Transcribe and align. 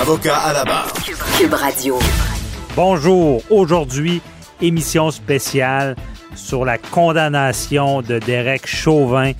Avocat 0.00 0.36
à 0.36 0.52
la 0.52 0.64
barre. 0.64 0.92
Cube 1.38 1.54
Radio. 1.54 1.98
Bonjour. 2.76 3.42
Aujourd'hui, 3.50 4.20
émission 4.60 5.10
spéciale 5.10 5.96
sur 6.34 6.64
la 6.64 6.78
condamnation 6.78 8.02
de 8.02 8.18
Derek 8.18 8.66
Chauvin 8.66 9.32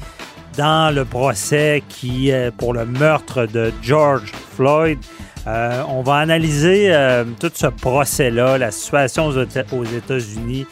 dans 0.57 0.95
le 0.95 1.05
procès 1.05 1.83
qui 1.89 2.31
est 2.31 2.51
pour 2.53 2.73
le 2.73 2.85
meurtre 2.87 3.47
de 3.47 3.73
George 3.83 4.31
Floyd. 4.57 4.99
Euh, 5.47 5.83
on 5.89 6.03
va 6.03 6.17
analyser 6.17 6.87
euh, 6.95 7.25
tout 7.39 7.51
ce 7.53 7.67
procès-là, 7.67 8.57
la 8.57 8.71
situation 8.71 9.27
aux 9.27 9.37
Éta- 9.45 9.65
aux 9.73 9.85
États-Unis. 9.85 10.67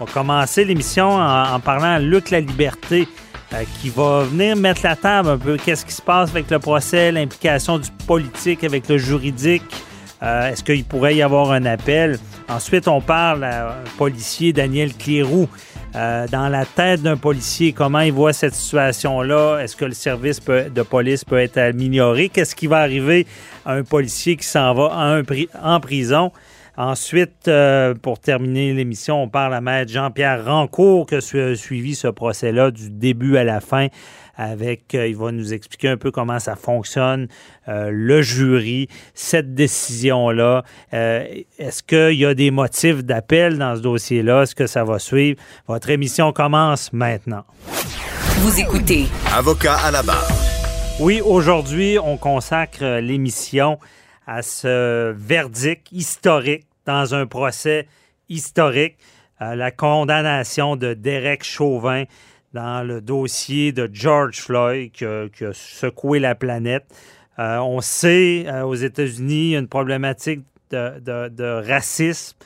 On 0.00 0.04
va 0.04 0.12
commencer 0.12 0.64
l'émission 0.64 1.10
en, 1.14 1.54
en 1.54 1.60
parlant 1.60 1.94
à 1.94 1.98
Luc 1.98 2.30
La 2.30 2.40
Liberté, 2.40 3.06
euh, 3.54 3.64
qui 3.80 3.90
va 3.90 4.24
venir 4.24 4.56
mettre 4.56 4.80
la 4.84 4.96
table 4.96 5.30
un 5.30 5.38
peu. 5.38 5.56
Qu'est-ce 5.56 5.86
qui 5.86 5.92
se 5.92 6.02
passe 6.02 6.30
avec 6.30 6.50
le 6.50 6.58
procès, 6.58 7.10
l'implication 7.12 7.78
du 7.78 7.90
politique 8.06 8.64
avec 8.64 8.88
le 8.88 8.98
juridique? 8.98 9.62
Euh, 10.22 10.50
Est-ce 10.50 10.64
qu'il 10.64 10.84
pourrait 10.84 11.16
y 11.16 11.22
avoir 11.22 11.52
un 11.52 11.64
appel? 11.64 12.18
Ensuite, 12.48 12.88
on 12.88 13.00
parle 13.00 13.44
à 13.44 13.68
un 13.70 13.96
policier, 13.96 14.52
Daniel 14.52 14.94
Clérou. 14.94 15.48
Euh, 15.96 16.26
dans 16.28 16.48
la 16.48 16.66
tête 16.66 17.00
d'un 17.00 17.16
policier, 17.16 17.72
comment 17.72 18.00
il 18.00 18.12
voit 18.12 18.34
cette 18.34 18.54
situation-là? 18.54 19.60
Est-ce 19.60 19.74
que 19.74 19.86
le 19.86 19.94
service 19.94 20.38
de 20.44 20.82
police 20.82 21.24
peut 21.24 21.38
être 21.38 21.56
amélioré? 21.56 22.28
Qu'est-ce 22.28 22.54
qui 22.54 22.66
va 22.66 22.78
arriver 22.80 23.26
à 23.64 23.72
un 23.72 23.84
policier 23.84 24.36
qui 24.36 24.46
s'en 24.46 24.74
va 24.74 25.22
en 25.62 25.80
prison? 25.80 26.30
Ensuite, 26.80 27.48
euh, 27.48 27.92
pour 28.00 28.20
terminer 28.20 28.72
l'émission, 28.72 29.20
on 29.24 29.28
parle 29.28 29.52
à 29.52 29.60
Maître 29.60 29.90
Jean-Pierre 29.90 30.44
Rancourt 30.44 31.06
qui 31.08 31.16
a 31.16 31.20
su- 31.20 31.56
suivi 31.56 31.96
ce 31.96 32.06
procès-là 32.06 32.70
du 32.70 32.88
début 32.88 33.36
à 33.36 33.42
la 33.42 33.58
fin. 33.60 33.88
Avec, 34.36 34.94
euh, 34.94 35.08
il 35.08 35.16
va 35.16 35.32
nous 35.32 35.52
expliquer 35.52 35.88
un 35.88 35.96
peu 35.96 36.12
comment 36.12 36.38
ça 36.38 36.54
fonctionne, 36.54 37.26
euh, 37.66 37.90
le 37.92 38.22
jury, 38.22 38.86
cette 39.12 39.56
décision-là. 39.56 40.62
Euh, 40.94 41.24
Est-ce 41.58 41.82
qu'il 41.82 42.16
y 42.16 42.24
a 42.24 42.34
des 42.34 42.52
motifs 42.52 43.02
d'appel 43.02 43.58
dans 43.58 43.74
ce 43.74 43.80
dossier-là? 43.80 44.42
Est-ce 44.42 44.54
que 44.54 44.68
ça 44.68 44.84
va 44.84 45.00
suivre? 45.00 45.40
Votre 45.66 45.90
émission 45.90 46.30
commence 46.32 46.92
maintenant. 46.92 47.42
Vous 48.36 48.60
écoutez 48.60 49.06
Avocat 49.34 49.74
à 49.84 49.90
la 49.90 50.04
barre. 50.04 50.28
Oui, 51.00 51.20
aujourd'hui, 51.24 51.98
on 51.98 52.16
consacre 52.16 53.00
l'émission 53.00 53.80
à 54.28 54.42
ce 54.42 55.12
verdict 55.16 55.88
historique 55.90 56.66
dans 56.88 57.14
un 57.14 57.26
procès 57.26 57.86
historique, 58.30 58.96
euh, 59.42 59.54
la 59.54 59.70
condamnation 59.70 60.74
de 60.74 60.94
Derek 60.94 61.44
Chauvin 61.44 62.04
dans 62.54 62.82
le 62.82 63.02
dossier 63.02 63.72
de 63.72 63.90
George 63.92 64.40
Floyd 64.40 64.90
qui 64.92 65.04
a, 65.04 65.28
secoué 65.52 66.18
la 66.18 66.34
planète. 66.34 66.86
Euh, 67.38 67.58
on 67.58 67.82
sait 67.82 68.46
euh, 68.48 68.62
aux 68.62 68.74
États-Unis 68.74 69.54
une 69.54 69.68
problématique 69.68 70.40
de, 70.70 71.28
de- 71.28 71.68
racisme. 71.68 72.36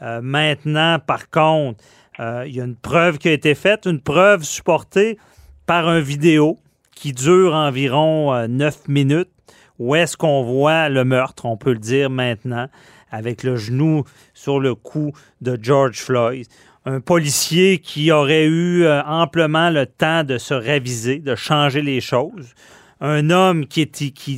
Maintenant, 0.00 0.98
par 0.98 1.30
contre, 1.30 1.82
il 2.18 2.54
y 2.54 2.60
a 2.60 2.64
une 2.64 2.76
preuve 2.76 3.16
qui 3.16 3.28
a 3.28 3.32
été 3.32 3.54
faite, 3.54 3.86
une 3.86 4.00
preuve 4.00 4.42
supportée 4.42 5.18
par 5.64 5.88
un 5.88 6.00
vidéo 6.00 6.58
qui 6.94 7.12
dure 7.12 7.54
environ 7.54 8.46
9 8.46 8.88
minutes, 8.88 9.30
où 9.78 9.94
est-ce 9.94 10.18
qu'on 10.18 10.42
voit 10.42 10.90
le 10.90 11.04
meurtre, 11.04 11.46
on 11.46 11.56
peut 11.56 11.72
le 11.72 11.78
dire 11.78 12.10
maintenant, 12.10 12.68
avec 13.10 13.42
le 13.42 13.56
genou 13.56 14.04
sur 14.34 14.60
le 14.60 14.74
cou 14.74 15.12
de 15.40 15.58
George 15.60 15.98
Floyd. 15.98 16.46
Un 16.84 17.00
policier 17.00 17.78
qui 17.78 18.12
aurait 18.12 18.46
eu 18.46 18.84
euh, 18.84 19.02
amplement 19.04 19.70
le 19.70 19.86
temps 19.86 20.22
de 20.22 20.38
se 20.38 20.54
réviser, 20.54 21.18
de 21.18 21.34
changer 21.34 21.82
les 21.82 22.00
choses. 22.00 22.54
Un 23.00 23.28
homme 23.30 23.66
qui, 23.66 23.86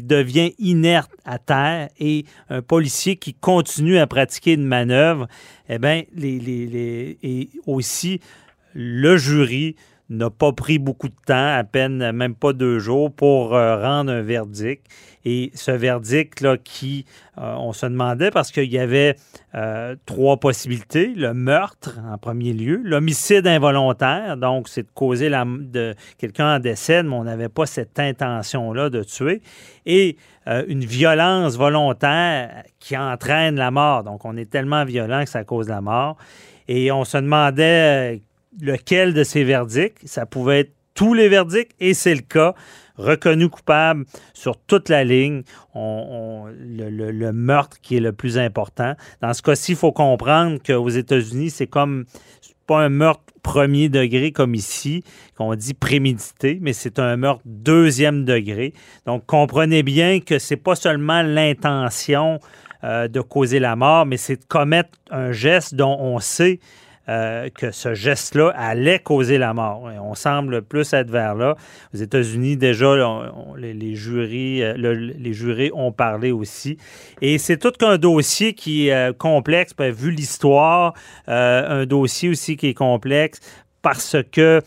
devient 0.02 0.52
inerte 0.58 1.12
à 1.24 1.38
terre 1.38 1.88
et 2.00 2.24
un 2.48 2.60
policier 2.60 3.16
qui 3.16 3.34
continue 3.34 3.98
à 3.98 4.06
pratiquer 4.06 4.54
une 4.54 4.66
manœuvre. 4.66 5.28
Eh 5.68 5.78
bien, 5.78 6.02
les- 6.14 7.18
et 7.22 7.50
aussi 7.66 8.20
le 8.74 9.16
jury 9.16 9.76
n'a 10.10 10.30
pas 10.30 10.52
pris 10.52 10.78
beaucoup 10.78 11.08
de 11.08 11.16
temps, 11.26 11.54
à 11.54 11.64
peine 11.64 12.12
même 12.12 12.34
pas 12.34 12.52
deux 12.52 12.78
jours, 12.78 13.12
pour 13.12 13.54
euh, 13.54 13.76
rendre 13.80 14.10
un 14.10 14.22
verdict. 14.22 14.86
Et 15.24 15.50
ce 15.54 15.70
verdict-là, 15.70 16.56
qui, 16.56 17.04
euh, 17.36 17.54
on 17.58 17.72
se 17.74 17.84
demandait, 17.84 18.30
parce 18.30 18.50
qu'il 18.50 18.72
y 18.72 18.78
avait 18.78 19.16
euh, 19.54 19.94
trois 20.06 20.38
possibilités. 20.38 21.12
Le 21.14 21.34
meurtre, 21.34 21.98
en 22.10 22.16
premier 22.16 22.54
lieu. 22.54 22.80
L'homicide 22.82 23.46
involontaire, 23.46 24.38
donc 24.38 24.68
c'est 24.68 24.84
de 24.84 24.92
causer 24.94 25.28
la, 25.28 25.44
de 25.44 25.94
quelqu'un 26.16 26.56
en 26.56 26.58
décès, 26.58 27.02
mais 27.02 27.14
on 27.14 27.24
n'avait 27.24 27.50
pas 27.50 27.66
cette 27.66 27.98
intention-là 27.98 28.88
de 28.88 29.02
tuer. 29.02 29.42
Et 29.84 30.16
une 30.46 30.82
violence 30.82 31.58
volontaire 31.58 32.62
qui 32.80 32.96
entraîne 32.96 33.56
la 33.56 33.70
mort. 33.70 34.02
Donc 34.02 34.24
on 34.24 34.34
est 34.34 34.50
tellement 34.50 34.86
violent 34.86 35.22
que 35.24 35.28
ça 35.28 35.44
cause 35.44 35.68
la 35.68 35.82
mort. 35.82 36.16
Et 36.68 36.90
on 36.90 37.04
se 37.04 37.18
demandait 37.18 38.22
lequel 38.60 39.14
de 39.14 39.24
ces 39.24 39.44
verdicts. 39.44 39.98
Ça 40.04 40.26
pouvait 40.26 40.60
être 40.60 40.72
tous 40.94 41.14
les 41.14 41.28
verdicts, 41.28 41.72
et 41.80 41.94
c'est 41.94 42.14
le 42.14 42.22
cas. 42.22 42.54
Reconnu 42.96 43.48
coupable 43.48 44.06
sur 44.34 44.56
toute 44.56 44.88
la 44.88 45.04
ligne, 45.04 45.42
on- 45.72 46.46
le, 46.48 47.30
meurtre 47.30 47.80
qui 47.80 47.96
est 47.96 48.00
le 48.00 48.12
plus 48.12 48.38
important. 48.38 48.94
Dans 49.22 49.32
ce 49.32 49.40
cas-ci, 49.40 49.72
il 49.72 49.78
faut 49.78 49.92
comprendre 49.92 50.58
qu'aux 50.60 50.88
États-Unis, 50.88 51.50
c'est 51.50 51.68
comme 51.68 52.06
pas 52.66 52.80
un 52.80 52.88
meurtre 52.88 53.22
premier 53.42 53.88
degré 53.88 54.32
comme 54.32 54.54
ici, 54.54 55.04
qu'on 55.36 55.54
dit 55.54 55.74
prémédité, 55.74 56.58
mais 56.60 56.72
c'est 56.72 56.98
un 56.98 57.16
meurtre 57.16 57.42
deuxième 57.44 58.24
degré. 58.24 58.74
Donc, 59.06 59.24
comprenez 59.26 59.82
bien 59.84 60.18
que 60.20 60.38
c'est 60.40 60.56
pas 60.56 60.74
seulement 60.74 61.22
l'intention 61.22 62.40
euh, 62.84 63.08
de 63.08 63.20
causer 63.20 63.58
la 63.58 63.74
mort, 63.74 64.06
mais 64.06 64.16
c'est 64.16 64.36
de 64.36 64.44
commettre 64.44 64.90
un 65.10 65.32
geste 65.32 65.74
dont 65.74 65.96
on 65.98 66.18
sait 66.18 66.58
euh, 67.08 67.48
que 67.50 67.70
ce 67.70 67.94
geste-là 67.94 68.52
allait 68.56 68.98
causer 68.98 69.38
la 69.38 69.54
mort. 69.54 69.88
On 70.02 70.14
semble 70.14 70.62
plus 70.62 70.92
être 70.92 71.10
vers 71.10 71.34
là. 71.34 71.56
Aux 71.94 71.96
États-Unis, 71.96 72.56
déjà, 72.56 72.94
les, 73.56 73.74
les 73.74 73.94
euh, 74.08 74.74
le- 74.76 74.92
les 74.94 75.32
jurés 75.32 75.70
ont 75.74 75.92
parlé 75.92 76.32
aussi. 76.32 76.76
Et 77.22 77.38
c'est 77.38 77.56
tout 77.56 77.72
qu'un 77.72 77.98
dossier 77.98 78.52
qui 78.52 78.88
est 78.88 78.94
euh, 78.94 79.12
complexe, 79.12 79.72
ben, 79.76 79.92
vu 79.92 80.10
l'histoire, 80.10 80.94
un 81.26 81.86
dossier 81.86 82.28
aussi 82.28 82.56
qui 82.56 82.68
est 82.68 82.74
complexe 82.74 83.40
parce 83.82 84.16
que 84.32 84.60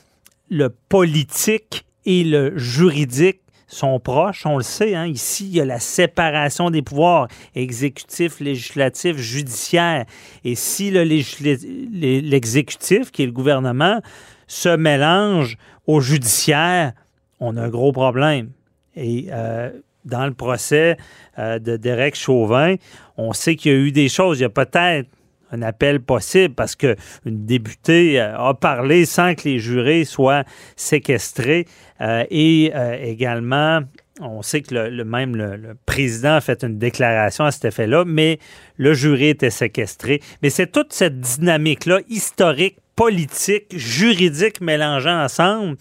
le 0.49 0.69
politique 0.89 1.85
et 2.05 2.23
le 2.23 2.57
juridique 2.57 3.39
sont 3.71 3.99
proches, 3.99 4.45
on 4.45 4.57
le 4.57 4.63
sait. 4.63 4.95
hein. 4.95 5.07
Ici, 5.07 5.47
il 5.47 5.55
y 5.55 5.61
a 5.61 5.65
la 5.65 5.79
séparation 5.79 6.69
des 6.69 6.81
pouvoirs 6.81 7.27
exécutif, 7.55 8.39
législatif, 8.39 9.17
judiciaire. 9.17 10.05
Et 10.43 10.55
si 10.55 10.91
l'exécutif, 10.91 13.11
qui 13.11 13.23
est 13.23 13.27
le 13.27 13.31
gouvernement, 13.31 14.01
se 14.47 14.75
mélange 14.75 15.57
au 15.87 16.01
judiciaire, 16.01 16.93
on 17.39 17.57
a 17.57 17.63
un 17.63 17.69
gros 17.69 17.91
problème. 17.91 18.49
Et 18.95 19.27
euh, 19.31 19.71
dans 20.03 20.25
le 20.25 20.33
procès 20.33 20.97
euh, 21.39 21.59
de 21.59 21.77
Derek 21.77 22.15
Chauvin, 22.15 22.75
on 23.17 23.31
sait 23.31 23.55
qu'il 23.55 23.71
y 23.71 23.75
a 23.75 23.77
eu 23.77 23.91
des 23.91 24.09
choses. 24.09 24.39
Il 24.39 24.41
y 24.41 24.45
a 24.45 24.49
peut-être 24.49 25.07
un 25.51 25.61
appel 25.61 26.01
possible 26.01 26.53
parce 26.55 26.75
qu'une 26.75 26.95
députée 27.25 28.19
euh, 28.19 28.37
a 28.37 28.53
parlé 28.53 29.05
sans 29.05 29.35
que 29.35 29.47
les 29.47 29.59
jurés 29.59 30.05
soient 30.05 30.43
séquestrés 30.75 31.65
euh, 32.01 32.23
et 32.29 32.71
euh, 32.75 32.97
également 33.01 33.81
on 34.19 34.41
sait 34.41 34.61
que 34.61 34.75
le, 34.75 35.03
même 35.03 35.35
le, 35.35 35.75
président 35.85 36.35
a 36.35 36.41
fait 36.41 36.63
une 36.63 36.77
déclaration 36.77 37.45
à 37.45 37.51
cet 37.51 37.65
effet-là, 37.65 38.03
mais 38.05 38.39
le 38.77 38.93
jury 38.93 39.29
était 39.29 39.49
séquestré. 39.49 40.21
Mais 40.43 40.51
c'est 40.51 40.67
toute 40.67 40.93
cette 40.93 41.19
dynamique-là 41.19 42.01
historique 42.07 42.77
politique, 43.01 43.75
juridique 43.75 44.61
mélangeant 44.61 45.23
ensemble. 45.23 45.75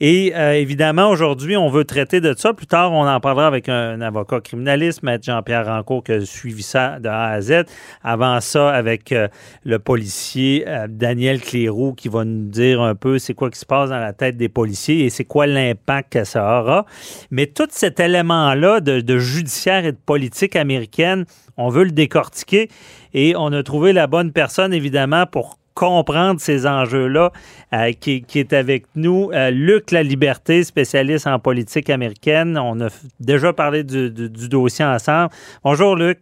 Et 0.00 0.32
euh, 0.34 0.54
évidemment, 0.54 1.08
aujourd'hui, 1.08 1.56
on 1.56 1.68
veut 1.68 1.84
traiter 1.84 2.20
de 2.20 2.34
ça. 2.36 2.52
Plus 2.52 2.66
tard, 2.66 2.90
on 2.90 3.06
en 3.06 3.20
parlera 3.20 3.46
avec 3.46 3.68
un, 3.68 4.00
avocat 4.00 4.40
criminaliste, 4.40 5.04
Maître 5.04 5.22
Jean-Pierre 5.24 5.66
Rancourt, 5.66 6.02
qui 6.02 6.10
a 6.10 6.26
suivi 6.26 6.64
ça 6.64 6.98
de 6.98 7.08
A 7.08 7.26
à 7.26 7.40
Z. 7.40 7.62
Avant 8.02 8.40
ça, 8.40 8.70
avec 8.70 9.12
euh, 9.12 9.28
le 9.62 9.78
policier 9.78 10.64
euh, 10.66 10.88
Daniel 10.90 11.40
Cléroux, 11.40 11.92
qui 11.92 12.08
va 12.08 12.24
nous 12.24 12.48
dire 12.48 12.82
un 12.82 12.96
peu 12.96 13.20
c'est 13.20 13.34
quoi 13.34 13.50
qui 13.50 13.58
se 13.60 13.66
passe 13.66 13.90
dans 13.90 14.00
la 14.00 14.12
tête 14.12 14.36
des 14.36 14.48
policiers 14.48 15.04
et 15.04 15.10
c'est 15.10 15.24
quoi 15.24 15.46
l'impact 15.46 16.14
que 16.14 16.24
ça 16.24 16.60
aura. 16.60 16.86
Mais 17.30 17.46
tout 17.46 17.68
cet 17.70 18.00
élément-là 18.00 18.80
de, 18.80 19.00
de 19.00 19.18
judiciaire 19.18 19.84
et 19.84 19.92
de 19.92 19.98
politique 20.04 20.56
américaine, 20.56 21.24
on 21.56 21.68
veut 21.68 21.84
le 21.84 21.92
décortiquer 21.92 22.68
et 23.12 23.36
on 23.36 23.52
a 23.52 23.62
trouvé 23.62 23.92
la 23.92 24.08
bonne 24.08 24.32
personne, 24.32 24.74
évidemment, 24.74 25.24
pour 25.24 25.60
comprendre 25.74 26.40
ces 26.40 26.66
enjeux-là, 26.66 27.30
euh, 27.72 27.92
qui, 27.92 28.24
est 28.34 28.52
avec 28.52 28.84
nous. 28.94 29.30
Euh, 29.32 29.50
Luc 29.50 29.90
La 29.90 30.02
Liberté, 30.02 30.62
spécialiste 30.64 31.26
en 31.26 31.38
politique 31.38 31.90
américaine. 31.90 32.56
On 32.58 32.80
a 32.80 32.88
déjà 33.20 33.52
parlé 33.52 33.84
du, 33.84 34.10
dossier 34.10 34.84
ensemble. 34.84 35.30
Bonjour, 35.62 35.96
Luc. 35.96 36.18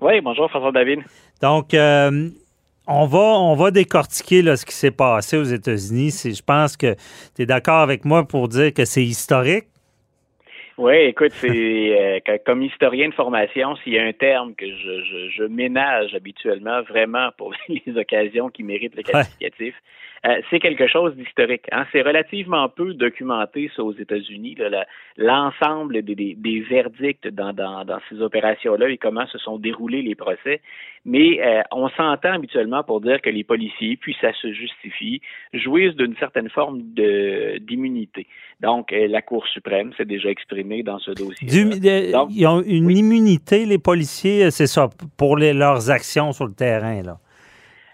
Oui, 0.00 0.20
bonjour, 0.20 0.48
François 0.50 0.72
David. 0.72 1.00
Donc, 1.40 1.74
euh, 1.74 2.28
on 2.86 3.06
va, 3.06 3.18
on 3.18 3.54
va 3.54 3.70
décortiquer 3.70 4.56
ce 4.56 4.66
qui 4.66 4.74
s'est 4.74 4.90
passé 4.90 5.36
aux 5.36 5.44
États-Unis. 5.44 6.10
Je 6.24 6.42
pense 6.42 6.76
que 6.76 6.94
tu 7.34 7.42
es 7.42 7.46
d'accord 7.46 7.80
avec 7.80 8.04
moi 8.04 8.26
pour 8.26 8.48
dire 8.48 8.74
que 8.74 8.84
c'est 8.84 9.04
historique. 9.04 9.66
Oui, 10.78 10.94
écoute, 10.94 11.32
c'est 11.32 12.22
euh, 12.28 12.36
comme 12.46 12.62
historien 12.62 13.08
de 13.08 13.14
formation, 13.14 13.76
s'il 13.76 13.92
y 13.92 13.98
a 13.98 14.04
un 14.04 14.12
terme 14.12 14.54
que 14.54 14.66
je, 14.66 15.04
je, 15.04 15.28
je, 15.28 15.44
ménage 15.44 16.14
habituellement 16.14 16.80
vraiment 16.82 17.28
pour 17.36 17.52
les 17.68 17.96
occasions 17.96 18.48
qui 18.48 18.62
méritent 18.62 18.96
le 18.96 19.02
qualificatif, 19.02 19.74
euh, 20.24 20.40
c'est 20.50 20.60
quelque 20.60 20.86
chose 20.86 21.16
d'historique. 21.16 21.66
Hein? 21.72 21.84
C'est 21.90 22.02
relativement 22.02 22.68
peu 22.68 22.94
documenté 22.94 23.70
ça 23.74 23.82
aux 23.82 23.92
États-Unis, 23.92 24.56
l'ensemble 25.16 26.02
des, 26.02 26.14
des, 26.14 26.34
des, 26.36 26.60
verdicts 26.60 27.26
dans, 27.26 27.52
dans, 27.52 27.84
dans 27.84 27.98
ces 28.08 28.20
opérations-là 28.20 28.88
et 28.88 28.98
comment 28.98 29.26
se 29.26 29.38
sont 29.38 29.58
déroulés 29.58 30.02
les 30.02 30.14
procès. 30.14 30.60
Mais 31.04 31.40
euh, 31.44 31.62
on 31.72 31.88
s'entend 31.88 32.34
habituellement 32.34 32.84
pour 32.84 33.00
dire 33.00 33.20
que 33.20 33.30
les 33.30 33.42
policiers, 33.42 33.96
puis 33.96 34.16
ça 34.20 34.32
se 34.34 34.52
justifie, 34.52 35.20
jouissent 35.52 35.96
d'une 35.96 36.14
certaine 36.16 36.48
forme 36.48 36.82
d'immunité. 37.60 38.28
Donc, 38.60 38.92
euh, 38.92 39.08
la 39.08 39.22
Cour 39.22 39.44
suprême 39.48 39.92
s'est 39.96 40.04
déjà 40.04 40.28
exprimée 40.28 40.84
dans 40.84 41.00
ce 41.00 41.10
dossier. 41.10 41.48
ils 42.30 42.46
ont 42.46 42.62
une 42.62 42.90
immunité, 42.92 43.66
les 43.66 43.78
policiers, 43.78 44.52
c'est 44.52 44.68
ça, 44.68 44.88
pour 45.16 45.36
les, 45.36 45.52
leurs 45.52 45.90
actions 45.90 46.30
sur 46.30 46.46
le 46.46 46.54
terrain, 46.54 47.02
là. 47.02 47.18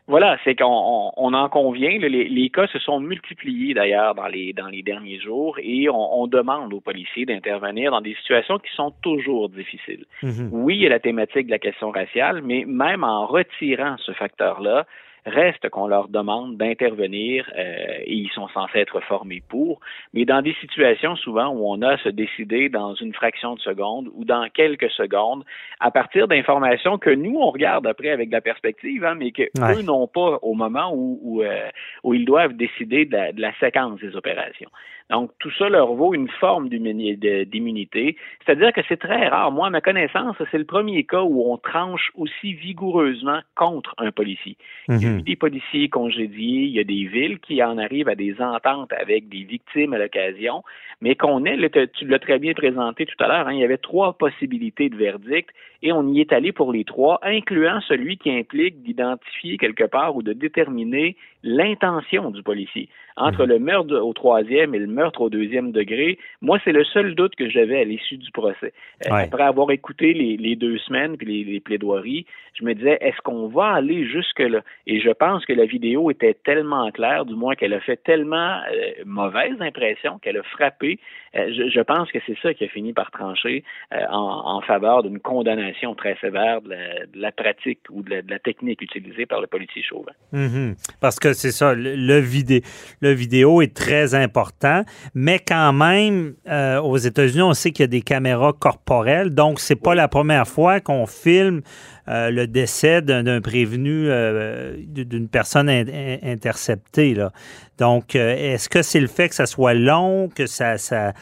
Voilà, 0.08 0.38
c'est 0.42 0.56
qu'on 0.56 1.12
on, 1.16 1.34
en 1.34 1.48
convient. 1.50 1.98
Les, 1.98 2.08
les, 2.08 2.48
cas 2.48 2.66
se 2.66 2.78
sont 2.78 2.98
multipliés 2.98 3.74
d'ailleurs 3.74 4.14
dans 4.14 4.26
les 4.26 4.54
dans 4.54 4.68
les 4.68 4.82
derniers 4.82 5.20
jours 5.20 5.58
et 5.62 5.90
on, 5.90 6.22
on 6.22 6.26
demande 6.26 6.72
aux 6.72 6.80
policiers 6.80 7.26
d'intervenir 7.26 7.90
dans 7.90 8.00
des 8.00 8.14
situations 8.14 8.58
qui 8.58 8.74
sont 8.74 8.92
toujours 9.02 9.50
difficiles. 9.50 10.06
Mm-hmm. 10.22 10.48
Oui, 10.50 10.76
il 10.76 10.82
y 10.82 10.86
a 10.86 10.88
la 10.88 10.98
thématique 10.98 11.46
de 11.46 11.50
la 11.50 11.58
question 11.58 11.90
raciale, 11.90 12.40
mais 12.42 12.64
même 12.66 13.04
en 13.04 13.26
retirant 13.26 13.96
ce 13.98 14.12
facteur-là, 14.12 14.86
Reste 15.28 15.68
qu'on 15.68 15.86
leur 15.86 16.08
demande 16.08 16.56
d'intervenir 16.56 17.50
euh, 17.56 17.98
et 18.04 18.14
ils 18.14 18.30
sont 18.30 18.48
censés 18.48 18.78
être 18.78 19.00
formés 19.00 19.42
pour, 19.48 19.80
mais 20.14 20.24
dans 20.24 20.42
des 20.42 20.54
situations 20.60 21.16
souvent 21.16 21.48
où 21.48 21.70
on 21.70 21.82
a 21.82 21.92
à 21.92 21.98
se 21.98 22.08
décider 22.08 22.68
dans 22.68 22.94
une 22.94 23.12
fraction 23.12 23.54
de 23.54 23.60
seconde 23.60 24.08
ou 24.14 24.24
dans 24.24 24.48
quelques 24.48 24.90
secondes 24.90 25.44
à 25.80 25.90
partir 25.90 26.28
d'informations 26.28 26.98
que 26.98 27.10
nous 27.10 27.36
on 27.38 27.50
regarde 27.50 27.86
après 27.86 28.10
avec 28.10 28.28
de 28.28 28.34
la 28.34 28.40
perspective, 28.40 29.04
hein, 29.04 29.14
mais 29.14 29.32
que 29.32 29.42
eux 29.42 29.82
n'ont 29.82 30.06
pas 30.06 30.38
au 30.42 30.54
moment 30.54 30.92
où, 30.94 31.18
où, 31.22 31.42
euh, 31.42 31.68
où 32.04 32.14
ils 32.14 32.24
doivent 32.24 32.54
décider 32.54 33.04
de 33.04 33.12
la, 33.12 33.32
de 33.32 33.40
la 33.40 33.52
séquence 33.58 34.00
des 34.00 34.16
opérations. 34.16 34.70
Donc, 35.10 35.30
tout 35.38 35.50
ça 35.58 35.68
leur 35.68 35.94
vaut 35.94 36.14
une 36.14 36.28
forme 36.28 36.68
d'immunité. 36.68 38.16
C'est-à-dire 38.44 38.72
que 38.72 38.82
c'est 38.88 38.98
très 38.98 39.28
rare. 39.28 39.50
Moi, 39.50 39.68
à 39.68 39.70
ma 39.70 39.80
connaissance, 39.80 40.36
c'est 40.50 40.58
le 40.58 40.64
premier 40.64 41.04
cas 41.04 41.22
où 41.22 41.50
on 41.50 41.56
tranche 41.56 42.10
aussi 42.14 42.52
vigoureusement 42.52 43.40
contre 43.54 43.94
un 43.98 44.10
policier. 44.10 44.56
Il 44.88 45.02
y 45.02 45.06
a 45.06 45.08
eu 45.08 45.12
mhm. 45.14 45.22
des 45.22 45.36
policiers 45.36 45.88
congédiés, 45.88 46.64
il 46.64 46.70
y 46.70 46.80
a 46.80 46.84
des 46.84 47.04
villes 47.04 47.38
qui 47.40 47.62
en 47.62 47.78
arrivent 47.78 48.08
à 48.08 48.14
des 48.14 48.40
ententes 48.40 48.92
avec 48.92 49.28
des 49.28 49.44
victimes 49.44 49.94
à 49.94 49.98
l'occasion, 49.98 50.62
mais 51.00 51.14
qu'on 51.14 51.44
est, 51.44 51.56
tu 51.92 52.06
l'as 52.06 52.18
très 52.18 52.38
bien 52.38 52.52
présenté 52.52 53.06
tout 53.06 53.22
à 53.22 53.28
l'heure, 53.28 53.48
hein, 53.48 53.52
il 53.52 53.60
y 53.60 53.64
avait 53.64 53.78
trois 53.78 54.12
possibilités 54.18 54.88
de 54.88 54.96
verdict 54.96 55.50
et 55.82 55.92
on 55.92 56.06
y 56.08 56.20
est 56.20 56.32
allé 56.32 56.52
pour 56.52 56.72
les 56.72 56.84
trois, 56.84 57.20
incluant 57.22 57.80
celui 57.82 58.18
qui 58.18 58.30
implique 58.30 58.82
d'identifier 58.82 59.58
quelque 59.58 59.84
part 59.84 60.16
ou 60.16 60.22
de 60.22 60.32
déterminer 60.32 61.16
l'intention 61.42 62.30
du 62.30 62.42
policier. 62.42 62.88
Entre 63.16 63.44
mhm. 63.44 63.48
le 63.48 63.58
meurtre 63.58 63.94
au 63.96 64.12
troisième 64.12 64.74
et 64.74 64.78
le 64.78 64.86
meurtre 64.98 65.20
au 65.20 65.30
deuxième 65.30 65.70
degré, 65.72 66.18
moi, 66.42 66.58
c'est 66.64 66.72
le 66.72 66.84
seul 66.84 67.14
doute 67.14 67.34
que 67.36 67.48
j'avais 67.48 67.80
à 67.80 67.84
l'issue 67.84 68.16
du 68.16 68.30
procès. 68.32 68.72
Euh, 69.06 69.14
après 69.14 69.44
avoir 69.44 69.70
écouté 69.70 70.12
les, 70.12 70.56
deux 70.56 70.78
semaines 70.78 71.16
puis 71.16 71.44
les, 71.44 71.60
plaidoiries, 71.60 72.26
je 72.54 72.64
me 72.64 72.74
disais, 72.74 72.98
est-ce 73.00 73.20
qu'on 73.22 73.46
va 73.48 73.74
aller 73.74 74.06
jusque-là? 74.06 74.60
Et 74.86 75.00
je 75.00 75.10
pense 75.10 75.44
que 75.46 75.52
la 75.52 75.66
vidéo 75.66 76.10
était 76.10 76.34
tellement 76.34 76.90
claire, 76.90 77.24
du 77.24 77.34
moins 77.34 77.54
qu'elle 77.54 77.74
a 77.74 77.80
fait 77.80 78.02
tellement 78.02 78.60
euh, 78.72 79.04
mauvaise 79.06 79.60
impression, 79.60 80.18
qu'elle 80.18 80.38
a 80.38 80.42
frappé. 80.42 80.98
Euh, 81.36 81.52
je, 81.52 81.80
pense 81.80 82.10
que 82.10 82.18
c'est 82.26 82.38
ça 82.42 82.52
qui 82.54 82.64
a 82.64 82.68
fini 82.68 82.92
par 82.92 83.10
trancher 83.10 83.62
en, 84.10 84.60
faveur 84.62 85.02
d'une 85.02 85.20
condamnation 85.20 85.94
très 85.94 86.16
sévère 86.20 86.60
de 86.62 86.74
la, 87.14 87.32
pratique 87.32 87.80
ou 87.90 88.02
de 88.02 88.22
la, 88.28 88.38
technique 88.38 88.82
utilisée 88.82 89.26
par 89.26 89.40
le 89.40 89.46
policier 89.46 89.82
Chauvin. 89.82 90.12
Mhm. 90.32 90.74
Parce 91.00 91.18
que 91.18 91.32
c'est 91.32 91.52
ça, 91.52 91.74
le, 91.74 92.18
vidé, 92.18 92.62
le 93.00 93.12
vidéo 93.12 93.62
est 93.62 93.74
très 93.74 94.14
important, 94.14 94.82
mais 95.14 95.38
quand 95.38 95.72
même, 95.72 96.34
euh, 96.48 96.80
aux 96.80 96.96
États-Unis, 96.96 97.42
on 97.42 97.54
sait 97.54 97.70
qu'il 97.70 97.82
y 97.82 97.84
a 97.84 97.88
des 97.88 98.02
caméras 98.02 98.52
corporelles, 98.52 99.30
donc 99.34 99.60
c'est 99.60 99.76
pas 99.76 99.94
la 99.94 100.08
première 100.08 100.46
fois 100.46 100.80
qu'on 100.80 101.06
filme 101.06 101.62
euh, 102.08 102.30
le 102.30 102.46
décès 102.46 103.02
d'un 103.02 103.40
prévenu, 103.40 104.08
euh, 104.08 104.76
d'une 104.86 105.28
personne 105.28 105.68
interceptée. 105.68 107.14
Là. 107.14 107.32
Donc, 107.78 108.14
est-ce 108.14 108.68
que 108.68 108.82
c'est 108.82 109.00
le 109.00 109.06
fait 109.06 109.28
que 109.28 109.34
ça 109.34 109.46
soit 109.46 109.74
long, 109.74 110.28
que 110.28 110.46
ça, 110.46 110.78
ça 110.78 111.12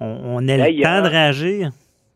on, 0.00 0.46
ait 0.46 0.58
le 0.58 0.82
temps 0.82 1.02
de 1.02 1.08
réagir? 1.08 1.70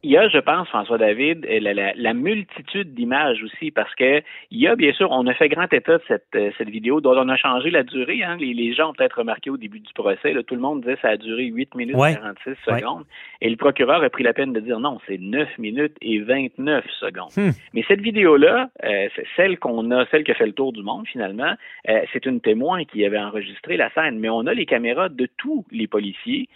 Il 0.04 0.12
y 0.12 0.16
a, 0.16 0.28
je 0.28 0.38
pense, 0.38 0.68
François 0.68 0.96
David, 0.96 1.44
la, 1.44 1.92
la, 1.92 2.14
multitude 2.14 2.94
d'images 2.94 3.42
aussi, 3.42 3.72
parce 3.72 3.92
que 3.96 4.22
il 4.52 4.60
y 4.60 4.68
a, 4.68 4.76
bien 4.76 4.92
sûr, 4.92 5.10
on 5.10 5.26
a 5.26 5.34
fait 5.34 5.48
grand 5.48 5.72
état 5.72 5.98
de 5.98 6.02
cette, 6.06 6.28
euh, 6.36 6.52
cette 6.56 6.68
vidéo 6.68 7.00
dont 7.00 7.16
on 7.16 7.28
a 7.28 7.36
changé 7.36 7.70
la 7.70 7.82
durée. 7.82 8.22
Hein. 8.22 8.36
Les, 8.38 8.54
les, 8.54 8.72
gens 8.74 8.90
ont 8.90 8.92
peut-être 8.92 9.18
remarqué 9.18 9.50
au 9.50 9.56
début 9.56 9.80
du 9.80 9.92
procès, 9.92 10.32
là, 10.32 10.44
tout 10.44 10.54
le 10.54 10.60
monde 10.60 10.82
disait 10.82 10.94
que 10.94 11.00
ça 11.00 11.08
a 11.08 11.16
duré 11.16 11.46
8 11.46 11.74
minutes 11.74 11.96
et 11.96 12.14
46 12.14 12.50
secondes. 12.64 13.04
Et 13.40 13.50
le 13.50 13.56
procureur 13.56 14.00
a 14.04 14.08
pris 14.08 14.22
la 14.22 14.32
peine 14.32 14.52
de 14.52 14.60
dire 14.60 14.78
non, 14.78 15.00
c'est 15.08 15.18
9 15.18 15.58
minutes 15.58 15.96
et 16.00 16.20
29 16.20 16.84
secondes. 17.00 17.32
Hmm. 17.36 17.50
Mais 17.74 17.84
cette 17.88 18.00
vidéo-là, 18.00 18.70
euh, 18.84 19.08
celle 19.34 19.58
qu'on 19.58 19.90
a, 19.90 20.06
celle 20.12 20.22
qui 20.22 20.30
a 20.30 20.34
fait 20.34 20.46
le 20.46 20.52
tour 20.52 20.72
du 20.72 20.82
monde 20.82 21.08
finalement, 21.08 21.54
euh, 21.88 22.00
c'est 22.12 22.24
une 22.24 22.40
témoin 22.40 22.84
qui 22.84 23.04
avait 23.04 23.18
enregistré 23.18 23.76
la 23.76 23.90
scène. 23.90 24.20
Mais 24.20 24.28
on 24.28 24.46
a 24.46 24.54
les 24.54 24.66
caméras 24.66 25.08
de 25.08 25.28
tous 25.38 25.64
les 25.72 25.88
policiers 25.88 26.48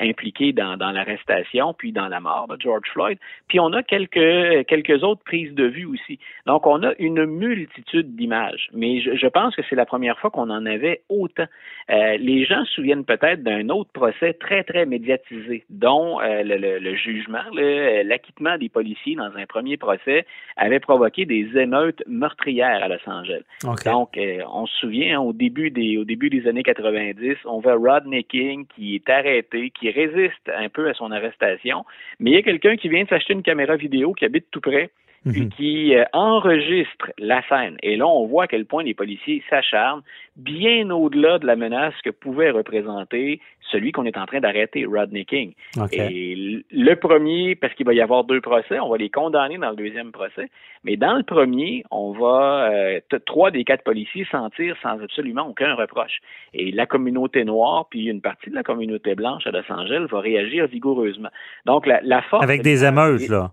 impliqués 0.00 0.52
dans, 0.52 0.76
dans 0.76 0.90
l'arrestation 0.90 1.72
puis 1.74 1.92
dans 1.92 2.08
la 2.08 2.18
mort 2.18 2.48
de 2.48 2.60
George 2.60 2.87
Floyd. 2.92 3.18
Puis 3.48 3.60
on 3.60 3.72
a 3.72 3.82
quelques, 3.82 4.66
quelques 4.66 5.02
autres 5.02 5.22
prises 5.24 5.54
de 5.54 5.64
vue 5.64 5.86
aussi. 5.86 6.18
Donc 6.46 6.66
on 6.66 6.82
a 6.82 6.92
une 6.98 7.24
multitude 7.26 8.16
d'images. 8.16 8.68
Mais 8.72 9.00
je, 9.00 9.26
pense 9.26 9.54
que 9.56 9.62
c'est 9.68 9.76
la 9.76 9.86
première 9.86 10.18
fois 10.18 10.30
qu'on 10.30 10.50
en 10.50 10.66
avait 10.66 11.02
autant. 11.08 11.46
Euh, 11.90 12.16
les 12.18 12.44
gens 12.44 12.64
se 12.64 12.74
souviennent 12.74 13.04
peut-être 13.04 13.42
d'un 13.42 13.68
autre 13.70 13.90
procès 13.92 14.34
très, 14.34 14.64
très 14.64 14.86
médiatisé, 14.86 15.64
dont 15.70 16.20
euh, 16.20 16.42
le, 16.44 16.94
jugement, 16.96 17.42
l'acquittement 17.52 18.58
des 18.58 18.68
policiers 18.68 19.16
dans 19.16 19.34
un 19.36 19.46
premier 19.46 19.76
procès 19.76 20.26
avait 20.56 20.80
provoqué 20.80 21.24
des 21.24 21.48
émeutes 21.56 22.02
meurtrières 22.06 22.82
à 22.82 22.88
Los 22.88 23.06
Angeles. 23.06 23.42
Donc, 23.84 24.16
euh, 24.16 24.42
on 24.52 24.66
se 24.66 24.76
souvient, 24.78 25.18
hein, 25.18 25.22
au, 25.22 25.32
début 25.32 25.70
des, 25.70 25.96
au 25.98 26.04
début 26.04 26.30
des 26.30 26.46
années 26.46 26.62
90, 26.62 27.36
on 27.44 27.60
voit 27.60 27.76
Rodney 27.76 28.24
King 28.24 28.66
qui 28.74 28.94
est 28.94 29.08
arrêté, 29.08 29.70
qui 29.70 29.90
résiste 29.90 30.50
un 30.54 30.68
peu 30.68 30.88
à 30.88 30.94
son 30.94 31.10
arrestation, 31.10 31.84
mais 32.20 32.30
il 32.30 32.34
y 32.34 32.38
a 32.38 32.42
quelqu'un 32.42 32.76
qui 32.78 32.88
vient 32.88 33.04
de 33.04 33.08
s'acheter 33.08 33.32
une 33.32 33.42
caméra 33.42 33.76
vidéo 33.76 34.12
qui 34.14 34.24
habite 34.24 34.46
tout 34.50 34.60
près 34.60 34.90
puis 35.30 35.42
Mhm. 35.42 35.50
qui 35.50 35.94
euh, 35.94 36.04
enregistre 36.12 37.12
la 37.18 37.42
scène. 37.48 37.76
Et 37.82 37.96
là, 37.96 38.06
on 38.06 38.26
voit 38.26 38.44
à 38.44 38.46
quel 38.46 38.66
point 38.66 38.82
les 38.82 38.94
policiers 38.94 39.42
s'acharnent 39.48 40.02
bien 40.36 40.90
au-delà 40.90 41.38
de 41.38 41.46
la 41.46 41.56
menace 41.56 41.94
que 42.04 42.10
pouvait 42.10 42.50
représenter 42.50 43.40
celui 43.70 43.92
qu'on 43.92 44.04
est 44.04 44.16
en 44.16 44.24
train 44.24 44.40
d'arrêter, 44.40 44.86
Rodney 44.86 45.24
King. 45.24 45.52
Et 45.92 46.62
le 46.70 46.94
premier, 46.94 47.54
parce 47.54 47.74
qu'il 47.74 47.84
va 47.84 47.92
y 47.92 48.00
avoir 48.00 48.24
deux 48.24 48.40
procès, 48.40 48.78
on 48.80 48.88
va 48.88 48.96
les 48.96 49.10
condamner 49.10 49.58
dans 49.58 49.70
le 49.70 49.76
deuxième 49.76 50.10
procès, 50.12 50.48
mais 50.84 50.96
dans 50.96 51.16
le 51.16 51.22
premier, 51.22 51.84
on 51.90 52.12
va, 52.12 52.70
euh, 52.72 53.00
trois 53.26 53.50
des 53.50 53.64
quatre 53.64 53.84
policiers 53.84 54.26
sentir 54.30 54.76
sans 54.82 55.00
absolument 55.02 55.48
aucun 55.48 55.74
reproche. 55.74 56.18
Et 56.54 56.70
la 56.70 56.86
communauté 56.86 57.44
noire, 57.44 57.86
puis 57.90 58.06
une 58.06 58.22
partie 58.22 58.50
de 58.50 58.54
la 58.54 58.62
communauté 58.62 59.14
blanche 59.14 59.46
à 59.46 59.50
Los 59.50 59.70
Angeles 59.70 60.06
va 60.10 60.20
réagir 60.20 60.66
vigoureusement. 60.66 61.30
Donc, 61.66 61.86
la, 61.86 62.00
la 62.02 62.22
force... 62.22 62.44
Avec 62.44 62.62
des 62.62 62.84
émeutes, 62.84 63.28
là. 63.28 63.50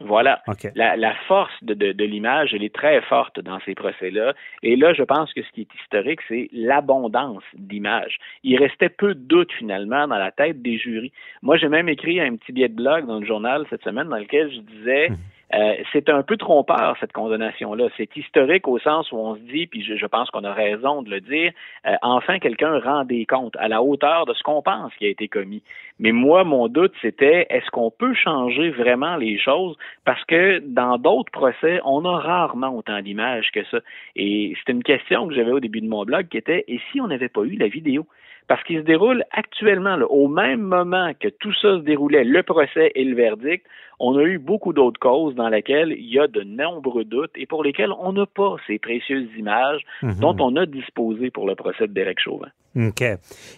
Voilà. 0.00 0.42
La, 0.74 0.96
la 0.96 1.14
force 1.26 1.52
de, 1.62 1.74
de, 1.74 1.92
de 1.92 2.04
l'image, 2.04 2.52
elle 2.54 2.64
est 2.64 2.74
très 2.74 3.00
forte 3.02 3.40
dans 3.40 3.58
ces 3.60 3.74
procès-là. 3.74 4.34
Et 4.62 4.76
là, 4.76 4.92
je 4.92 5.02
pense 5.02 5.32
que 5.32 5.42
ce 5.42 5.50
qui 5.52 5.62
est 5.62 5.74
historique, 5.82 6.20
c'est 6.28 6.48
l'abondance 6.52 7.44
d'images. 7.54 8.18
Il 8.42 8.58
restait 8.58 8.90
peu 8.90 9.14
de 9.14 9.20
doute 9.20 9.52
finalement 9.52 10.06
dans 10.06 10.18
la 10.18 10.30
tête 10.30 10.60
des 10.60 10.76
jurys. 10.76 11.12
Moi, 11.42 11.56
j'ai 11.56 11.68
même 11.68 11.88
écrit 11.88 12.20
un 12.20 12.36
petit 12.36 12.52
billet 12.52 12.68
de 12.68 12.74
blog 12.74 13.06
dans 13.06 13.20
le 13.20 13.26
journal 13.26 13.64
cette 13.70 13.82
semaine 13.82 14.08
dans 14.08 14.18
lequel 14.18 14.52
je 14.52 14.60
disais 14.60 15.08
euh, 15.54 15.74
c'est 15.92 16.08
un 16.08 16.22
peu 16.22 16.36
trompeur 16.36 16.96
cette 16.98 17.12
condamnation-là. 17.12 17.88
C'est 17.96 18.14
historique 18.16 18.66
au 18.66 18.78
sens 18.80 19.12
où 19.12 19.16
on 19.16 19.36
se 19.36 19.40
dit, 19.40 19.66
puis 19.66 19.82
je, 19.82 20.06
pense 20.06 20.28
qu'on 20.30 20.42
a 20.44 20.52
raison 20.52 21.02
de 21.02 21.10
le 21.10 21.20
dire, 21.20 21.52
euh, 21.86 21.94
enfin 22.02 22.38
quelqu'un 22.38 22.80
rend 22.80 23.04
des 23.04 23.26
comptes 23.26 23.56
à 23.56 23.68
la 23.68 23.82
hauteur 23.82 24.26
de 24.26 24.34
ce 24.34 24.42
qu'on 24.42 24.62
pense 24.62 24.92
qui 24.94 25.06
a 25.06 25.08
été 25.08 25.28
commis. 25.28 25.62
Mais 26.00 26.10
moi, 26.12 26.42
mon 26.44 26.66
doute, 26.68 26.92
c'était 27.00 27.46
est-ce 27.48 27.70
qu'on 27.70 27.90
peut 27.90 28.14
changer 28.14 28.70
vraiment 28.70 29.16
les 29.16 29.38
choses? 29.38 29.76
Parce 30.04 30.24
que 30.24 30.58
dans 30.58 30.98
d'autres 30.98 31.30
procès, 31.30 31.80
on 31.84 32.04
a 32.04 32.18
rarement 32.18 32.76
autant 32.76 33.00
d'images 33.00 33.50
que 33.52 33.64
ça. 33.66 33.78
Et 34.16 34.54
c'est 34.56 34.72
une 34.72 34.82
question 34.82 35.28
que 35.28 35.34
j'avais 35.34 35.52
au 35.52 35.60
début 35.60 35.80
de 35.80 35.88
mon 35.88 36.04
blog 36.04 36.28
qui 36.28 36.38
était 36.38 36.64
et 36.66 36.80
si 36.90 37.00
on 37.00 37.06
n'avait 37.06 37.28
pas 37.28 37.42
eu 37.42 37.56
la 37.56 37.68
vidéo? 37.68 38.06
Parce 38.48 38.62
qu'il 38.64 38.78
se 38.78 38.84
déroule 38.84 39.24
actuellement, 39.32 39.96
là, 39.96 40.06
au 40.06 40.28
même 40.28 40.60
moment 40.60 41.12
que 41.18 41.28
tout 41.28 41.52
ça 41.54 41.78
se 41.78 41.82
déroulait, 41.82 42.24
le 42.24 42.42
procès 42.42 42.92
et 42.94 43.04
le 43.04 43.16
verdict, 43.16 43.66
on 43.98 44.16
a 44.18 44.22
eu 44.22 44.38
beaucoup 44.38 44.72
d'autres 44.72 45.00
causes 45.00 45.34
dans 45.34 45.48
lesquelles 45.48 45.92
il 45.92 46.12
y 46.12 46.18
a 46.20 46.26
de 46.28 46.42
nombreux 46.42 47.04
doutes 47.04 47.30
et 47.34 47.46
pour 47.46 47.64
lesquelles 47.64 47.92
on 47.98 48.12
n'a 48.12 48.26
pas 48.26 48.56
ces 48.66 48.78
précieuses 48.78 49.28
images 49.36 49.80
Mhm. 50.02 50.20
dont 50.20 50.36
on 50.40 50.54
a 50.56 50.66
disposé 50.66 51.30
pour 51.30 51.46
le 51.46 51.54
procès 51.54 51.86
de 51.88 51.92
Derek 51.92 52.20
Chauvin. 52.20 52.48
OK. 52.76 53.02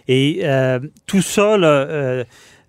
Et 0.07 0.39
euh, 0.43 0.79
tout 1.07 1.21
ça 1.21 1.57
là, 1.57 1.67
euh, 1.67 2.23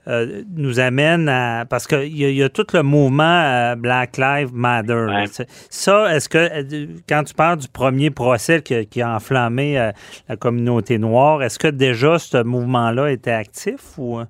euh, 0.09 0.43
nous 0.57 0.81
amène 0.81 1.29
à. 1.29 1.65
Parce 1.69 1.87
qu'il 1.87 2.17
y, 2.17 2.25
a- 2.25 2.31
y 2.31 2.43
a 2.43 2.49
tout 2.49 2.67
le 2.73 2.83
mouvement 2.83 3.23
euh, 3.45 3.75
Black 3.77 4.17
Lives 4.17 4.55
Matter. 4.55 5.07
Ouais. 5.09 5.25
Ça, 5.71 6.15
est-ce 6.15 6.29
que 6.29 6.39
euh, 6.39 6.87
quand 7.09 7.25
tu 7.25 7.35
parles 7.35 7.59
du 7.59 7.69
premier 7.69 8.11
procès 8.11 8.63
qui, 8.63 8.87
qui 8.87 9.03
a 9.03 9.15
enflammé 9.15 9.91
la 10.29 10.37
communauté 10.37 10.99
noire, 10.99 11.43
est-ce 11.43 11.59
que 11.59 11.69
déjà 11.69 12.19
ce 12.19 12.43
mouvement-là 12.43 13.11
était 13.13 13.31
actif 13.31 13.99
ou? 13.99 14.21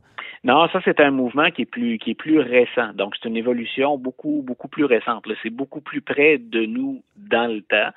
Non, 0.42 0.66
ça 0.72 0.80
c'est 0.84 0.98
un 1.00 1.10
mouvement 1.10 1.50
qui 1.50 1.62
est 1.62 1.66
plus 1.66 1.98
qui 1.98 2.12
est 2.12 2.14
plus 2.14 2.40
récent. 2.40 2.92
Donc 2.94 3.14
c'est 3.20 3.28
une 3.28 3.36
évolution 3.36 3.98
beaucoup 3.98 4.42
beaucoup 4.46 4.68
plus 4.68 4.86
récente. 4.86 5.24
C'est 5.42 5.50
beaucoup 5.50 5.82
plus 5.82 6.00
près 6.00 6.38
de 6.38 6.64
nous 6.64 7.02
dans 7.16 7.46
le 7.46 7.60
temps. 7.60 7.90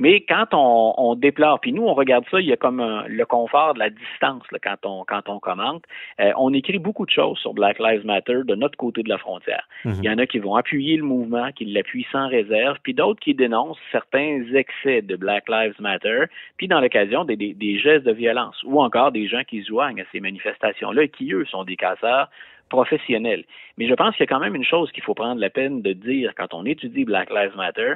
Mais 0.00 0.22
quand 0.22 0.46
on, 0.52 0.94
on 0.96 1.14
déplore, 1.14 1.60
puis 1.60 1.72
nous 1.72 1.82
on 1.84 1.94
regarde 1.94 2.24
ça, 2.30 2.40
il 2.40 2.46
y 2.46 2.52
a 2.52 2.56
comme 2.56 2.80
un- 2.80 3.04
le 3.06 3.24
confort 3.26 3.74
de 3.74 3.78
la 3.78 3.90
distance 3.90 4.42
là, 4.50 4.58
quand 4.60 4.84
on 4.84 5.04
quand 5.04 5.28
on 5.28 5.38
commente. 5.38 5.84
Euh, 6.20 6.32
on 6.36 6.52
écrit 6.52 6.78
beaucoup 6.78 7.06
de 7.06 7.10
choses 7.10 7.38
sur 7.38 7.54
Black 7.54 7.78
Lives 7.78 8.04
Matter 8.04 8.40
de 8.44 8.54
notre 8.54 8.76
côté 8.76 9.02
de 9.02 9.08
la 9.08 9.18
frontière. 9.18 9.68
Il 9.84 10.04
y 10.04 10.10
en 10.10 10.18
a 10.18 10.26
qui 10.26 10.38
vont 10.38 10.56
appuyer 10.56 10.96
le 10.96 11.04
mouvement, 11.04 11.52
qui 11.52 11.66
l'appuient 11.66 12.06
sans 12.10 12.28
réserve, 12.28 12.78
puis 12.82 12.94
d'autres 12.94 13.20
qui 13.20 13.34
dénoncent 13.34 13.78
certains 13.92 14.42
excès 14.54 15.02
de 15.02 15.16
Black 15.16 15.48
Lives 15.48 15.76
Matter, 15.80 16.24
puis 16.56 16.66
dans 16.66 16.80
l'occasion 16.80 17.24
des, 17.24 17.36
des, 17.36 17.52
des 17.54 17.78
gestes 17.78 18.06
de 18.06 18.12
violence, 18.12 18.60
ou 18.64 18.80
encore 18.82 19.12
des 19.12 19.28
gens 19.28 19.44
qui 19.46 19.62
se 19.62 19.68
joignent 19.68 20.00
à 20.00 20.04
ces 20.12 20.20
manifestations-là 20.20 21.02
et 21.04 21.08
qui, 21.10 21.32
eux, 21.32 21.44
sont 21.44 21.64
des 21.64 21.76
casseurs 21.76 22.28
professionnels. 22.70 23.44
Mais 23.76 23.86
je 23.88 23.94
pense 23.94 24.16
qu'il 24.16 24.24
y 24.24 24.28
a 24.28 24.32
quand 24.34 24.40
même 24.40 24.54
une 24.54 24.64
chose 24.64 24.90
qu'il 24.92 25.02
faut 25.02 25.14
prendre 25.14 25.40
la 25.40 25.50
peine 25.50 25.82
de 25.82 25.92
dire 25.92 26.32
quand 26.36 26.54
on 26.54 26.64
étudie 26.64 27.04
Black 27.04 27.28
Lives 27.30 27.56
Matter, 27.56 27.94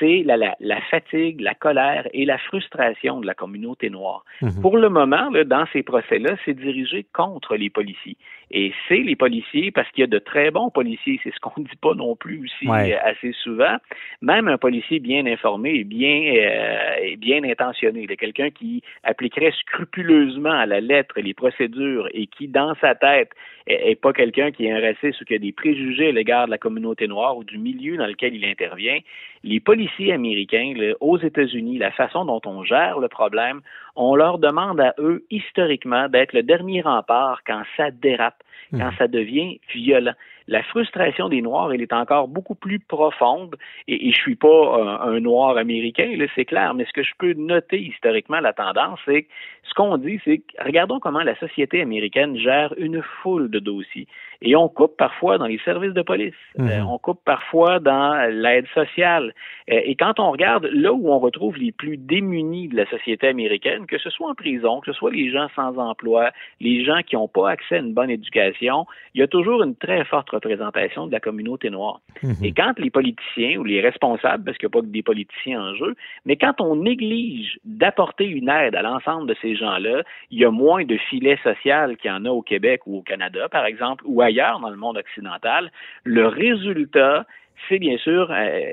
c'est 0.00 0.22
la, 0.24 0.36
la, 0.36 0.56
la 0.60 0.80
fatigue, 0.90 1.40
la 1.40 1.54
colère 1.54 2.08
et 2.12 2.24
la 2.24 2.38
frustration 2.38 3.20
de 3.20 3.26
la 3.26 3.34
communauté 3.34 3.90
noire. 3.90 4.24
Pour 4.60 4.76
le 4.78 4.88
moment, 4.88 5.30
là, 5.30 5.44
dans 5.44 5.66
ces 5.72 5.82
procès-là, 5.84 6.36
c'est 6.44 6.54
dirigé 6.54 7.06
contre 7.12 7.56
les 7.56 7.70
policiers. 7.70 8.16
Et 8.50 8.72
c'est 8.88 8.98
les 8.98 9.16
policiers, 9.16 9.70
parce 9.70 9.88
qu'il 9.90 10.02
y 10.02 10.04
a 10.04 10.06
de 10.08 10.18
très 10.18 10.50
bons 10.50 10.70
policiers, 10.70 11.20
c'est 11.22 11.32
ce 11.34 11.40
qu'on 11.40 11.60
ne 11.60 11.64
dit 11.64 11.76
pas 11.80 11.94
non 11.94 12.16
plus 12.16 12.44
aussi 12.44 12.68
Ouais. 12.68 12.94
euh, 12.94 12.98
assez 13.10 13.32
souvent. 13.42 13.76
Même 14.22 14.48
un 14.48 14.58
policier 14.58 14.98
bien 15.00 15.26
informé 15.26 15.74
et 15.74 15.84
bien, 15.84 16.20
euh, 16.36 16.94
et 17.02 17.16
bien 17.16 17.42
intentionné, 17.44 18.06
quelqu'un 18.16 18.50
qui 18.50 18.82
appliquerait 19.02 19.52
scrupuleusement 19.60 20.52
à 20.52 20.66
la 20.66 20.80
lettre 20.80 21.14
les 21.20 21.34
procédures 21.34 22.08
et 22.12 22.26
qui, 22.26 22.48
dans 22.48 22.74
sa 22.80 22.94
tête, 22.94 23.30
est, 23.66 24.00
pas 24.00 24.12
quelqu'un 24.12 24.50
qui 24.50 24.66
est 24.66 24.72
un 24.72 24.80
raciste 24.80 25.20
ou 25.20 25.24
qui 25.24 25.34
a 25.34 25.38
des 25.38 25.52
préjugés 25.52 26.08
à 26.08 26.12
l'égard 26.12 26.46
de 26.46 26.50
la 26.50 26.58
communauté 26.58 27.06
noire 27.06 27.36
ou 27.36 27.44
du 27.44 27.58
milieu 27.58 27.96
dans 27.96 28.06
lequel 28.06 28.34
il 28.34 28.44
intervient. 28.44 28.98
Les 29.42 29.60
policiers 29.60 30.12
américains, 30.12 30.74
aux 31.00 31.18
États-Unis, 31.18 31.78
la 31.78 31.90
façon 31.90 32.24
dont 32.24 32.40
on 32.46 32.64
gère 32.64 32.98
le 32.98 33.08
problème, 33.08 33.60
on 33.96 34.14
leur 34.16 34.38
demande 34.38 34.80
à 34.80 34.94
eux, 34.98 35.24
historiquement, 35.30 36.08
d'être 36.08 36.32
le 36.32 36.42
dernier 36.42 36.82
rempart 36.82 37.42
quand 37.46 37.62
ça 37.76 37.90
dérape, 37.90 38.42
quand 38.72 38.90
ça 38.98 39.06
devient 39.06 39.60
violent. 39.72 40.14
La 40.46 40.62
frustration 40.62 41.28
des 41.28 41.40
Noirs, 41.40 41.72
elle 41.72 41.82
est 41.82 41.92
encore 41.92 42.28
beaucoup 42.28 42.54
plus 42.54 42.78
profonde, 42.78 43.56
et, 43.88 44.08
et 44.08 44.12
je 44.12 44.18
suis 44.18 44.36
pas 44.36 45.00
un, 45.02 45.14
un 45.14 45.20
Noir 45.20 45.56
américain, 45.56 46.10
c'est 46.34 46.44
clair, 46.44 46.74
mais 46.74 46.84
ce 46.84 46.92
que 46.92 47.02
je 47.02 47.12
peux 47.18 47.32
noter 47.34 47.80
historiquement, 47.80 48.40
la 48.40 48.52
tendance, 48.52 48.98
c'est 49.06 49.22
que 49.22 49.28
ce 49.62 49.74
qu'on 49.74 49.96
dit, 49.96 50.20
c'est 50.24 50.38
que 50.38 50.64
regardons 50.64 51.00
comment 51.00 51.22
la 51.22 51.36
société 51.36 51.80
américaine 51.80 52.36
gère 52.36 52.74
une 52.76 53.02
foule 53.22 53.50
de 53.50 53.58
dossiers. 53.58 54.06
Et 54.42 54.56
on 54.56 54.68
coupe 54.68 54.96
parfois 54.96 55.38
dans 55.38 55.46
les 55.46 55.58
services 55.64 55.94
de 55.94 56.02
police, 56.02 56.34
euh, 56.58 56.80
on 56.80 56.98
coupe 56.98 57.20
parfois 57.24 57.78
dans 57.78 58.30
l'aide 58.30 58.66
sociale. 58.74 59.34
Euh, 59.70 59.80
et 59.84 59.94
quand 59.94 60.20
on 60.20 60.30
regarde 60.30 60.68
là 60.72 60.92
où 60.92 61.10
on 61.10 61.18
retrouve 61.18 61.56
les 61.56 61.72
plus 61.72 61.96
démunis 61.96 62.68
de 62.68 62.76
la 62.76 62.86
société 62.90 63.28
américaine, 63.28 63.86
que 63.86 63.98
ce 63.98 64.10
soit 64.10 64.28
en 64.28 64.34
prison, 64.34 64.80
que 64.80 64.92
ce 64.92 64.98
soit 64.98 65.10
les 65.10 65.30
gens 65.30 65.48
sans 65.54 65.78
emploi, 65.78 66.30
les 66.60 66.84
gens 66.84 67.00
qui 67.06 67.16
n'ont 67.16 67.28
pas 67.28 67.50
accès 67.50 67.76
à 67.76 67.78
une 67.78 67.94
bonne 67.94 68.10
éducation, 68.10 68.86
il 69.14 69.20
y 69.20 69.22
a 69.22 69.28
toujours 69.28 69.62
une 69.62 69.76
très 69.76 70.04
forte 70.04 70.30
représentation 70.30 71.06
de 71.06 71.12
la 71.12 71.20
communauté 71.20 71.70
noire. 71.70 72.00
Et 72.42 72.52
quand 72.52 72.78
les 72.78 72.90
politiciens 72.90 73.58
ou 73.58 73.64
les 73.64 73.80
responsables, 73.80 74.44
parce 74.44 74.58
qu'il 74.58 74.68
n'y 74.68 74.72
a 74.72 74.76
pas 74.80 74.86
que 74.86 74.92
des 74.92 75.02
politiciens 75.02 75.62
en 75.62 75.74
jeu, 75.74 75.94
mais 76.24 76.36
quand 76.36 76.60
on 76.60 76.76
néglige 76.76 77.58
d'apporter 77.64 78.26
une 78.26 78.48
aide 78.48 78.74
à 78.74 78.82
l'ensemble 78.82 79.28
de 79.28 79.36
ces 79.40 79.56
gens-là, 79.56 80.02
il 80.30 80.38
y 80.38 80.44
a 80.44 80.50
moins 80.50 80.84
de 80.84 80.96
filets 80.96 81.38
social 81.42 81.96
qu'il 81.96 82.10
y 82.10 82.14
en 82.14 82.24
a 82.24 82.30
au 82.30 82.42
Québec 82.42 82.82
ou 82.86 82.98
au 82.98 83.02
Canada, 83.02 83.48
par 83.48 83.66
exemple, 83.66 84.04
ou 84.06 84.22
ailleurs 84.24 84.60
dans 84.60 84.70
le 84.70 84.76
monde 84.76 84.96
occidental. 84.96 85.70
Le 86.04 86.26
résultat, 86.26 87.26
c'est 87.68 87.78
bien 87.78 87.96
sûr 87.98 88.30
euh, 88.30 88.72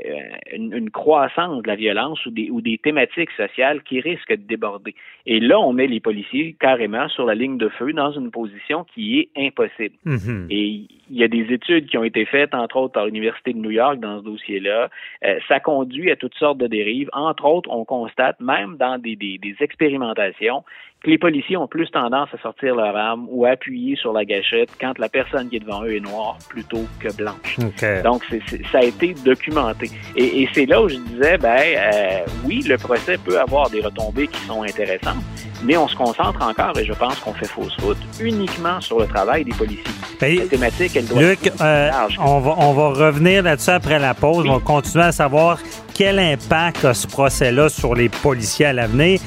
une, 0.54 0.74
une 0.74 0.90
croissance 0.90 1.62
de 1.62 1.68
la 1.68 1.76
violence 1.76 2.26
ou 2.26 2.32
des, 2.32 2.50
ou 2.50 2.62
des 2.62 2.78
thématiques 2.78 3.32
sociales 3.32 3.84
qui 3.84 4.00
risquent 4.00 4.32
de 4.32 4.48
déborder. 4.48 4.96
Et 5.26 5.40
là, 5.40 5.60
on 5.60 5.74
met 5.74 5.88
les 5.88 6.00
policiers 6.00 6.56
carrément 6.60 7.08
sur 7.10 7.26
la 7.26 7.36
ligne 7.36 7.58
de 7.58 7.70
feu 7.70 7.94
dans 7.94 8.12
une 8.12 8.32
position 8.32 8.86
qui 8.94 9.20
est 9.20 9.30
impossible. 9.38 9.96
Mhm. 10.06 10.48
Et 10.50 10.88
il 11.10 11.18
y 11.18 11.24
a 11.24 11.28
des 11.28 11.54
études 11.54 11.88
qui 11.88 11.98
ont 11.98 12.04
été 12.04 12.26
faites, 12.26 12.54
entre 12.54 12.78
autres 12.78 12.94
par 12.94 13.06
l'Université 13.06 13.54
de 13.54 13.60
New 13.60 13.72
York, 13.72 14.00
dans 14.00 14.20
ce 14.20 14.26
dossier-là. 14.26 14.90
Euh, 15.26 15.40
ça 15.48 15.60
conduit 15.60 16.12
à 16.12 16.16
toutes 16.16 16.36
sortes 16.36 16.58
de 16.58 16.68
dérives. 16.68 17.10
Entre 17.14 17.46
autres, 17.46 17.70
on 17.70 17.86
constate, 17.86 18.40
même 18.40 18.78
dans 18.78 18.98
des, 18.98 19.16
des, 19.16 19.38
des 19.38 19.56
expérimentations, 19.60 20.64
les 21.04 21.18
policiers 21.18 21.58
ont 21.58 21.68
plus 21.68 21.90
tendance 21.90 22.30
à 22.32 22.38
sortir 22.44 22.76
leur 22.76 22.96
arme 22.96 23.26
ou 23.30 23.46
à 23.46 23.52
appuyer 23.52 23.96
sur 23.96 24.14
la 24.14 24.24
gâchette 24.24 24.70
quand 24.80 25.00
la 25.00 25.10
personne 25.10 25.50
qui 25.50 25.56
est 25.56 25.60
devant 25.60 25.84
eux 25.84 25.96
est 25.96 26.00
noire 26.00 26.38
plutôt 26.48 26.86
que 27.00 27.12
blanche. 27.16 27.58
OK. 27.60 28.04
Donc, 28.04 28.22
c'est- 28.30 28.42
c'est- 28.48 28.62
ça 28.72 28.80
a 28.80 28.84
été 28.84 29.16
documenté. 29.26 29.90
Et, 30.16 30.44
et 30.44 30.50
c'est 30.54 30.68
là 30.68 30.80
où 30.82 30.88
je 30.90 30.96
disais, 30.98 31.38
ben 31.40 31.58
euh, 31.60 32.20
oui, 32.46 32.64
le 32.68 32.78
procès 32.78 33.18
peut 33.18 33.40
avoir 33.40 33.70
des 33.72 33.82
retombées 33.82 34.28
qui 34.28 34.40
sont 34.42 34.62
intéressantes, 34.62 35.18
mais 35.64 35.76
on 35.76 35.88
se 35.88 35.96
concentre 35.96 36.40
encore, 36.44 36.78
et 36.78 36.86
je 36.86 36.94
pense 36.94 37.18
qu'on 37.20 37.34
fait 37.34 37.48
fausse 37.48 37.76
route, 37.82 37.98
uniquement 38.22 38.80
sur 38.80 39.00
le 39.00 39.08
travail 39.08 39.44
des 39.44 39.54
policiers. 39.54 39.84
Ben, 40.20 40.38
La 40.38 40.46
thématique, 40.46 40.96
elle 40.96 41.08
doit 41.08 41.20
Luc, 41.20 41.48
être 41.48 41.62
euh, 41.64 41.90
on, 42.20 42.40
va, 42.42 42.54
on 42.60 42.74
va 42.74 42.90
revenir 43.08 43.42
là-dessus 43.42 43.72
après 43.72 43.98
la 43.98 44.14
pause. 44.14 44.46
On 44.48 44.54
va 44.54 44.60
continuer 44.60 45.06
à 45.06 45.12
savoir 45.12 45.58
quel 45.96 46.20
impact 46.20 46.86
a 46.86 46.94
ce 46.94 47.08
procès-là 47.08 47.70
sur 47.70 47.96
les 47.96 48.08
policiers 48.10 48.68
à 48.68 48.74
l'avenir. 48.74 49.20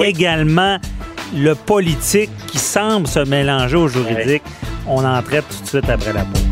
Également, 0.00 0.78
le 1.34 1.54
politique 1.54 2.30
qui 2.46 2.58
semble 2.58 3.06
se 3.06 3.20
mélanger 3.20 3.76
au 3.76 3.88
juridique. 3.88 4.42
On 4.86 5.04
en 5.04 5.22
traite 5.22 5.44
tout 5.48 5.62
de 5.62 5.68
suite 5.68 5.88
après 5.88 6.12
la 6.12 6.24
pause. 6.24 6.42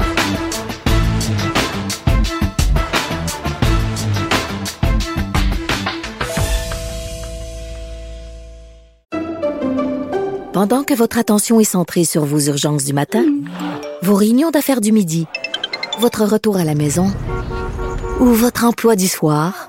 Pendant 10.53 10.83
que 10.83 10.95
votre 10.95 11.19
attention 11.19 11.61
est 11.61 11.65
centrée 11.65 12.05
sur 12.05 12.25
vos 12.25 12.41
urgences 12.41 12.85
du 12.85 12.93
matin, 12.93 13.25
vos 14.03 14.17
réunions 14.17 14.51
d'affaires 14.51 14.81
du 14.81 14.91
midi, 14.91 15.27
votre 16.01 16.25
retour 16.25 16.57
à 16.57 16.65
la 16.65 16.75
maison 16.75 17.13
Ou 18.19 18.27
votre 18.27 18.65
emploi 18.65 18.97
du 18.97 19.07
soir? 19.07 19.69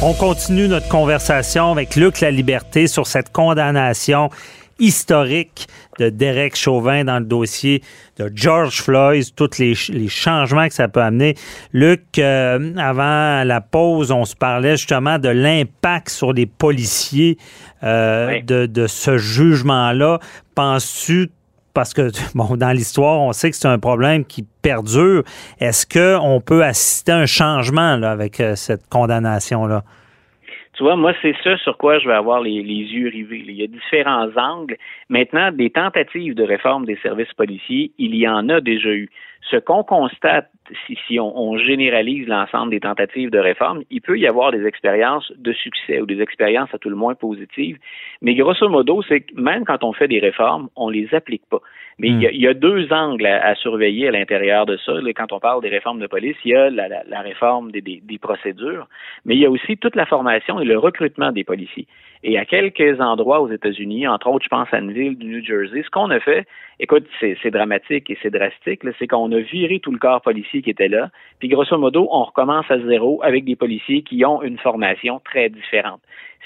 On 0.00 0.14
continue 0.14 0.68
notre 0.68 0.88
conversation 0.88 1.72
avec 1.72 1.96
Luc 1.96 2.20
La 2.20 2.30
Liberté 2.30 2.86
sur 2.86 3.06
cette 3.06 3.32
condamnation 3.32 4.30
historique 4.78 5.66
de 5.98 6.08
Derek 6.08 6.54
Chauvin 6.54 7.02
dans 7.02 7.18
le 7.18 7.24
dossier 7.24 7.82
de 8.16 8.30
George 8.32 8.80
Floyd, 8.80 9.24
tous 9.34 9.58
les, 9.58 9.74
les 9.88 10.06
changements 10.08 10.68
que 10.68 10.74
ça 10.74 10.86
peut 10.86 11.02
amener. 11.02 11.34
Luc, 11.72 12.16
euh, 12.20 12.72
avant 12.76 13.42
la 13.42 13.60
pause, 13.60 14.12
on 14.12 14.24
se 14.24 14.36
parlait 14.36 14.76
justement 14.76 15.18
de 15.18 15.30
l'impact 15.30 16.10
sur 16.10 16.32
les 16.32 16.46
policiers 16.46 17.36
euh, 17.82 18.28
Oui. 18.28 18.42
de, 18.44 18.66
de 18.66 18.86
ce 18.86 19.18
jugement-là. 19.18 20.20
Penses-tu 20.54 21.30
parce 21.74 21.94
que 21.94 22.10
bon, 22.34 22.56
dans 22.56 22.72
l'histoire, 22.72 23.20
on 23.20 23.32
sait 23.32 23.50
que 23.50 23.56
c'est 23.56 23.68
un 23.68 23.78
problème 23.78 24.24
qui 24.24 24.44
perdure. 24.62 25.22
Est-ce 25.60 25.86
qu'on 25.86 26.40
peut 26.40 26.64
assister 26.64 27.12
à 27.12 27.18
un 27.18 27.26
changement 27.26 27.96
là, 27.96 28.10
avec 28.10 28.40
euh, 28.40 28.54
cette 28.54 28.88
condamnation-là? 28.88 29.82
Tu 30.78 30.84
vois, 30.84 30.94
moi, 30.94 31.12
c'est 31.20 31.34
ça 31.42 31.56
sur 31.58 31.76
quoi 31.76 31.98
je 31.98 32.06
vais 32.06 32.14
avoir 32.14 32.40
les, 32.40 32.62
les 32.62 32.84
yeux 32.84 33.08
rivés. 33.08 33.42
Il 33.48 33.54
y 33.54 33.64
a 33.64 33.66
différents 33.66 34.28
angles. 34.36 34.76
Maintenant, 35.08 35.50
des 35.50 35.70
tentatives 35.70 36.36
de 36.36 36.44
réforme 36.44 36.86
des 36.86 36.96
services 37.02 37.32
policiers, 37.32 37.90
il 37.98 38.14
y 38.14 38.28
en 38.28 38.48
a 38.48 38.60
déjà 38.60 38.90
eu. 38.90 39.10
Ce 39.42 39.56
qu'on 39.56 39.82
constate, 39.82 40.50
si, 40.86 40.98
si 41.06 41.18
on, 41.18 41.36
on 41.38 41.56
généralise 41.56 42.26
l'ensemble 42.28 42.70
des 42.70 42.80
tentatives 42.80 43.30
de 43.30 43.38
réforme, 43.38 43.82
il 43.90 44.00
peut 44.02 44.18
y 44.18 44.26
avoir 44.26 44.50
des 44.50 44.66
expériences 44.66 45.32
de 45.36 45.52
succès 45.52 46.00
ou 46.00 46.06
des 46.06 46.20
expériences 46.20 46.74
à 46.74 46.78
tout 46.78 46.90
le 46.90 46.96
moins 46.96 47.14
positives. 47.14 47.78
Mais 48.20 48.34
grosso 48.34 48.68
modo, 48.68 49.02
c'est 49.08 49.20
que 49.20 49.40
même 49.40 49.64
quand 49.64 49.84
on 49.84 49.92
fait 49.92 50.08
des 50.08 50.18
réformes, 50.18 50.68
on 50.76 50.90
les 50.90 51.14
applique 51.14 51.46
pas. 51.48 51.60
Mais 52.00 52.08
il, 52.08 52.22
y 52.22 52.26
a, 52.26 52.30
il 52.30 52.40
y 52.40 52.46
a 52.46 52.54
deux 52.54 52.92
angles 52.92 53.26
à, 53.26 53.44
à 53.44 53.54
surveiller 53.56 54.06
à 54.08 54.12
l'intérieur 54.12 54.66
de 54.66 54.76
ça. 54.76 54.92
Quand 55.16 55.32
on 55.32 55.40
parle 55.40 55.62
des 55.62 55.68
réformes 55.68 55.98
de 55.98 56.06
police, 56.06 56.36
il 56.44 56.52
y 56.52 56.54
a 56.54 56.70
la, 56.70 56.86
la, 56.86 57.02
la 57.08 57.20
réforme 57.22 57.72
des, 57.72 57.80
des, 57.80 58.00
des 58.04 58.18
procédures, 58.18 58.86
mais 59.24 59.34
il 59.34 59.40
y 59.40 59.46
a 59.46 59.50
aussi 59.50 59.76
toute 59.78 59.96
la 59.96 60.06
formation 60.06 60.60
et 60.60 60.64
le 60.64 60.78
recrutement 60.78 61.32
des 61.32 61.42
policiers. 61.42 61.86
Et 62.24 62.38
à 62.38 62.44
quelques 62.44 63.00
endroits 63.00 63.40
aux 63.40 63.50
États-Unis, 63.50 64.08
entre 64.08 64.28
autres, 64.28 64.44
je 64.44 64.48
pense 64.48 64.68
à 64.72 64.78
une 64.78 64.92
ville 64.92 65.16
du 65.16 65.26
New 65.26 65.44
Jersey, 65.44 65.82
ce 65.82 65.90
qu'on 65.90 66.10
a 66.10 66.18
fait, 66.20 66.46
écoute, 66.80 67.06
c'est 67.20 67.50
dramatique 67.50 68.10
et 68.10 68.18
c'est 68.22 68.30
drastique, 68.30 68.82
c'est 68.98 69.06
qu'on 69.06 69.30
a 69.32 69.38
viré 69.38 69.78
tout 69.80 69.92
le 69.92 69.98
corps 69.98 70.20
policier 70.20 70.62
qui 70.62 70.70
était 70.70 70.88
là, 70.88 71.10
puis 71.38 71.48
grosso 71.48 71.78
modo, 71.78 72.08
on 72.10 72.24
recommence 72.24 72.70
à 72.70 72.78
zéro 72.80 73.20
avec 73.22 73.44
des 73.44 73.56
policiers 73.56 74.02
qui 74.02 74.24
ont 74.24 74.42
une 74.42 74.58
formation 74.58 75.20
très 75.24 75.48
différente. 75.48 76.00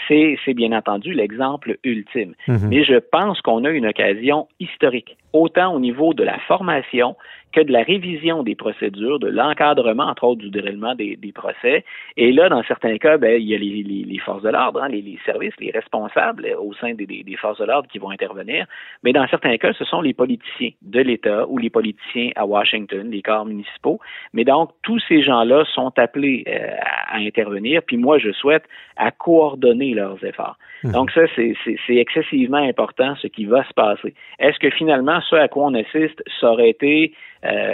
C'est 0.09 0.37
c'est 0.45 0.55
bien 0.55 0.73
entendu 0.73 1.13
l'exemple 1.13 1.77
ultime. 1.85 2.35
Mhm. 2.49 2.69
Mais 2.69 2.85
je 2.85 2.97
pense 2.97 3.41
qu'on 3.41 3.65
a 3.65 3.71
une 3.71 3.87
occasion 3.87 4.49
historique, 4.61 5.17
autant 5.33 5.75
au 5.75 5.81
niveau 5.81 6.15
de 6.15 6.25
la 6.25 6.39
formation 6.41 7.17
que 7.53 7.61
de 7.61 7.71
la 7.71 7.83
révision 7.83 8.43
des 8.43 8.55
procédures, 8.55 9.19
de 9.19 9.29
l'encadrement, 9.29 10.05
entre 10.05 10.25
autres, 10.25 10.41
du 10.41 10.51
déroulement 10.51 10.95
des, 10.95 11.17
des 11.17 11.33
procès. 11.33 11.85
Et 12.17 12.33
là, 12.33 12.49
dans 12.49 12.63
certains 12.63 12.97
cas, 12.97 13.19
ben, 13.19 13.41
il 13.41 13.47
y 13.47 13.55
a 13.55 13.59
les, 13.59 13.83
les, 13.83 14.05
les 14.05 14.19
forces 14.19 14.43
de 14.43 14.49
l'ordre, 14.49 14.83
hein, 14.83 14.89
les, 14.89 15.03
les 15.03 15.19
services, 15.27 15.53
les 15.61 15.71
responsables 15.71 16.47
euh, 16.47 16.59
au 16.59 16.73
sein 16.73 16.95
des, 16.95 17.05
des, 17.05 17.23
des 17.23 17.37
forces 17.37 17.59
de 17.59 17.67
l'ordre 17.67 17.89
qui 17.89 17.99
vont 17.99 18.11
intervenir. 18.11 18.67
Mais 19.03 19.13
dans 19.13 19.27
certains 19.29 19.57
cas, 19.59 19.73
ce 19.75 19.85
sont 19.85 20.01
les 20.01 20.15
politiciens 20.15 20.71
de 20.81 21.01
l'État 21.01 21.47
ou 21.47 21.59
les 21.59 21.69
politiciens 21.69 22.31
à 22.37 22.47
Washington, 22.47 23.11
les 23.11 23.21
corps 23.21 23.45
municipaux. 23.45 24.01
Mais 24.33 24.45
donc, 24.45 24.71
tous 24.83 25.01
ces 25.07 25.23
gens-là 25.23 25.65
sont 25.75 25.93
appelés 25.99 26.45
euh, 26.49 26.77
à, 26.81 27.17
à 27.17 27.19
intervenir. 27.19 27.83
Puis 27.87 27.99
moi, 27.99 28.19
je 28.19 28.33
souhaite 28.33 28.65
à 28.97 29.11
coordonner 29.11 29.82
leurs 29.91 30.23
efforts. 30.25 30.57
Donc 30.85 31.11
ça, 31.13 31.23
c'est 31.37 31.55
excessivement 31.89 32.59
important 32.59 33.15
ce 33.21 33.27
qui 33.27 33.45
va 33.45 33.65
se 33.65 33.73
passer. 33.75 34.15
Est-ce 34.39 34.59
que 34.59 34.71
finalement, 34.71 35.21
ce 35.29 35.37
à 35.37 35.49
quoi 35.49 35.67
on 35.67 35.75
assiste, 35.75 36.23
ça 36.41 36.51
aurait 36.53 36.71
été 36.71 37.13
euh, 37.45 37.73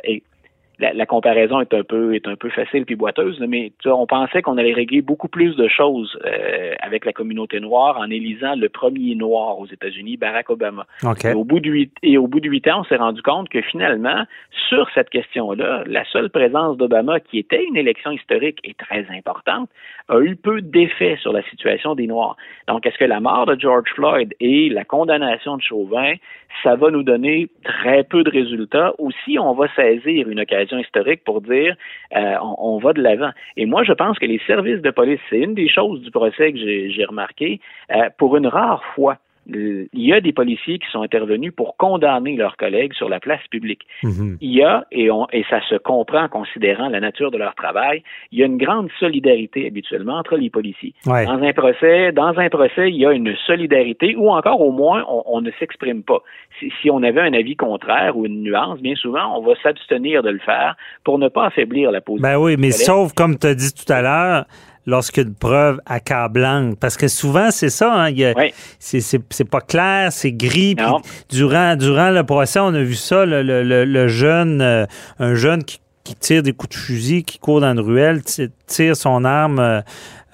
la, 0.79 0.93
la 0.93 1.07
comparaison 1.07 1.61
est 1.61 1.75
un 1.75 1.83
peu 1.83 2.15
est 2.15 2.27
un 2.29 2.37
peu 2.37 2.51
facile 2.51 2.85
puis 2.85 2.95
boiteuse, 2.95 3.41
mais 3.41 3.73
tu 3.81 3.89
vois, 3.89 3.99
on 3.99 4.07
pensait 4.07 4.43
qu'on 4.43 4.59
allait 4.59 4.73
régler 4.73 5.03
beaucoup 5.03 5.29
plus 5.29 5.57
de 5.57 5.69
choses 5.69 6.19
euh, 6.25 6.75
avec 6.81 7.05
la 7.05 7.13
communauté 7.13 7.61
noire 7.61 7.99
en 7.99 8.11
élisant 8.11 8.55
le 8.55 8.69
premier 8.69 9.15
noir 9.15 9.59
aux 9.59 9.67
États-Unis, 9.67 10.17
Barack 10.17 10.51
Obama. 10.51 10.87
OK. 11.05 11.25
Et 11.25 11.35
au 11.35 11.45
bout 11.45 11.61
de 11.61 11.71
huit 11.71 11.93
et 12.03 12.19
au 12.19 12.27
bout 12.27 12.41
de 12.41 12.49
huit 12.49 12.67
ans, 12.69 12.81
on 12.81 12.85
s'est 12.85 12.97
rendu 12.97 13.23
compte 13.23 13.49
que 13.49 13.61
finalement, 13.61 14.25
sur 14.69 14.89
cette 14.95 15.11
question-là, 15.11 15.85
la 15.87 16.05
seule 16.07 16.31
présence 16.31 16.77
d'Obama, 16.77 17.21
qui 17.21 17.39
était 17.39 17.65
une 17.65 17.77
élection 17.77 18.11
historique 18.11 18.61
et 18.65 18.75
très 18.75 19.07
importante, 19.11 19.69
a 20.09 20.21
eu 20.21 20.37
peu 20.37 20.61
d'effet 20.63 21.17
sur 21.21 21.33
la 21.33 21.43
situation 21.45 21.95
des 21.95 22.07
Noirs. 22.07 22.37
Donc, 22.69 22.87
est-ce 22.87 22.99
que 22.99 23.05
la 23.05 23.21
mort 23.21 23.47
de 23.47 23.59
George 23.59 23.91
Floyd 23.95 24.35
et 24.41 24.69
la 24.69 24.85
condamnation 24.85 25.57
de 25.57 25.63
Chauvin, 25.63 26.15
ça 26.63 26.77
va 26.77 26.91
nous 26.91 27.03
donner 27.03 27.49
très 27.65 28.05
peu 28.05 28.23
de 28.23 28.31
résultats, 28.31 28.95
ou 28.99 29.11
si 29.25 29.39
on 29.39 29.53
va 29.55 29.69
saisir 29.75 30.29
une 30.29 30.41
occasion 30.41 30.68
historique 30.77 31.25
pour 31.25 31.41
dire 31.41 31.77
euh, 32.17 32.35
on, 32.59 32.79
va 32.79 32.93
de 32.93 33.01
l'avant. 33.01 33.31
Et 33.57 33.65
moi, 33.65 33.85
je 33.85 33.93
pense 33.93 34.19
que 34.19 34.27
les 34.27 34.41
services 34.47 34.83
de 34.83 34.91
police, 34.91 35.21
c'est 35.31 35.39
une 35.39 35.55
des 35.55 35.69
choses 35.69 36.03
du 36.03 36.11
procès 36.11 36.53
que 36.53 36.59
j'ai 36.59 36.91
j'ai 36.91 37.05
remarqué, 37.05 37.61
euh, 37.95 38.11
pour 38.19 38.37
une 38.37 38.47
rare 38.47 38.83
fois, 38.95 39.17
il 39.49 39.89
y 39.95 40.13
a 40.13 40.21
des 40.21 40.33
policiers 40.33 40.79
qui 40.79 40.87
sont 40.91 41.03
intervenus 41.03 41.53
pour 41.55 41.77
condamner 41.77 42.37
leurs 42.37 42.57
collègues 42.57 42.93
sur 42.95 43.09
la 43.09 43.21
place 43.21 43.41
publique. 43.51 43.83
Mhm. 44.03 44.39
Il 44.41 44.53
y 44.53 44.63
a, 44.63 44.87
et, 44.93 45.11
on, 45.11 45.27
et 45.33 45.45
ça 45.49 45.61
se 45.69 45.77
comprend 45.77 46.25
en 46.25 46.29
considérant 46.29 46.89
la 46.89 47.01
nature 47.01 47.31
de 47.31 47.39
leur 47.39 47.55
travail, 47.55 48.03
il 48.33 48.39
y 48.39 48.43
a 48.43 48.47
une 48.47 48.59
grande 48.59 48.89
solidarité 48.99 49.67
habituellement 49.67 50.19
entre 50.19 50.37
les 50.37 50.51
policiers. 50.51 50.95
Ouais. 51.07 51.25
Dans 51.25 51.43
un 51.43 51.53
procès, 51.53 52.13
dans 52.13 52.39
un 52.39 52.49
procès, 52.49 52.91
il 52.91 52.97
y 52.97 53.07
a 53.07 53.13
une 53.13 53.35
solidarité 53.47 54.15
ou 54.17 54.31
encore 54.31 54.61
au 54.61 54.73
moins 54.73 55.05
on, 55.09 55.23
on 55.27 55.41
ne 55.41 55.51
s'exprime 55.59 56.03
pas. 56.03 56.23
Si, 56.59 56.73
si 56.83 56.91
on 56.91 57.03
avait 57.03 57.21
un 57.21 57.33
avis 57.33 57.57
contraire 57.57 58.17
ou 58.17 58.27
une 58.27 58.43
nuance, 58.43 58.81
bien 58.81 58.95
souvent 58.95 59.37
on 59.37 59.43
va 59.43 59.55
s'abstenir 59.63 60.23
de 60.23 60.31
le 60.31 60.39
faire 60.39 60.77
pour 61.05 61.19
ne 61.19 61.29
pas 61.29 61.47
affaiblir 61.47 61.91
la 61.91 62.01
position. 62.01 62.29
Ben 62.29 62.39
oui, 62.39 62.57
mais 62.59 62.71
sauf, 62.71 63.13
comme 63.15 63.39
tu 63.39 63.47
as 63.47 63.55
dit 63.55 63.73
tout 63.73 63.91
à 63.93 64.03
l'heure, 64.03 64.45
lorsqu'il 64.89 65.23
y 65.23 65.27
a 65.27 65.29
une 65.29 65.35
preuve 65.35 65.81
accablante. 65.87 66.79
Parce 66.81 66.97
que 66.97 67.07
souvent, 67.09 67.51
c'est 67.51 67.69
ça, 67.71 67.93
hein, 68.07 68.13
Oui. 68.13 68.53
c'est- 68.79 69.45
pas 69.45 69.61
clair, 69.61 70.11
c'est 70.13 70.33
gris. 70.33 70.75
puis 70.75 70.85
durant, 71.29 71.77
durant 71.77 72.11
le 72.11 72.25
procès, 72.25 72.59
on 72.59 72.75
a 72.75 72.83
vu 72.83 72.95
ça, 72.95 73.25
le, 73.27 73.43
le- 73.43 73.63
le- 73.63 73.85
le 73.85 74.09
jeune, 74.09 74.61
euh, 74.63 74.87
un 75.19 75.35
jeune 75.35 75.63
qui, 75.63 75.79
qui 76.05 76.15
tire 76.15 76.43
des 76.43 76.53
coups 76.55 76.75
de 76.75 76.81
fusil, 76.81 77.23
qui 77.23 77.39
court 77.39 77.61
dans 77.61 77.73
une 77.73 77.81
ruelle, 77.81 78.23
ti- 78.23 78.49
tire 78.67 78.97
son 78.97 79.25
arme 79.25 79.59
euh, 79.59 79.81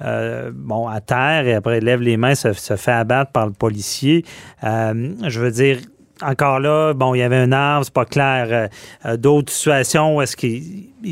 euh, 0.02 0.50
bon, 0.54 0.86
à 0.88 1.00
terre 1.00 1.46
et 1.46 1.54
après 1.54 1.80
lève 1.80 2.00
les 2.00 2.16
mains, 2.16 2.34
se, 2.34 2.52
se 2.52 2.76
fait 2.76 2.92
abattre 2.92 3.32
par 3.32 3.46
le 3.46 3.52
policier. 3.52 4.24
Euh, 4.62 5.12
je 5.26 5.40
veux 5.40 5.50
dire, 5.50 5.78
encore 6.24 6.60
là, 6.60 6.92
bon, 6.94 7.14
il 7.14 7.18
y 7.18 7.22
avait 7.22 7.36
un 7.36 7.52
arbre, 7.52 7.84
c'est 7.84 7.94
pas 7.94 8.04
clair. 8.04 8.46
Euh, 8.50 8.66
euh, 9.06 9.16
D'autres 9.16 9.52
situations 9.52 10.16
où 10.16 10.22
est-ce 10.22 10.36
que 10.36 10.46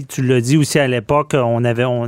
tu 0.09 0.23
l'as 0.23 0.41
dit 0.41 0.57
aussi 0.57 0.79
à 0.79 0.87
l'époque, 0.89 1.33
on 1.35 1.65
avait, 1.65 1.85
on 1.85 2.03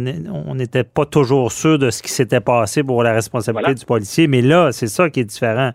on 0.47 0.55
n'était 0.55 0.85
pas 0.85 1.07
toujours 1.07 1.53
sûr 1.53 1.79
de 1.79 1.91
ce 1.91 2.03
qui 2.03 2.11
s'était 2.11 2.41
passé 2.41 2.83
pour 2.83 3.03
la 3.03 3.13
responsabilité 3.13 3.63
Voilà. 3.65 3.79
du 3.79 3.85
policier, 3.87 4.27
mais 4.27 4.43
là, 4.43 4.73
c'est 4.73 4.87
ça 4.89 5.11
qui 5.11 5.21
est 5.21 5.25
différent, 5.25 5.71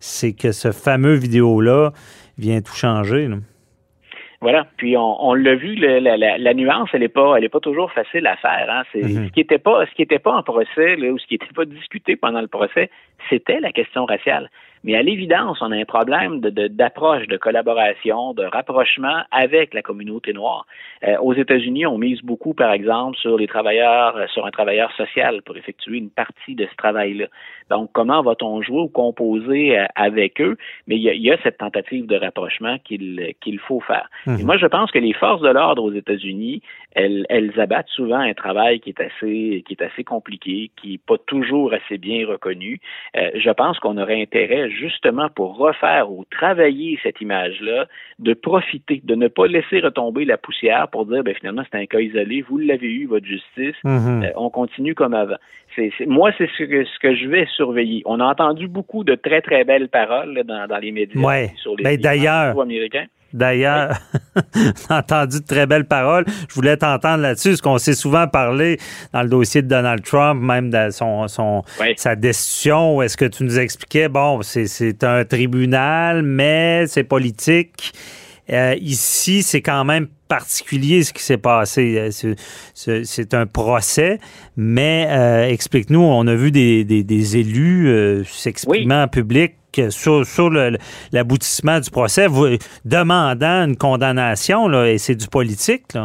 c'est 0.00 0.32
que 0.32 0.52
ce 0.52 0.72
fameux 0.72 1.14
vidéo-là 1.14 1.90
vient 2.38 2.60
tout 2.60 2.74
changer. 2.74 3.28
là. 3.28 3.36
Voilà. 4.40 4.66
Puis 4.76 4.96
on, 4.96 5.24
on 5.24 5.34
l'a 5.34 5.54
vu, 5.54 5.76
la, 5.76 6.00
la, 6.00 6.36
la 6.36 6.54
nuance, 6.54 6.88
elle 6.94 7.04
est 7.04 7.08
pas, 7.08 7.36
elle 7.38 7.44
est 7.44 7.48
pas 7.48 7.60
toujours 7.60 7.92
facile 7.92 8.26
à 8.26 8.34
faire. 8.36 8.66
Hein. 8.68 8.82
C'est 8.92 9.02
Mhm. 9.02 9.26
ce 9.28 9.32
qui 9.32 9.40
était 9.40 9.58
pas, 9.58 9.86
ce 9.86 9.94
qui 9.94 10.02
était 10.02 10.18
pas 10.18 10.32
en 10.32 10.42
procès, 10.42 10.96
là, 10.96 11.10
ou 11.12 11.18
ce 11.18 11.26
qui 11.28 11.36
était 11.36 11.46
pas 11.54 11.64
discuté 11.64 12.16
pendant 12.16 12.40
le 12.40 12.48
procès, 12.48 12.90
c'était 13.30 13.60
la 13.60 13.70
question 13.70 14.04
raciale. 14.04 14.50
Mais 14.84 14.94
à 14.96 15.02
l'évidence, 15.02 15.58
on 15.60 15.70
a 15.70 15.76
un 15.76 15.84
problème 15.84 16.40
de- 16.40 16.50
de- 16.50 16.68
d'approche, 16.68 17.26
de, 17.28 17.36
collaboration, 17.36 18.34
de 18.34 18.44
rapprochement 18.44 19.22
avec 19.30 19.74
la 19.74 19.82
communauté 19.82 20.32
noire. 20.32 20.66
Euh, 21.06 21.16
aux 21.18 21.34
États-Unis, 21.34 21.86
on 21.86 21.98
mise 21.98 22.20
beaucoup, 22.22 22.54
par 22.54 22.72
exemple, 22.72 23.16
sur 23.18 23.36
les 23.36 23.46
travailleurs, 23.46 24.16
euh, 24.16 24.26
sur 24.28 24.44
un 24.46 24.50
travailleur 24.50 24.92
social 24.96 25.42
pour 25.42 25.56
effectuer 25.56 25.98
une 25.98 26.10
partie 26.10 26.54
de 26.54 26.66
ce 26.66 26.76
travail-là. 26.76 27.26
Donc, 27.70 27.90
comment 27.92 28.22
va-t-on 28.22 28.60
jouer 28.62 28.80
ou 28.80 28.88
composer 28.88 29.78
euh, 29.78 29.84
avec 29.94 30.40
eux? 30.40 30.56
Mais 30.86 30.96
il 30.96 31.02
y 31.02 31.22
y 31.22 31.30
a 31.30 31.38
cette 31.42 31.58
tentative 31.58 32.06
de 32.06 32.16
rapprochement 32.16 32.76
qu'il 32.84 33.34
qu'il 33.40 33.58
faut 33.60 33.80
faire. 33.80 34.08
Et 34.26 34.44
moi, 34.44 34.56
je 34.56 34.66
pense 34.66 34.90
que 34.90 34.98
les 34.98 35.12
forces 35.12 35.40
de 35.42 35.48
l'ordre 35.48 35.82
aux 35.84 35.92
États-Unis, 35.92 36.62
elles, 36.94 37.24
elles 37.28 37.58
abattent 37.60 37.88
souvent 37.88 38.18
un 38.18 38.34
travail 38.34 38.80
qui 38.80 38.90
est 38.90 39.00
assez, 39.00 39.62
qui 39.66 39.72
est 39.74 39.82
assez 39.82 40.04
compliqué, 40.04 40.70
qui 40.80 40.92
n'est 40.92 40.98
pas 40.98 41.16
toujours 41.26 41.72
assez 41.72 41.98
bien 41.98 42.26
reconnu. 42.26 42.80
Euh, 43.16 43.30
je 43.36 43.50
pense 43.50 43.78
qu'on 43.78 43.96
aurait 43.98 44.20
intérêt 44.20 44.68
justement 44.72 45.28
pour 45.28 45.56
refaire 45.56 46.10
ou 46.10 46.24
travailler 46.30 46.98
cette 47.02 47.20
image-là, 47.20 47.86
de 48.18 48.34
profiter, 48.34 49.00
de 49.04 49.14
ne 49.14 49.28
pas 49.28 49.46
laisser 49.46 49.80
retomber 49.80 50.24
la 50.24 50.36
poussière 50.38 50.88
pour 50.88 51.06
dire, 51.06 51.22
ben 51.22 51.34
finalement, 51.34 51.62
c'est 51.70 51.78
un 51.78 51.86
cas 51.86 52.00
isolé, 52.00 52.42
vous 52.42 52.58
l'avez 52.58 52.88
eu, 52.92 53.06
votre 53.06 53.26
justice, 53.26 53.76
Mhm. 53.84 54.24
euh, 54.24 54.30
on 54.36 54.50
continue 54.50 54.94
comme 54.94 55.14
avant. 55.14 55.36
Moi, 56.06 56.32
c'est 56.38 56.48
ce 56.58 56.64
que, 56.64 56.84
ce 56.84 56.98
que 56.98 57.14
je 57.14 57.26
vais 57.28 57.46
surveiller. 57.56 58.02
On 58.04 58.20
a 58.20 58.24
entendu 58.24 58.68
beaucoup 58.68 59.04
de 59.04 59.14
très, 59.14 59.40
très 59.40 59.64
belles 59.64 59.88
paroles 59.88 60.34
là, 60.34 60.42
dans, 60.42 60.66
dans 60.66 60.78
les 60.78 60.92
médias, 60.92 61.20
Ouais. 61.20 61.50
sur 61.56 61.76
les 61.76 61.84
Ben, 61.84 61.90
médias 61.92 62.52
d'ailleurs- 63.34 63.98
entendu 64.90 65.40
de 65.40 65.44
très 65.46 65.66
belles 65.66 65.86
paroles. 65.86 66.24
Je 66.48 66.54
voulais 66.54 66.76
t'entendre 66.76 67.22
là-dessus, 67.22 67.50
parce 67.50 67.60
qu'on 67.60 67.78
s'est 67.78 67.94
souvent 67.94 68.26
parlé 68.28 68.78
dans 69.12 69.22
le 69.22 69.28
dossier 69.28 69.62
de 69.62 69.68
Donald 69.68 70.02
Trump, 70.02 70.42
même 70.42 70.70
de 70.70 70.90
son, 70.90 71.28
son, 71.28 71.62
Oui. 71.80 71.94
sa 71.96 72.16
destitution, 72.16 73.02
est-ce 73.02 73.16
que 73.16 73.24
tu 73.24 73.44
nous 73.44 73.58
expliquais, 73.58 74.08
bon, 74.08 74.40
c'est, 74.42 75.04
un 75.04 75.24
tribunal, 75.24 76.22
mais 76.22 76.84
c'est 76.86 77.04
politique. 77.04 77.92
Euh, 78.50 78.74
ici, 78.80 79.42
c'est 79.42 79.62
quand 79.62 79.84
même 79.84 80.08
particulier 80.28 81.04
ce 81.04 81.12
qui 81.12 81.22
s'est 81.22 81.38
passé. 81.38 82.10
Euh, 82.24 82.34
C'est, 82.74 83.34
un 83.34 83.46
procès, 83.46 84.18
mais 84.56 85.06
euh, 85.10 85.48
explique-nous, 85.48 86.00
on 86.00 86.26
a 86.26 86.34
vu 86.34 86.50
des, 86.50 86.84
des- 86.84 87.04
des 87.04 87.36
élus 87.36 87.88
euh, 87.88 88.24
s'exprimant 88.24 89.04
en 89.04 89.08
public 89.08 89.54
sur, 89.90 90.26
sur 90.26 90.50
l'aboutissement 91.12 91.80
du 91.80 91.90
procès, 91.90 92.26
demandant 92.84 93.66
une 93.66 93.76
condamnation, 93.76 94.68
là, 94.68 94.90
et 94.90 94.98
c'est 94.98 95.16
du 95.16 95.28
politique. 95.28 95.96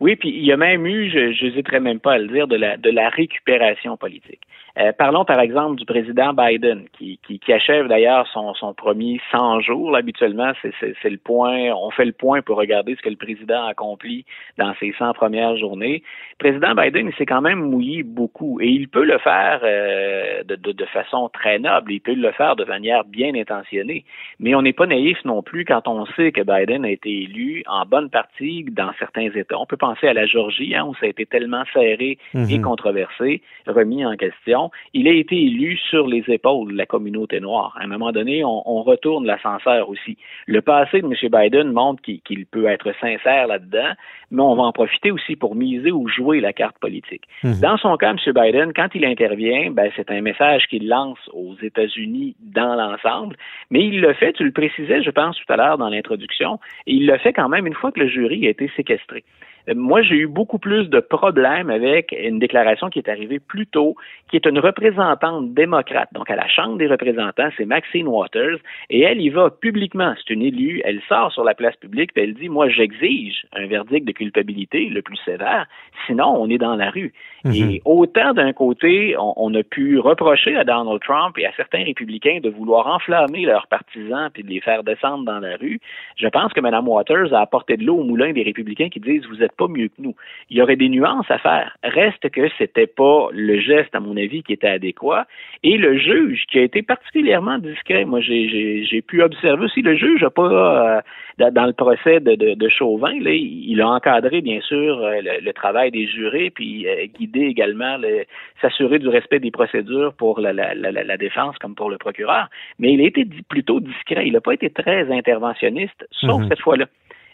Oui, 0.00 0.16
puis 0.16 0.30
il 0.30 0.44
y 0.44 0.52
a 0.52 0.56
même 0.56 0.86
eu, 0.86 1.10
je 1.10 1.44
n'hésiterai 1.44 1.80
même 1.80 2.00
pas 2.00 2.14
à 2.14 2.18
le 2.18 2.28
dire, 2.28 2.46
de 2.46 2.56
la, 2.56 2.76
de 2.76 2.90
la 2.90 3.08
récupération 3.08 3.96
politique. 3.96 4.40
Euh, 4.76 4.92
parlons 4.92 5.24
par 5.24 5.38
exemple 5.38 5.76
du 5.76 5.84
président 5.84 6.32
Biden, 6.32 6.86
qui, 6.98 7.20
qui, 7.24 7.38
qui 7.38 7.52
achève 7.52 7.86
d'ailleurs 7.86 8.26
son, 8.32 8.54
son 8.54 8.74
premier 8.74 9.20
100 9.30 9.60
jours. 9.60 9.92
Là, 9.92 9.98
habituellement, 9.98 10.52
c'est, 10.62 10.72
c'est, 10.80 10.94
c'est 11.00 11.10
le 11.10 11.18
point, 11.18 11.70
on 11.72 11.90
fait 11.90 12.04
le 12.04 12.12
point 12.12 12.42
pour 12.42 12.56
regarder 12.56 12.96
ce 12.96 13.02
que 13.02 13.08
le 13.08 13.16
président 13.16 13.66
a 13.66 13.70
accompli 13.70 14.24
dans 14.58 14.74
ses 14.80 14.92
100 14.98 15.12
premières 15.14 15.56
journées. 15.56 16.02
Le 16.40 16.50
président 16.50 16.74
Biden, 16.74 17.06
il 17.06 17.14
s'est 17.14 17.26
quand 17.26 17.40
même 17.40 17.60
mouillé 17.60 18.02
beaucoup 18.02 18.60
et 18.60 18.66
il 18.66 18.88
peut 18.88 19.04
le 19.04 19.18
faire 19.18 19.60
euh, 19.62 20.42
de, 20.42 20.56
de, 20.56 20.72
de 20.72 20.84
façon 20.86 21.28
très 21.32 21.60
noble, 21.60 21.92
il 21.92 22.00
peut 22.00 22.14
le 22.14 22.32
faire 22.32 22.56
de 22.56 22.64
manière 22.64 23.04
bien 23.04 23.32
intentionnée. 23.34 24.04
Mais 24.40 24.56
on 24.56 24.62
n'est 24.62 24.72
pas 24.72 24.86
naïf 24.86 25.18
non 25.24 25.42
plus 25.42 25.64
quand 25.64 25.86
on 25.86 26.04
sait 26.06 26.32
que 26.32 26.40
Biden 26.40 26.84
a 26.84 26.90
été 26.90 27.10
élu 27.10 27.62
en 27.68 27.84
bonne 27.86 28.10
partie 28.10 28.64
dans 28.72 28.90
certains 28.98 29.30
États. 29.34 29.58
On 29.58 29.66
peut 29.66 29.76
penser 29.76 30.08
à 30.08 30.14
la 30.14 30.26
Georgie, 30.26 30.74
hein, 30.74 30.84
où 30.84 30.94
ça 30.96 31.06
a 31.06 31.08
été 31.08 31.26
tellement 31.26 31.62
serré 31.72 32.18
et 32.34 32.38
Mhm. 32.38 32.62
controversé, 32.62 33.40
remis 33.68 34.04
en 34.04 34.16
question. 34.16 34.63
Il 34.92 35.08
a 35.08 35.12
été 35.12 35.36
élu 35.36 35.78
sur 35.90 36.06
les 36.06 36.24
épaules 36.28 36.72
de 36.72 36.78
la 36.78 36.86
communauté 36.86 37.40
noire. 37.40 37.76
À 37.78 37.84
un 37.84 37.86
moment 37.86 38.12
donné, 38.12 38.44
on, 38.44 38.62
on 38.66 38.82
retourne 38.82 39.26
l'ascenseur 39.26 39.88
aussi. 39.88 40.16
Le 40.46 40.60
passé 40.60 41.00
de 41.00 41.06
M. 41.06 41.14
Biden 41.30 41.72
montre 41.72 42.02
qu'il 42.02 42.20
qu'il 42.20 42.46
peut 42.46 42.66
être 42.66 42.92
sincère 43.00 43.46
là-dedans, 43.46 43.92
mais 44.30 44.42
on 44.42 44.54
va 44.54 44.64
en 44.64 44.72
profiter 44.72 45.10
aussi 45.10 45.36
pour 45.36 45.54
miser 45.54 45.92
ou 45.92 46.08
jouer 46.08 46.40
la 46.40 46.52
carte 46.52 46.78
politique. 46.78 47.22
Mhm. 47.42 47.60
Dans 47.60 47.76
son 47.76 47.96
cas, 47.96 48.10
M. 48.10 48.18
Biden, 48.26 48.72
quand 48.74 48.88
il 48.94 49.04
intervient, 49.04 49.70
ben, 49.70 49.90
c'est 49.96 50.10
un 50.10 50.20
message 50.20 50.66
qu'il 50.68 50.88
lance 50.88 51.18
aux 51.32 51.54
États-Unis 51.62 52.34
dans 52.40 52.74
l'ensemble, 52.74 53.36
mais 53.70 53.84
il 53.84 54.00
le 54.00 54.12
fait, 54.14 54.32
tu 54.32 54.44
le 54.44 54.52
précisais, 54.52 55.02
je 55.02 55.10
pense, 55.10 55.36
tout 55.36 55.52
à 55.52 55.56
l'heure 55.56 55.78
dans 55.78 55.88
l'introduction, 55.88 56.58
et 56.86 56.94
il 56.94 57.06
le 57.06 57.18
fait 57.18 57.32
quand 57.32 57.48
même 57.48 57.66
une 57.66 57.74
fois 57.74 57.92
que 57.92 58.00
le 58.00 58.08
jury 58.08 58.46
a 58.46 58.50
été 58.50 58.70
séquestré. 58.76 59.24
Moi, 59.72 60.02
j'ai 60.02 60.16
eu 60.16 60.26
beaucoup 60.26 60.58
plus 60.58 60.88
de 60.90 61.00
problèmes 61.00 61.70
avec 61.70 62.14
une 62.18 62.38
déclaration 62.38 62.90
qui 62.90 62.98
est 62.98 63.08
arrivée 63.08 63.38
plus 63.38 63.66
tôt, 63.66 63.96
qui 64.28 64.36
est 64.36 64.46
une 64.46 64.58
représentante 64.58 65.54
démocrate. 65.54 66.08
Donc, 66.12 66.30
à 66.30 66.36
la 66.36 66.46
Chambre 66.48 66.76
des 66.76 66.86
représentants, 66.86 67.48
c'est 67.56 67.64
Maxine 67.64 68.06
Waters, 68.06 68.58
et 68.90 69.00
elle 69.00 69.20
y 69.20 69.30
va 69.30 69.50
publiquement. 69.50 70.14
C'est 70.18 70.34
une 70.34 70.42
élue, 70.42 70.82
elle 70.84 71.00
sort 71.08 71.32
sur 71.32 71.44
la 71.44 71.54
place 71.54 71.76
publique, 71.76 72.12
puis 72.12 72.24
elle 72.24 72.34
dit, 72.34 72.48
moi, 72.48 72.68
j'exige 72.68 73.46
un 73.54 73.66
verdict 73.66 74.06
de 74.06 74.12
culpabilité 74.12 74.86
le 74.90 75.00
plus 75.00 75.18
sévère, 75.24 75.66
sinon, 76.06 76.36
on 76.38 76.50
est 76.50 76.58
dans 76.58 76.76
la 76.76 76.90
rue. 76.90 77.12
Et 77.46 77.82
autant 77.84 78.32
d'un 78.32 78.54
côté, 78.54 79.16
on, 79.18 79.34
on 79.36 79.54
a 79.54 79.62
pu 79.62 79.98
reprocher 79.98 80.56
à 80.56 80.64
Donald 80.64 81.00
Trump 81.02 81.36
et 81.38 81.44
à 81.44 81.52
certains 81.54 81.84
républicains 81.84 82.38
de 82.42 82.48
vouloir 82.48 82.86
enflammer 82.86 83.44
leurs 83.44 83.66
partisans 83.66 84.30
puis 84.32 84.42
de 84.42 84.48
les 84.48 84.60
faire 84.60 84.82
descendre 84.82 85.24
dans 85.24 85.40
la 85.40 85.56
rue, 85.56 85.78
je 86.16 86.26
pense 86.28 86.52
que 86.54 86.60
Mme 86.60 86.88
Waters 86.88 87.34
a 87.34 87.40
apporté 87.40 87.76
de 87.76 87.84
l'eau 87.84 87.96
au 87.96 88.02
moulin 88.04 88.32
des 88.32 88.42
républicains 88.42 88.88
qui 88.88 88.98
disent 88.98 89.26
vous 89.26 89.42
pas 89.56 89.68
mieux 89.68 89.88
que 89.88 90.00
nous. 90.00 90.14
Il 90.50 90.56
y 90.58 90.62
aurait 90.62 90.76
des 90.76 90.88
nuances 90.88 91.30
à 91.30 91.38
faire. 91.38 91.76
Reste 91.82 92.28
que 92.30 92.48
c'était 92.58 92.86
pas 92.86 93.28
le 93.32 93.58
geste, 93.60 93.94
à 93.94 94.00
mon 94.00 94.16
avis, 94.16 94.42
qui 94.42 94.52
était 94.52 94.68
adéquat. 94.68 95.26
Et 95.62 95.76
le 95.78 95.96
juge, 95.96 96.44
qui 96.50 96.58
a 96.58 96.62
été 96.62 96.82
particulièrement 96.82 97.58
discret, 97.58 98.04
moi 98.04 98.20
j'ai- 98.20 99.02
pu 99.06 99.22
observer 99.22 99.64
aussi, 99.64 99.82
le 99.82 99.96
juge 99.96 100.22
n'a 100.22 100.30
pas, 100.30 100.96
euh, 101.38 101.50
dans, 101.50 101.66
le 101.66 101.72
procès 101.72 102.20
de, 102.20 102.34
de, 102.36 102.54
de 102.54 102.68
Chauvin, 102.68 103.12
là, 103.20 103.32
il, 103.32 103.80
a 103.80 103.88
encadré 103.88 104.40
bien 104.40 104.60
sûr 104.62 104.98
euh, 104.98 105.20
le, 105.20 105.44
le 105.44 105.52
travail 105.52 105.90
des 105.90 106.06
jurés, 106.06 106.50
puis 106.50 106.86
euh, 106.88 107.06
guidé 107.18 107.40
également, 107.42 107.96
le- 107.98 108.24
s'assurer 108.62 108.98
du 108.98 109.08
respect 109.08 109.40
des 109.40 109.50
procédures 109.50 110.14
pour 110.14 110.40
la, 110.40 110.52
la, 110.52 110.74
la, 110.74 110.90
la 110.90 111.16
défense 111.16 111.56
comme 111.58 111.74
pour 111.74 111.90
le 111.90 111.98
procureur. 111.98 112.48
Mais 112.78 112.92
il 112.94 113.00
a 113.00 113.04
été 113.04 113.26
plutôt 113.48 113.80
discret. 113.80 114.26
Il 114.26 114.32
n'a 114.32 114.40
pas 114.40 114.54
été 114.54 114.70
très 114.70 115.10
interventionniste, 115.12 116.06
sauf 116.12 116.40
Mhm. 116.42 116.48
cette 116.48 116.60
fois-là. 116.60 116.86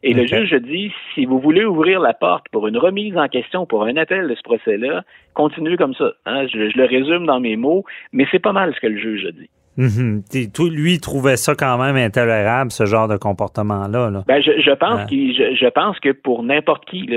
Et 0.03 0.15
le 0.15 0.27
juge 0.27 0.55
dit, 0.63 0.91
si 1.15 1.27
vous 1.27 1.39
voulez 1.41 1.65
ouvrir 1.65 2.01
la 2.01 2.15
porte 2.15 2.47
pour 2.53 2.67
une 2.69 2.79
remise 2.79 3.17
en 3.19 3.29
question, 3.29 3.67
pour 3.67 3.85
un 3.85 3.97
appel 3.97 4.29
de 4.29 4.35
ce 4.35 4.43
procès-là, 4.43 5.03
continuez 5.35 5.77
comme 5.77 5.95
ça. 5.95 6.13
hein. 6.27 6.47
Je, 6.47 6.71
je 6.71 6.79
le 6.79 6.85
résume 6.87 7.27
dans 7.27 7.41
mes 7.41 7.57
mots, 7.57 7.85
mais 8.13 8.27
c'est 8.31 8.39
pas 8.39 8.53
mal 8.53 8.73
ce 8.75 8.81
que 8.81 8.87
le 8.87 8.99
juge 8.99 9.27
a 9.27 9.33
dit. 9.33 9.51
Mhm. 9.77 10.23
Toi, 10.53 10.69
Lui, 10.69 10.99
trouvait 10.99 11.37
ça 11.37 11.55
quand 11.55 11.79
même 11.79 11.97
intolérable, 11.97 12.71
ce 12.71 12.85
genre 12.87 13.09
de 13.09 13.17
comportement-là. 13.17 14.11
là. 14.11 14.25
Ben, 14.27 14.43
je, 14.43 14.61
je 14.61 14.73
pense 14.73 15.09
je, 15.11 15.55
je 15.55 15.69
pense 15.69 15.99
que 16.01 16.11
pour 16.11 16.43
n'importe 16.43 16.85
qui, 16.87 17.03
le- 17.03 17.15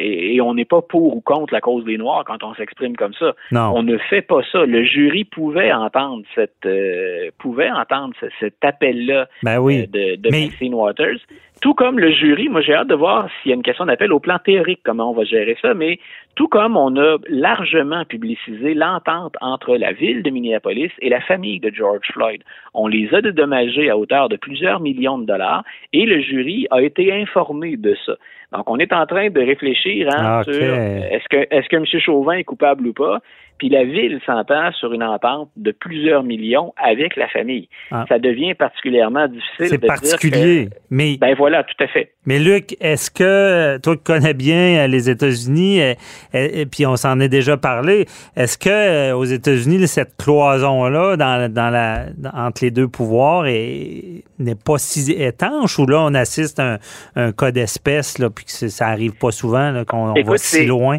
et, 0.00 0.34
et 0.34 0.40
on 0.40 0.54
n'est 0.54 0.64
pas 0.64 0.82
pour 0.82 1.16
ou 1.16 1.20
contre 1.20 1.52
la 1.52 1.60
cause 1.60 1.84
des 1.84 1.98
Noirs 1.98 2.24
quand 2.26 2.42
on 2.42 2.54
s'exprime 2.54 2.96
comme 2.96 3.12
ça. 3.14 3.34
Non. 3.52 3.72
On 3.76 3.82
ne 3.82 3.96
fait 3.98 4.22
pas 4.22 4.40
ça. 4.50 4.64
Le 4.64 4.82
jury 4.82 5.24
pouvait 5.24 5.72
entendre 5.72 6.24
cette 6.34 6.54
euh, 6.64 7.30
pouvait 7.38 7.70
entendre 7.70 8.14
ce- 8.20 8.26
cet 8.40 8.56
appel-là 8.62 9.28
Ben 9.42 9.58
oui. 9.60 9.82
euh, 9.82 9.86
de, 9.86 10.16
de 10.16 10.28
Mais- 10.32 10.46
Maxine 10.46 10.74
Waters. 10.74 11.18
Tout 11.60 11.74
comme 11.74 11.98
le 11.98 12.10
jury, 12.10 12.48
moi 12.48 12.62
j'ai 12.62 12.72
hâte 12.72 12.88
de 12.88 12.94
voir 12.94 13.28
s'il 13.42 13.50
y 13.50 13.52
a 13.52 13.54
une 13.54 13.62
question 13.62 13.84
d'appel 13.84 14.12
au 14.14 14.18
plan 14.18 14.38
théorique, 14.38 14.80
comment 14.82 15.10
on 15.10 15.14
va 15.14 15.24
gérer 15.24 15.58
ça, 15.60 15.74
mais 15.74 15.98
tout 16.34 16.48
comme 16.48 16.74
on 16.74 16.96
a 16.96 17.18
largement 17.28 18.06
publicisé 18.06 18.72
l'entente 18.72 19.36
entre 19.42 19.76
la 19.76 19.92
ville 19.92 20.22
de 20.22 20.30
Minneapolis 20.30 20.90
et 21.00 21.10
la 21.10 21.20
famille 21.20 21.60
de 21.60 21.70
George 21.70 22.06
Floyd. 22.12 22.42
On 22.72 22.86
les 22.86 23.12
a 23.14 23.20
dédommagés 23.20 23.90
à 23.90 23.98
hauteur 23.98 24.30
de 24.30 24.36
plusieurs 24.36 24.80
millions 24.80 25.18
de 25.18 25.26
dollars 25.26 25.62
et 25.92 26.06
le 26.06 26.22
jury 26.22 26.66
a 26.70 26.80
été 26.80 27.12
informé 27.12 27.76
de 27.76 27.94
ça. 28.06 28.14
Donc 28.52 28.68
on 28.70 28.78
est 28.78 28.92
en 28.94 29.04
train 29.04 29.28
de 29.28 29.40
réfléchir 29.40 30.08
hein, 30.10 30.40
Ah, 30.40 30.42
sur 30.44 30.54
euh, 30.54 31.00
est-ce 31.10 31.28
que 31.28 31.46
est-ce 31.50 31.68
que 31.68 31.76
M. 31.76 31.84
Chauvin 32.00 32.32
est 32.32 32.44
coupable 32.44 32.86
ou 32.86 32.94
pas, 32.94 33.20
puis 33.60 33.68
la 33.68 33.84
ville 33.84 34.18
s'entend 34.24 34.72
sur 34.72 34.94
une 34.94 35.02
entente 35.02 35.50
de 35.54 35.70
plusieurs 35.70 36.22
millions 36.22 36.72
avec 36.82 37.14
la 37.16 37.28
famille. 37.28 37.68
Ah. 37.90 38.06
Ça 38.08 38.18
devient 38.18 38.54
particulièrement 38.54 39.28
difficile 39.28 39.66
C'est 39.68 39.76
dire 39.78 39.86
particulier. 39.86 40.68
que- 40.70 40.76
Mais, 40.88 41.18
ben 41.18 41.34
voilà, 41.36 41.62
tout 41.62 41.84
à 41.84 41.86
fait. 41.86 42.14
mais 42.24 42.38
Luc, 42.38 42.74
est-ce 42.80 43.10
que 43.10 43.76
toi 43.82 43.96
qui 43.98 44.02
connais 44.02 44.32
bien 44.32 44.78
euh, 44.78 44.86
les 44.86 45.10
États-Unis, 45.10 45.82
euh, 45.82 45.92
euh, 46.34 46.48
et 46.54 46.64
puis 46.64 46.86
on 46.86 46.96
s'en 46.96 47.20
est 47.20 47.28
déjà 47.28 47.58
parlé, 47.58 48.06
est-ce 48.34 48.56
que 48.56 48.70
euh, 48.70 49.14
aux 49.14 49.24
États-Unis, 49.26 49.86
cette 49.88 50.16
cloison-là 50.16 51.18
dans, 51.18 51.52
dans 51.52 51.68
la, 51.68 52.06
entre 52.32 52.64
les 52.64 52.70
deux 52.70 52.88
pouvoirs 52.88 53.44
est- 53.46 54.24
n'est 54.38 54.54
pas 54.54 54.78
si 54.78 55.12
étanche 55.12 55.78
ou 55.78 55.84
là 55.86 56.00
on 56.00 56.14
assiste 56.14 56.58
à 56.60 56.74
un, 56.74 56.78
un 57.16 57.32
cas 57.32 57.50
d'espèce, 57.50 58.18
là, 58.18 58.30
puis 58.30 58.46
que 58.46 58.50
ça 58.68 58.86
arrive 58.86 59.12
pas 59.18 59.32
souvent, 59.32 59.70
là, 59.70 59.84
qu'on 59.84 60.14
va 60.14 60.38
si 60.38 60.64
loin? 60.64 60.96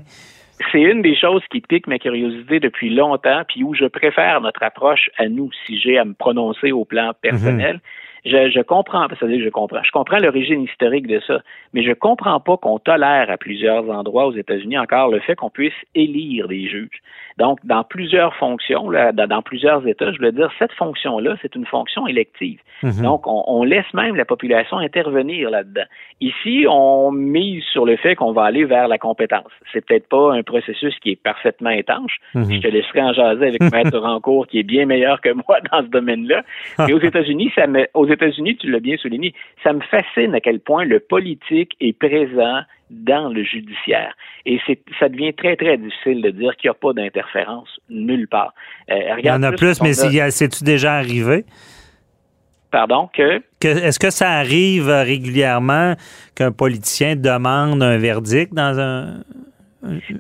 C'est 0.72 0.82
une 0.82 1.02
des 1.02 1.16
choses 1.16 1.44
qui 1.50 1.62
pique 1.62 1.88
ma 1.88 2.00
curiosité 2.00 2.60
depuis 2.60 2.90
longtemps, 2.90 3.44
puis 3.48 3.64
où 3.64 3.74
je 3.74 3.86
préfère 3.86 4.42
notre 4.42 4.64
approche 4.64 5.10
à 5.18 5.28
nous, 5.28 5.50
si 5.66 5.80
j'ai 5.80 5.98
à 5.98 6.06
me 6.06 6.14
prononcer 6.14 6.72
au 6.72 6.86
plan 6.86 7.12
personnel. 7.22 7.80
Je, 8.24 8.52
je 8.52 8.62
comprends, 8.62 9.08
c'est-à-dire 9.08 9.40
que 9.40 9.46
je 9.46 9.50
comprends. 9.50 9.84
Je 9.84 9.92
comprends 9.92 10.20
l'origine 10.20 10.62
historique 10.64 11.08
de 11.08 11.20
ça, 11.26 11.40
mais 11.74 11.84
je 11.84 11.92
comprends 11.92 12.40
pas 12.40 12.56
qu'on 12.58 12.78
tolère 12.78 13.32
à 13.32 13.38
plusieurs 13.38 13.90
endroits 13.90 14.28
aux 14.28 14.34
États-Unis 14.34 14.78
encore 14.78 15.10
le 15.10 15.20
fait 15.20 15.36
qu'on 15.36 15.50
puisse 15.50 15.74
élire 15.96 16.48
des 16.48 16.68
juges. 16.68 17.02
Donc, 17.38 17.60
dans 17.64 17.84
plusieurs 17.84 18.36
fonctions, 18.36 18.90
là, 18.90 19.12
dans, 19.12 19.28
dans 19.28 19.42
plusieurs 19.42 19.86
États, 19.88 20.12
je 20.12 20.22
veux 20.22 20.32
dire, 20.32 20.52
cette 20.60 20.74
fonction-là, 20.74 21.36
c'est 21.42 21.56
une 21.56 21.66
fonction 21.66 22.08
élective. 22.08 22.60
Mhm. 22.84 23.04
Donc, 23.04 23.28
on, 23.28 23.44
on 23.48 23.64
laisse 23.64 23.92
même 23.94 24.16
la 24.16 24.26
population 24.26 24.78
intervenir 24.78 25.50
là-dedans. 25.50 25.84
Ici, 26.20 26.66
on 26.70 27.12
mise 27.12 27.64
sur 27.72 27.86
le 27.86 27.96
fait 27.98 28.16
qu'on 28.16 28.32
va 28.32 28.44
aller 28.44 28.66
vers 28.66 28.88
la 28.88 28.98
compétence. 28.98 29.52
C'est 29.72 29.86
peut-être 29.86 30.08
pas 30.08 30.34
un 30.34 30.44
processus 30.44 30.94
qui 31.00 31.12
est 31.12 31.22
parfaitement 31.22 31.70
étanche. 31.70 32.18
Mhm. 32.36 32.52
Je 32.52 32.60
te 32.60 32.68
laisserai 32.68 33.02
en 33.02 33.14
jaser 33.14 33.48
avec 33.48 33.62
Maître 33.74 33.98
Rancourt, 33.98 34.48
qui 34.48 34.60
est 34.60 34.64
bien 34.64 34.86
meilleur 34.86 35.22
que 35.22 35.30
moi 35.30 35.60
dans 35.72 35.82
ce 35.82 35.88
domaine-là. 35.88 36.44
Mais 36.80 36.94
aux 36.94 37.00
États-Unis, 37.00 37.52
ça 37.56 37.68
me, 37.68 37.88
aux 37.94 38.08
États-Unis, 38.08 38.58
tu 38.58 38.70
l'as 38.70 38.80
bien 38.80 38.98
souligné, 38.98 39.34
ça 39.64 39.74
me 39.74 39.82
fascine 39.82 40.36
à 40.36 40.40
quel 40.40 40.60
point 40.60 40.86
le 40.86 41.00
politique 41.00 41.76
est 41.80 41.98
présent 41.98 42.62
dans 42.92 43.30
le 43.30 43.44
judiciaire. 43.44 44.14
Et 44.46 44.60
ça 45.00 45.10
devient 45.10 45.34
très, 45.34 45.56
très 45.56 45.78
difficile 45.78 46.22
de 46.22 46.30
dire 46.30 46.56
qu'il 46.58 46.70
n'y 46.70 46.72
a 46.72 46.80
pas 46.80 46.94
d'interférence 46.94 47.70
nulle 47.90 48.28
part. 48.28 48.54
Euh, 48.92 48.96
Il 49.20 49.26
y 49.26 49.32
en 49.32 49.42
a 49.44 49.52
plus, 49.54 49.82
mais 49.82 49.90
a- 49.90 49.94
c'est- 49.94 50.32
c'est-tu 50.32 50.64
déjà 50.64 50.94
arrivé? 50.96 51.46
Pardon, 52.70 53.10
que... 53.14 53.42
Est-ce 53.64 54.00
que 54.00 54.10
ça 54.10 54.30
arrive 54.32 54.88
régulièrement 54.90 55.94
qu'un 56.36 56.52
politicien 56.52 57.16
demande 57.16 57.82
un 57.84 57.98
verdict 57.98 58.54
dans 58.54 58.80
un... 58.80 59.24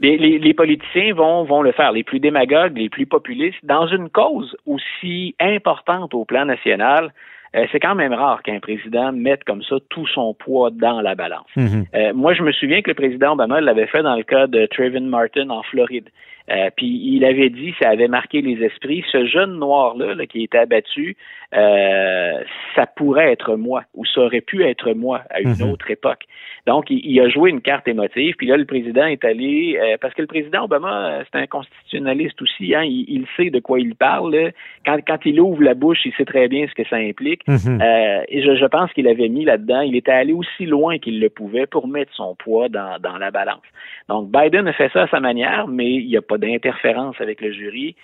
Les, 0.02 0.18
les, 0.40 0.54
politiciens 0.56 1.14
vont, 1.14 1.44
vont 1.44 1.62
le 1.62 1.72
faire, 1.72 1.92
les 1.92 2.04
plus 2.04 2.20
démagogues, 2.20 2.76
les 2.76 2.90
plus 2.90 3.06
populistes, 3.06 3.60
dans 3.64 3.86
une 3.88 4.10
cause 4.10 4.58
aussi 4.66 5.36
importante 5.40 6.16
au 6.16 6.26
plan 6.26 6.46
national 6.46 7.14
euh, 7.56 7.66
c'est 7.72 7.80
quand 7.80 7.96
même 7.96 8.14
rare 8.14 8.44
qu'un 8.44 8.60
président 8.60 9.12
mette 9.12 9.44
comme 9.44 9.62
ça 9.64 9.76
tout 9.90 10.08
son 10.08 10.34
poids 10.34 10.70
dans 10.72 11.02
la 11.02 11.16
balance. 11.16 11.48
Mhm. 11.56 11.86
euh, 11.94 12.14
moi, 12.14 12.34
je 12.34 12.44
me 12.44 12.52
souviens 12.52 12.82
que 12.82 12.90
le 12.90 12.96
président 12.96 13.34
Obama 13.34 13.60
l'avait 13.60 13.88
fait 13.88 14.04
dans 14.04 14.16
le 14.16 14.24
cas 14.24 14.48
de 14.48 14.66
Trayvon 14.68 15.02
Martin 15.02 15.50
en 15.50 15.62
Floride. 15.64 16.10
Euh, 16.50 16.70
puis 16.76 16.88
il 16.88 17.24
avait 17.26 17.50
dit, 17.50 17.74
ça 17.82 17.90
avait 17.90 18.08
marqué 18.08 18.42
les 18.42 18.64
esprits, 18.64 19.04
ce 19.12 19.26
jeune 19.26 19.58
noir-là 19.60 20.16
là, 20.16 20.26
qui 20.26 20.44
était 20.44 20.58
abattu, 20.58 21.16
euh, 21.54 22.44
ça 22.76 22.86
pourrait 22.86 23.32
être 23.32 23.56
moi, 23.56 23.84
ou 23.94 24.06
ça 24.06 24.22
aurait 24.22 24.42
pu 24.42 24.64
être 24.64 24.94
moi 24.94 25.22
à 25.30 25.42
une 25.42 25.56
mhm. 25.56 25.72
autre 25.72 25.92
époque. 25.92 26.24
Donc, 26.68 26.86
il, 26.90 27.20
a 27.20 27.28
joué 27.28 27.50
une 27.50 27.62
carte 27.62 27.88
émotive, 27.88 28.36
puis 28.38 28.48
là, 28.48 28.56
le 28.56 28.66
président 28.66 29.06
est 29.06 29.26
allé, 29.26 29.80
euh, 29.82 29.98
parce 30.00 30.14
que 30.14 30.22
le 30.22 30.28
président 30.28 30.66
Obama, 30.66 31.24
c'est 31.24 31.40
un 31.40 31.48
constitutionnaliste 31.48 32.40
aussi, 32.42 32.76
hein, 32.76 32.84
il, 32.84 33.26
sait 33.36 33.50
de 33.50 33.60
quoi 33.60 33.80
il 33.80 33.96
parle. 33.96 34.52
Quand, 34.86 34.98
quand 35.08 35.18
il 35.26 35.40
ouvre 35.40 35.64
la 35.64 35.74
bouche, 35.74 36.00
il 36.06 36.14
sait 36.14 36.26
très 36.26 36.48
bien 36.48 36.68
ce 36.68 36.74
que 36.74 36.88
ça 36.88 36.98
implique. 36.98 37.48
Mhm. 37.48 37.82
et 38.30 38.44
je, 38.44 38.56
je 38.56 38.66
pense 38.66 38.92
qu'il 38.94 39.08
avait 39.08 39.30
mis 39.30 39.46
là-dedans, 39.46 39.82
il 39.82 39.96
était 39.96 40.12
allé 40.12 40.34
aussi 40.34 40.66
loin 40.66 41.00
qu'il 41.00 41.20
le 41.20 41.30
pouvait 41.30 41.66
pour 41.66 41.88
mettre 41.88 42.14
son 42.14 42.36
poids 42.36 42.70
dans, 42.70 43.00
dans 43.00 43.18
la 43.18 43.32
balance. 43.32 43.62
Donc, 44.10 44.30
Biden 44.32 44.68
a 44.68 44.74
fait 44.74 44.92
ça 44.94 45.04
à 45.04 45.08
sa 45.08 45.20
manière, 45.20 45.68
mais 45.68 45.90
il 45.94 46.08
n'y 46.08 46.18
a 46.18 46.22
pas 46.32 46.38
d'interférence 46.38 47.16
avec 47.20 47.42
le 47.42 47.52
jury. 47.52 47.96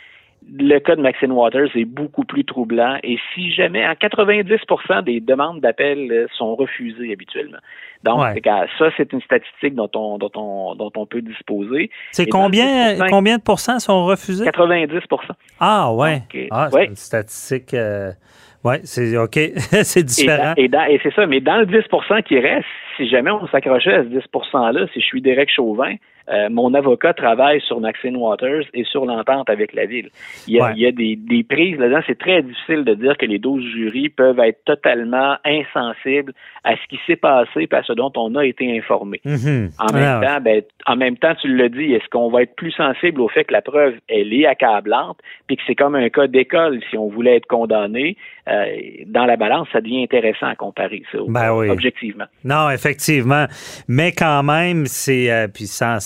Le 0.54 0.78
cas 0.80 0.96
de 0.96 1.02
Maxine 1.02 1.32
Waters 1.32 1.76
est 1.76 1.86
beaucoup 1.86 2.24
plus 2.24 2.46
troublant 2.46 2.98
et 3.04 3.18
si 3.34 3.52
jamais, 3.52 3.86
en 3.88 3.96
90 3.96 4.44
des 5.04 5.20
demandes 5.20 5.62
d'appel 5.62 6.12
euh, 6.12 6.28
sont 6.38 6.56
refusées 6.56 7.12
habituellement. 7.12 7.58
Donc, 8.04 8.22
ça, 8.78 8.92
c'est 8.96 9.12
une 9.12 9.22
statistique 9.22 9.74
dont 9.74 9.90
on, 9.96 10.20
dont 10.20 10.32
on, 10.36 10.76
dont 10.76 10.92
on 10.96 11.06
peut 11.08 11.22
disposer. 11.22 11.90
C'est 12.12 12.28
combien, 12.28 12.96
combien 13.10 13.38
de 13.38 13.42
pourcents 13.42 13.80
sont 13.80 14.06
refusés? 14.06 14.46
90% 14.46 15.18
Ah, 15.60 15.92
ouais. 15.94 16.22
ah, 16.52 16.70
c'est 16.72 16.86
une 16.86 16.96
statistique. 16.96 17.74
Euh, 17.74 18.12
oui, 18.64 18.76
c'est 18.84 19.18
OK. 19.18 19.34
c'est 19.84 20.04
différent. 20.04 20.54
Et, 20.58 20.66
et 20.66 21.00
c'est 21.02 21.14
ça, 21.16 21.26
mais 21.26 21.40
dans 21.40 21.58
le 21.58 21.66
10 21.66 21.74
qui 22.28 22.40
reste, 22.40 22.68
si 22.98 23.10
jamais 23.10 23.32
on 23.32 23.48
s'accrochait 23.48 23.94
à 23.94 24.04
ce 24.04 24.10
10 24.10 24.18
%-là, 24.34 24.88
si 24.94 25.02
je 25.02 25.06
suis 25.06 25.22
Derek 25.22 25.50
Chauvin, 25.50 25.96
euh, 26.30 26.50
mon 26.50 26.74
avocat 26.74 27.14
travaille 27.14 27.62
sur 27.62 27.80
Maxine 27.80 28.18
Waters 28.18 28.66
et 28.74 28.84
sur 28.84 29.06
l'entente 29.06 29.50
avec 29.50 29.74
la 29.74 29.86
ville. 29.86 30.10
Il 30.48 30.56
y 30.56 30.62
a, 30.62 30.72
il 30.74 30.80
y 30.80 30.86
a 30.86 30.92
des, 30.92 31.16
des, 31.16 31.44
prises 31.44 31.78
là-dedans. 31.78 32.02
C'est 32.06 32.20
très 32.20 32.42
difficile 32.42 32.84
de 32.84 32.94
dire 32.96 33.18
que 33.18 33.26
les 33.26 33.40
12 33.40 33.64
jurys 33.64 34.10
peuvent 34.10 34.40
être 34.40 34.64
totalement 34.66 35.38
insensibles 35.46 36.34
à 36.64 36.76
ce 36.76 36.88
qui 36.90 37.00
s'est 37.08 37.16
passé 37.16 37.68
et 37.72 37.76
à 37.76 37.84
ce 37.84 37.94
dont 37.94 38.12
on 38.16 38.36
a 38.36 38.46
été 38.46 38.78
informé. 38.78 39.22
Mm-hmm. 39.26 39.72
En 39.80 39.94
même 39.94 40.22
temps, 40.22 40.42
ben, 40.42 40.62
en 40.86 40.96
même 40.96 41.18
temps, 41.18 41.36
tu 41.36 41.48
le 41.48 41.70
dis, 41.70 41.94
est-ce 41.94 42.08
qu'on 42.10 42.30
va 42.30 42.44
être 42.44 42.56
plus 42.56 42.72
sensible 42.72 43.22
au 43.22 43.30
fait 43.30 43.46
que 43.46 43.54
la 43.54 43.62
preuve 43.62 43.94
elle 44.10 44.34
est 44.34 44.46
accablante, 44.46 45.18
puis 45.48 45.58
que 45.58 45.64
c'est 45.66 45.76
comme 45.76 45.96
un 45.96 46.10
cas 46.10 46.28
d'école 46.28 46.82
si 46.90 46.98
on 46.98 47.08
voulait 47.08 47.38
être 47.38 47.48
condamné 47.48 48.18
euh, 48.48 48.66
dans 49.06 49.26
la 49.26 49.36
balance, 49.36 49.68
ça 49.72 49.82
devient 49.82 50.04
intéressant 50.04 50.48
à 50.48 50.56
comparer 50.56 51.04
ça, 51.12 51.20
ben 51.28 51.52
objectivement. 51.52 52.26
Non, 52.44 52.70
effectivement, 52.70 53.46
mais 53.88 54.12
quand 54.12 54.44
même, 54.44 54.86
c'est 54.86 55.32
euh, 55.32 55.48
puis 55.48 55.68
sans 55.68 56.00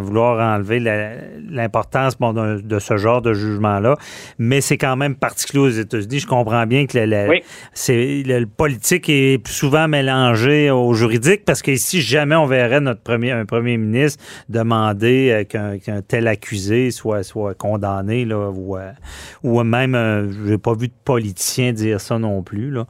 vouloir 0.00 0.56
enlever 0.56 0.80
l'importance 1.50 2.16
de 2.18 2.78
ce 2.78 2.96
genre 2.96 3.22
de 3.22 3.32
jugement-là. 3.32 3.96
Mais 4.38 4.60
c'est 4.60 4.78
quand 4.78 4.96
même 4.96 5.14
particulier 5.14 5.62
aux 5.62 5.68
États-Unis. 5.68 6.20
Je 6.20 6.26
comprends 6.26 6.66
bien 6.66 6.86
que 6.86 6.98
le, 6.98 8.44
politique 8.44 9.08
est 9.08 9.46
souvent 9.48 9.88
mélangé 9.88 10.70
au 10.70 10.94
juridique 10.94 11.44
parce 11.44 11.62
qu'ici, 11.62 12.00
jamais 12.00 12.36
on 12.36 12.46
verrait 12.46 12.80
notre 12.80 13.00
premier, 13.00 13.32
un 13.32 13.46
premier 13.46 13.76
ministre 13.76 14.22
demander 14.48 15.44
euh, 15.54 15.78
qu'un 15.78 16.02
tel 16.02 16.28
accusé 16.28 16.90
soit, 16.90 17.22
soit 17.22 17.54
condamné 17.54 18.24
là, 18.24 18.50
ou, 18.50 18.76
euh, 18.76 18.90
ou 19.42 19.62
même, 19.62 19.94
euh, 19.94 20.30
je 20.30 20.50
n'ai 20.52 20.58
pas 20.58 20.74
vu 20.74 20.88
de 20.88 20.94
politicien 21.04 21.72
dire 21.72 22.00
ça 22.00 22.18
non 22.18 22.42
plus. 22.42 22.70
Là. 22.70 22.86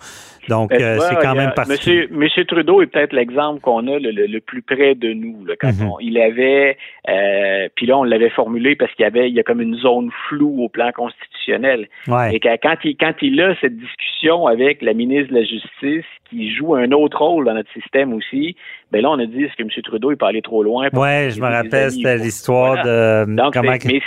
Donc, 0.49 0.73
euh, 0.73 0.99
c'est 1.01 1.17
quand 1.17 1.35
même 1.35 1.53
particulier. 1.53 2.09
Monsieur, 2.11 2.45
Trudeau 2.45 2.83
est 2.83 2.87
peut-être 2.87 3.13
l'exemple 3.13 3.61
qu'on 3.61 3.87
a 3.89 3.99
le, 3.99 4.41
plus 4.41 4.63
près 4.63 4.95
de 4.95 5.13
nous. 5.13 5.45
Là, 5.45 5.55
quand 5.59 5.73
mhm. 5.73 5.93
il 6.01 6.19
avait, 6.19 6.77
euh, 7.09 7.69
puis 7.75 7.87
là, 7.87 7.99
on 7.99 8.05
l'avait 8.05 8.31
formulé 8.31 8.77
parce 8.77 8.93
qu'il 8.93 9.05
y 9.05 9.07
avait, 9.07 9.29
il 9.29 9.35
y 9.35 9.41
a 9.41 9.43
comme 9.43 9.61
une 9.61 9.77
zone 9.77 10.11
floue 10.29 10.63
au 10.63 10.69
plan 10.69 10.91
constitutionnel. 10.93 11.89
Et 12.33 12.41
quand 12.41 12.77
il, 12.85 12.97
quand 12.97 13.15
il 13.23 13.41
a 13.41 13.55
cette 13.61 13.77
discussion 13.77 14.47
avec 14.47 14.83
la 14.83 14.95
ministre 14.95 15.33
de 15.33 15.39
la 15.39 15.45
Justice, 15.45 16.07
qui 16.31 16.55
joue 16.55 16.75
un 16.75 16.91
autre 16.93 17.19
rôle 17.19 17.45
dans 17.45 17.55
notre 17.55 17.73
système 17.73 18.13
aussi, 18.13 18.57
ben 18.95 19.03
là, 19.03 19.11
on 19.11 19.19
a 19.19 19.27
dit, 19.27 19.43
est-ce 19.43 19.57
que 19.57 19.63
M. 19.63 19.69
Trudeau 19.83 20.13
est 20.13 20.17
pas 20.17 20.29
allé 20.29 20.41
trop 20.41 20.63
loin? 20.63 20.87
Oui, 20.93 21.31
je 21.33 21.41
me 21.41 21.49
rappelle, 21.49 21.91
c'était 21.91 22.17
l'histoire 22.17 22.85
de... 22.85 23.27
comment... 23.51 23.73
Mais 23.87 24.01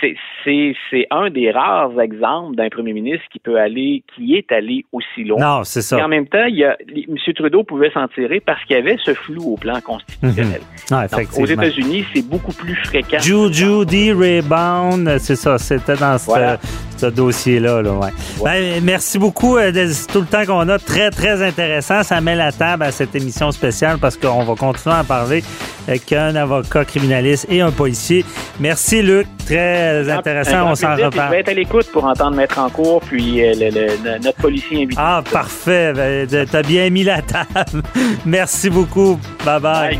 c'est 0.45 1.07
un 1.11 1.29
des 1.29 1.51
rares 1.51 1.99
exemples 1.99 2.55
d'un 2.55 2.69
premier 2.69 2.93
ministre 2.93 3.25
qui 3.29 3.39
peut 3.39 3.59
aller, 3.59 4.01
qui 4.15 4.35
est 4.35 4.49
allé 4.49 4.85
aussi 4.93 5.25
loin. 5.25 5.41
Non, 5.41 5.63
c'est 5.65 5.81
ça. 5.81 5.99
Et 5.99 6.01
en 6.01 6.07
même 6.07 6.25
temps, 6.25 6.45
il 6.45 6.55
y 6.55 6.63
a, 6.63 6.77
M. 6.89 7.17
Trudeau 7.35 7.65
pouvait 7.65 7.91
s'en 7.91 8.07
tirer 8.07 8.39
parce 8.39 8.63
qu'il 8.63 8.77
y 8.77 8.79
avait 8.79 8.95
ce 9.03 9.13
flou 9.13 9.55
au 9.55 9.57
plan 9.57 9.81
constitutionnel. 9.81 10.61
Mhm. 10.89 11.07
aux 11.37 11.45
États-Unis, 11.45 12.05
c'est 12.13 12.25
beaucoup 12.25 12.53
plus 12.53 12.75
fréquent. 12.85 13.19
Judy 13.19 14.13
Rebound, 14.13 15.17
c'est 15.19 15.35
ça, 15.35 15.57
c'était 15.57 15.97
dans 15.97 16.17
ce, 16.17 17.07
dossier-là. 17.07 17.81
Là, 17.81 17.91
ouais. 17.91 18.09
Ben, 18.41 18.81
merci 18.85 19.19
beaucoup. 19.19 19.57
Euh, 19.57 19.69
tout 20.11 20.21
le 20.21 20.25
temps 20.25 20.45
qu'on 20.45 20.69
a, 20.69 20.79
très, 20.79 21.11
très 21.11 21.45
intéressant. 21.45 22.03
Ça 22.03 22.21
met 22.21 22.35
la 22.35 22.53
table 22.53 22.83
à 22.83 22.91
cette 22.91 23.13
émission 23.15 23.51
spéciale 23.51 23.97
parce 23.99 24.15
qu'on 24.15 24.43
va 24.43 24.55
continuer 24.55 24.76
à 24.85 25.03
parler 25.03 25.43
avec 25.87 26.11
un 26.13 26.35
avocat 26.35 26.85
criminaliste 26.85 27.47
et 27.49 27.61
un 27.61 27.71
policier. 27.71 28.25
Merci, 28.59 29.01
Luc. 29.01 29.27
Très 29.45 30.09
intéressant. 30.09 30.71
On 30.71 30.75
s'en 30.75 30.95
reparle. 30.95 31.27
Je 31.27 31.31
vais 31.31 31.39
être 31.39 31.49
à 31.49 31.53
l'écoute 31.53 31.89
pour 31.91 32.05
entendre 32.05 32.35
Maître 32.35 32.59
en 32.59 32.69
cours 32.69 33.01
puis 33.01 33.41
euh, 33.41 34.17
notre 34.21 34.37
policier 34.37 34.83
invité. 34.83 34.95
Ah, 34.97 35.23
parfait. 35.31 35.93
Ben, 35.93 36.27
T'as 36.49 36.63
bien 36.63 36.89
mis 36.89 37.03
la 37.03 37.21
table. 37.21 37.83
Merci 38.25 38.69
beaucoup. 38.69 39.19
bye. 39.45 39.59
bye. 39.59 39.99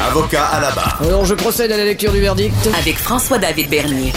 Avocat 0.00 0.46
à 0.46 0.60
la 0.60 0.70
barre. 0.72 1.00
Alors 1.00 1.24
je 1.24 1.34
procède 1.34 1.70
à 1.70 1.76
la 1.76 1.84
lecture 1.84 2.10
du 2.10 2.20
verdict. 2.20 2.54
Avec 2.76 2.96
François-David 2.96 3.70
Bernier. 3.70 4.12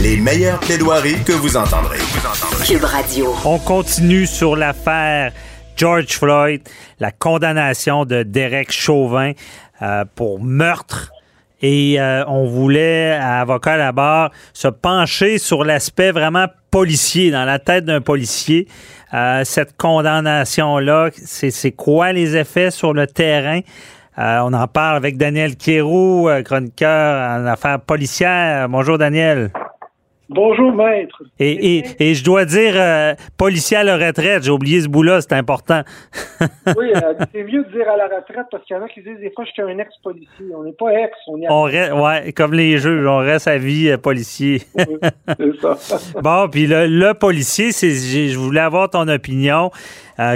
Les 0.00 0.16
meilleures 0.16 0.58
plaidoiries 0.58 1.22
que 1.22 1.32
vous 1.32 1.54
entendrez. 1.54 1.98
Cube 2.64 2.84
Radio. 2.84 3.34
On 3.44 3.58
continue 3.58 4.26
sur 4.26 4.56
l'affaire 4.56 5.32
George 5.76 6.18
Floyd, 6.18 6.62
la 6.98 7.10
condamnation 7.10 8.06
de 8.06 8.22
Derek 8.22 8.72
Chauvin 8.72 9.32
euh, 9.82 10.04
pour 10.14 10.40
meurtre. 10.40 11.12
Et 11.60 12.00
euh, 12.00 12.24
on 12.26 12.46
voulait, 12.46 13.12
à 13.12 13.40
avocat 13.40 13.74
à 13.74 13.76
la 13.76 13.92
barre, 13.92 14.30
se 14.54 14.68
pencher 14.68 15.36
sur 15.36 15.64
l'aspect 15.64 16.10
vraiment 16.10 16.46
policier, 16.70 17.30
dans 17.30 17.44
la 17.44 17.58
tête 17.58 17.84
d'un 17.84 18.00
policier. 18.00 18.66
Euh, 19.12 19.42
cette 19.44 19.76
condamnation-là, 19.76 21.10
c'est 21.22 21.72
quoi 21.72 22.12
les 22.12 22.36
effets 22.36 22.70
sur 22.70 22.94
le 22.94 23.06
terrain? 23.06 23.60
On 24.16 24.52
en 24.52 24.66
parle 24.66 24.96
avec 24.96 25.16
Daniel 25.16 25.56
Kérou, 25.56 26.28
chroniqueur 26.44 27.40
en 27.40 27.46
affaires 27.46 27.80
policières. 27.80 28.68
Bonjour 28.68 28.98
Daniel. 28.98 29.50
Bonjour, 30.28 30.72
maître. 30.72 31.22
Et, 31.38 31.84
et, 32.00 32.14
je 32.14 32.24
dois 32.24 32.44
dire, 32.44 32.72
euh, 32.74 33.14
policier 33.38 33.76
à 33.76 33.84
la 33.84 33.96
retraite, 33.96 34.42
j'ai 34.42 34.50
oublié 34.50 34.80
ce 34.80 34.88
bout-là, 34.88 35.20
c'est 35.20 35.34
important. 35.34 35.82
oui, 36.76 36.90
euh, 36.96 37.14
c'est 37.32 37.44
mieux 37.44 37.62
de 37.62 37.70
dire 37.70 37.88
à 37.88 37.96
la 37.96 38.06
retraite 38.06 38.46
parce 38.50 38.64
qu'il 38.64 38.76
y 38.76 38.78
en 38.78 38.82
a 38.82 38.88
qui 38.88 39.02
disent 39.02 39.20
des 39.20 39.30
fois, 39.30 39.44
je 39.44 39.52
suis 39.52 39.62
un 39.62 39.78
ex-policier. 39.78 40.46
On 40.52 40.64
n'est 40.64 40.72
pas 40.72 40.90
ex, 40.94 41.12
on 41.28 41.40
est. 41.40 41.46
On 41.48 41.62
reste, 41.62 41.92
ouais, 41.92 42.32
comme 42.32 42.54
les 42.54 42.78
juges, 42.78 43.06
on 43.06 43.18
reste 43.18 43.46
à 43.46 43.56
vie 43.56 43.90
euh, 43.90 43.98
policier. 43.98 44.62
c'est 44.76 45.60
ça. 45.60 45.76
bon, 46.20 46.48
puis 46.48 46.66
le, 46.66 46.86
le 46.86 47.14
policier, 47.14 47.70
c'est, 47.70 47.90
je 47.90 48.36
voulais 48.36 48.60
avoir 48.60 48.90
ton 48.90 49.06
opinion. 49.06 49.70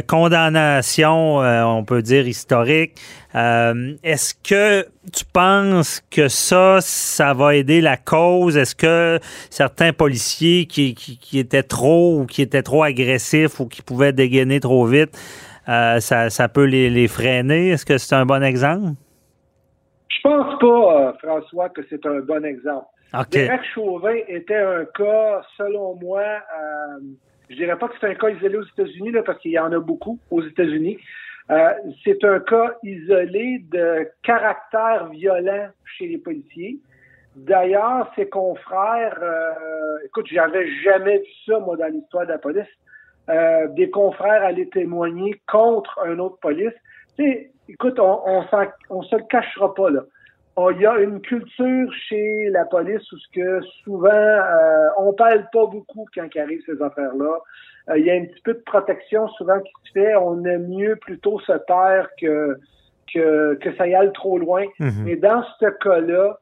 Condamnation, 0.07 1.38
on 1.38 1.85
peut 1.85 2.03
dire 2.03 2.29
historique, 2.29 3.01
Euh, 3.35 3.95
est-ce 4.03 4.35
que 4.35 4.88
tu 5.12 5.25
penses 5.25 6.01
que 6.11 6.29
ça, 6.29 6.79
ça 6.81 7.33
va 7.33 7.55
aider 7.55 7.81
la 7.81 7.97
cause? 7.97 8.57
Est-ce 8.57 8.75
que 8.75 9.21
certains 9.51 9.93
policiers 9.93 10.66
qui, 10.66 10.95
qui, 10.95 11.38
étaient 11.38 11.62
trop 11.62 12.19
ou 12.19 12.27
qui 12.27 12.43
étaient 12.43 12.62
trop 12.62 12.83
agressifs 12.83 13.61
ou 13.61 13.66
qui 13.66 13.83
pouvaient 13.83 14.12
dégainer 14.12 14.59
trop 14.59 14.85
vite, 14.85 15.16
euh, 15.69 16.01
ça, 16.01 16.29
ça, 16.31 16.49
peut 16.49 16.64
les, 16.64 16.90
les 16.90 17.07
freiner? 17.07 17.71
Est-ce 17.71 17.87
que 17.87 17.99
c'est 17.99 18.16
un 18.16 18.27
bon 18.27 18.43
exemple? 18.43 18.95
Je 20.09 20.21
pense 20.23 20.59
pas, 20.59 21.16
François, 21.23 21.69
que 21.69 21.83
c'est 21.88 22.05
un 22.05 22.21
bon 22.21 22.45
exemple. 22.45 22.87
Okay. 23.14 23.47
Derek 23.47 23.61
Chauvin 23.75 24.16
était 24.29 24.57
un 24.57 24.85
cas, 24.97 25.43
selon 25.57 25.95
moi, 25.97 26.21
euh, 26.23 26.99
je 27.51 27.57
dirais 27.57 27.77
pas 27.77 27.89
que 27.89 27.95
c'est 28.01 28.07
un 28.07 28.15
cas 28.15 28.31
isolé 28.31 28.57
aux 28.57 28.65
États-Unis, 28.65 29.11
là, 29.11 29.23
parce 29.25 29.39
qu'il 29.41 29.51
y 29.51 29.59
en 29.59 29.73
a 29.73 29.81
beaucoup 29.81 30.19
aux 30.31 30.43
États-Unis. 30.43 30.99
Euh, 31.51 31.73
c'est 32.05 32.23
un 32.25 32.39
cas 32.39 32.77
isolé 32.85 33.65
de 33.73 34.09
caractère 34.23 35.09
violent 35.09 35.69
chez 35.85 36.07
les 36.07 36.19
policiers. 36.19 36.79
D'ailleurs, 37.35 38.11
ses 38.15 38.29
confrères, 38.29 39.19
euh, 39.21 39.99
écoute, 40.05 40.27
j'avais 40.31 40.71
jamais 40.83 41.19
vu 41.19 41.33
ça, 41.47 41.59
moi, 41.59 41.77
dans 41.77 41.93
l'histoire 41.93 42.25
de 42.25 42.33
la 42.33 42.39
police. 42.39 42.69
Euh, 43.29 43.67
des 43.69 43.91
confrères 43.91 44.45
allaient 44.45 44.71
témoigner 44.73 45.41
contre 45.49 45.99
un 46.05 46.19
autre 46.21 46.39
police. 46.41 46.73
Tu 47.19 47.25
sais, 47.25 47.51
écoute, 47.69 47.99
on, 47.99 48.21
on, 48.27 48.45
on 48.91 49.03
se 49.03 49.17
le 49.17 49.25
cachera 49.29 49.75
pas, 49.75 49.91
là. 49.91 50.03
Oh, 50.57 50.71
il 50.73 50.81
y 50.81 50.87
a 50.87 50.99
une 50.99 51.21
culture 51.21 51.93
chez 52.09 52.51
la 52.51 52.65
police 52.65 53.11
où 53.13 53.17
ce 53.19 53.29
que 53.33 53.61
souvent 53.85 54.09
euh, 54.11 54.89
on 54.99 55.13
parle 55.13 55.47
pas 55.53 55.67
beaucoup 55.67 56.07
quand 56.15 56.27
il 56.35 56.41
arrive 56.41 56.61
ces 56.67 56.83
affaires-là. 56.83 57.39
Euh, 57.89 57.99
il 57.99 58.05
y 58.05 58.11
a 58.11 58.15
un 58.15 58.25
petit 58.25 58.43
peu 58.43 58.55
de 58.55 58.63
protection 58.67 59.29
souvent 59.29 59.59
qui 59.61 59.73
se 59.85 59.93
fait. 59.93 60.17
On 60.17 60.45
aime 60.45 60.69
mieux 60.69 60.97
plutôt 60.97 61.39
se 61.41 61.53
taire 61.67 62.09
que 62.21 62.57
que, 63.13 63.55
que 63.55 63.75
ça 63.77 63.89
y 63.89 63.95
aille 63.95 64.13
trop 64.13 64.39
loin. 64.39 64.65
Mhm. 64.79 65.05
Mais 65.05 65.17
dans 65.17 65.43
ce 65.59 65.67
cas-là, 65.67 66.39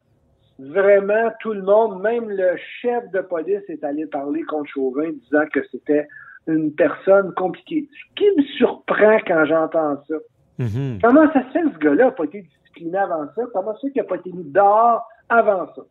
vraiment 0.59 1.31
tout 1.41 1.53
le 1.53 1.63
monde, 1.63 2.03
même 2.03 2.29
le 2.29 2.57
chef 2.81 3.11
de 3.13 3.21
police 3.21 3.63
est 3.69 3.85
allé 3.85 4.07
parler 4.07 4.43
contre 4.43 4.71
Chauvin 4.71 5.11
disant 5.11 5.47
que 5.53 5.61
c'était 5.71 6.07
une 6.47 6.73
personne 6.75 7.33
compliquée. 7.35 7.89
Ce 7.93 8.15
qui 8.17 8.31
me 8.37 8.43
surprend 8.57 9.19
quand 9.27 9.45
j'entends 9.45 10.03
ça. 10.09 10.15
Mhm. 10.59 10.99
Comment 11.03 11.33
ça 11.33 11.43
se 11.45 11.53
fait 11.53 11.63
ce 11.63 11.79
gars-là 11.79 12.07
n'a 12.07 12.11
pas 12.11 12.25
été 12.25 12.45
discipliné 12.79 12.99
avant 12.99 13.27
ça? 13.35 13.43
Comment 13.53 13.75
ça 13.75 13.89
qu'il 13.91 14.03
n'a 14.03 14.05
pas 14.09 14.17
été 14.17 14.31
mis 14.33 14.45
dehors 14.45 15.07
avant 15.29 15.67
ça? 15.75 15.83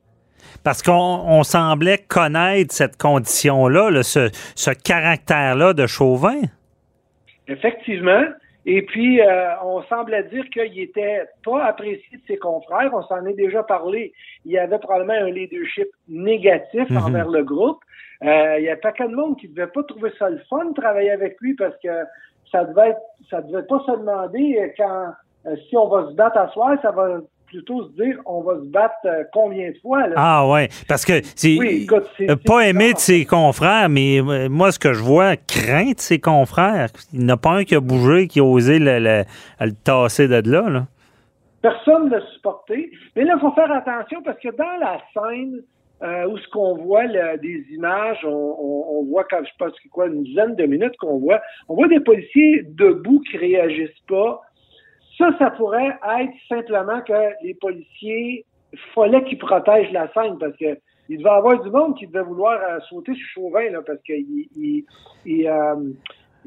Parce 0.63 0.83
qu'on 0.83 0.93
on 0.93 1.43
semblait 1.43 1.97
connaître 1.97 2.73
cette 2.73 2.97
condition-là, 2.97 3.89
là, 3.89 4.03
ce, 4.03 4.29
ce 4.55 4.71
caractère-là 4.71 5.73
de 5.73 5.87
Chauvin. 5.87 6.41
Effectivement. 7.47 8.23
Et 8.65 8.81
puis, 8.81 9.21
euh, 9.21 9.49
on 9.63 9.81
semblait 9.83 10.23
dire 10.25 10.43
qu'il 10.49 10.79
était 10.79 11.23
pas 11.45 11.63
apprécié 11.63 12.17
de 12.17 12.21
ses 12.27 12.37
confrères. 12.37 12.91
On 12.93 13.01
s'en 13.03 13.25
est 13.25 13.33
déjà 13.33 13.63
parlé. 13.63 14.11
Il 14.43 14.51
y 14.51 14.57
avait 14.57 14.77
probablement 14.77 15.13
un 15.13 15.29
leadership 15.31 15.87
négatif 16.09 16.89
Mhm. 16.89 16.97
envers 16.97 17.29
le 17.29 17.43
groupe. 17.43 17.79
Euh, 18.23 18.55
il 18.59 18.65
y 18.65 18.69
a 18.69 18.75
pas 18.75 18.91
qu'un 18.91 19.07
de 19.07 19.15
monde 19.15 19.37
qui 19.39 19.47
devait 19.47 19.67
pas 19.67 19.83
trouver 19.83 20.11
ça 20.19 20.29
le 20.29 20.39
fun 20.49 20.65
de 20.65 20.73
travailler 20.73 21.11
avec 21.11 21.37
lui 21.39 21.53
parce 21.55 21.75
que 21.81 22.03
ça 22.51 22.65
devait 22.65 22.89
être, 22.89 22.99
ça 23.29 23.41
devait 23.41 23.63
pas 23.65 23.79
se 23.85 23.91
demander 23.91 24.73
quand 24.75 25.13
si 25.69 25.77
on 25.77 25.87
va 25.87 26.07
se 26.09 26.13
battre 26.15 26.37
à 26.37 26.49
soir, 26.49 26.77
ça 26.81 26.91
va 26.91 27.19
plutôt 27.47 27.87
se 27.87 27.91
dire 27.93 28.19
on 28.25 28.41
va 28.41 28.55
se 28.55 28.65
battre 28.65 28.95
euh, 29.05 29.23
combien 29.31 29.69
de 29.71 29.77
fois. 29.81 30.05
Là? 30.07 30.15
Ah 30.17 30.47
ouais, 30.49 30.67
parce 30.89 31.05
que 31.05 31.13
c'est 31.35 31.57
Oui, 31.57 31.87
euh, 32.29 32.35
pas 32.45 32.67
aimé 32.67 32.91
de 32.93 32.97
ses 32.97 33.23
confrères, 33.25 33.87
mais 33.87 34.19
euh, 34.19 34.49
moi 34.49 34.71
ce 34.73 34.79
que 34.79 34.91
je 34.93 35.01
vois, 35.01 35.37
craint 35.37 35.91
de 35.93 35.99
ses 35.99 36.19
confrères. 36.19 36.89
Il 37.13 37.19
n'y 37.19 37.25
en 37.25 37.29
a 37.35 37.37
pas 37.37 37.51
un 37.51 37.63
qui 37.63 37.75
a 37.75 37.79
bougé, 37.79 38.27
qui 38.27 38.39
a 38.41 38.43
osé 38.43 38.79
le, 38.79 38.99
le- 38.99 39.23
le 39.61 39.71
tasser 39.71 40.27
de 40.27 40.41
là. 40.51 40.69
là. 40.69 40.87
Personne 41.61 42.05
ne 42.05 42.11
l'a 42.17 42.21
supporté. 42.33 42.91
Mais 43.15 43.23
là, 43.23 43.33
il 43.35 43.39
faut 43.41 43.51
faire 43.53 43.71
attention 43.71 44.21
parce 44.23 44.39
que 44.39 44.49
dans 44.49 44.77
la 44.79 44.99
scène 45.13 45.61
euh, 46.03 46.27
où 46.29 46.37
ce 46.37 46.47
qu'on 46.49 46.75
voit 46.77 47.05
le- 47.05 47.37
des 47.39 47.65
images, 47.73 48.19
on, 48.25 48.29
on- 48.29 48.99
on 48.99 49.05
voit 49.05 49.23
quand 49.23 49.39
je 49.43 49.49
pense 49.57 49.73
quoi, 49.91 50.07
une 50.07 50.23
dizaine 50.23 50.55
de 50.55 50.65
minutes 50.65 50.95
qu'on 50.99 51.17
voit, 51.17 51.41
on 51.69 51.75
voit 51.75 51.87
des 51.87 51.99
policiers 52.01 52.63
debout 52.67 53.21
qui 53.21 53.37
réagissent 53.37 54.03
pas. 54.07 54.41
Ça, 55.17 55.29
ça 55.39 55.51
pourrait 55.51 55.97
être 56.19 56.33
simplement 56.47 57.01
que 57.01 57.13
les 57.43 57.53
policiers 57.55 58.45
fallait 58.93 59.23
qu'ils 59.23 59.37
protègent 59.37 59.91
la 59.91 60.11
scène 60.13 60.37
parce 60.39 60.55
que 60.57 60.77
il 61.09 61.19
devait 61.19 61.29
y 61.29 61.33
avoir 61.33 61.61
du 61.61 61.69
monde 61.69 61.97
qui 61.97 62.05
devait 62.05 62.23
vouloir 62.25 62.59
euh, 62.61 62.79
sauter 62.89 63.13
sur 63.13 63.27
Chauvin 63.33 63.69
là, 63.71 63.79
parce 63.85 63.99
que 63.99 64.13
il, 64.13 64.83
il- 65.25 65.47
euh, 65.47 65.75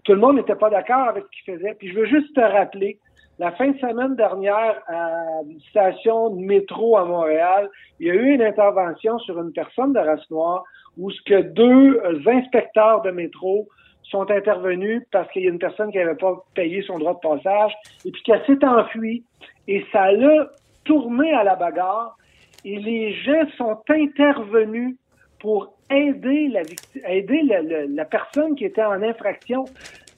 tout 0.04 0.12
le 0.12 0.18
monde 0.18 0.36
n'était 0.36 0.54
pas 0.54 0.70
d'accord 0.70 1.08
avec 1.08 1.24
ce 1.24 1.44
qu'il 1.44 1.54
faisait. 1.56 1.74
Puis 1.74 1.88
je 1.88 1.98
veux 1.98 2.06
juste 2.06 2.34
te 2.34 2.40
rappeler, 2.40 2.98
la 3.38 3.52
fin 3.52 3.68
de 3.68 3.78
semaine 3.78 4.16
dernière, 4.16 4.82
à 4.86 5.40
une 5.48 5.60
station 5.70 6.30
de 6.30 6.44
métro 6.44 6.98
à 6.98 7.04
Montréal, 7.06 7.70
il 7.98 8.06
y 8.08 8.10
a 8.10 8.14
eu 8.14 8.34
une 8.34 8.42
intervention 8.42 9.18
sur 9.20 9.40
une 9.40 9.52
personne 9.52 9.94
de 9.94 9.98
race 9.98 10.30
noire 10.30 10.62
où 10.98 11.10
ce 11.10 11.20
que 11.22 11.40
deux 11.40 12.00
inspecteurs 12.26 13.00
de 13.02 13.10
métro 13.10 13.66
sont 14.10 14.30
intervenus 14.30 15.02
parce 15.12 15.30
qu'il 15.30 15.42
y 15.44 15.46
a 15.46 15.50
une 15.50 15.58
personne 15.58 15.90
qui 15.92 15.98
n'avait 15.98 16.14
pas 16.16 16.34
payé 16.54 16.82
son 16.82 16.98
droit 16.98 17.14
de 17.14 17.20
passage 17.20 17.72
et 18.04 18.10
puis 18.10 18.22
qu'elle 18.22 18.44
s'est 18.46 18.64
enfuie 18.64 19.24
et 19.68 19.84
ça 19.92 20.10
l'a 20.12 20.50
tourné 20.84 21.32
à 21.32 21.44
la 21.44 21.54
bagarre 21.56 22.16
et 22.64 22.76
les 22.78 23.12
gens 23.12 23.44
sont 23.56 23.78
intervenus 23.88 24.96
pour 25.38 25.72
aider 25.90 26.48
la 26.48 26.60
aider 27.08 27.40
le- 27.42 27.94
la 27.94 28.04
personne 28.04 28.54
qui 28.54 28.64
était 28.64 28.82
en 28.84 29.02
infraction. 29.02 29.64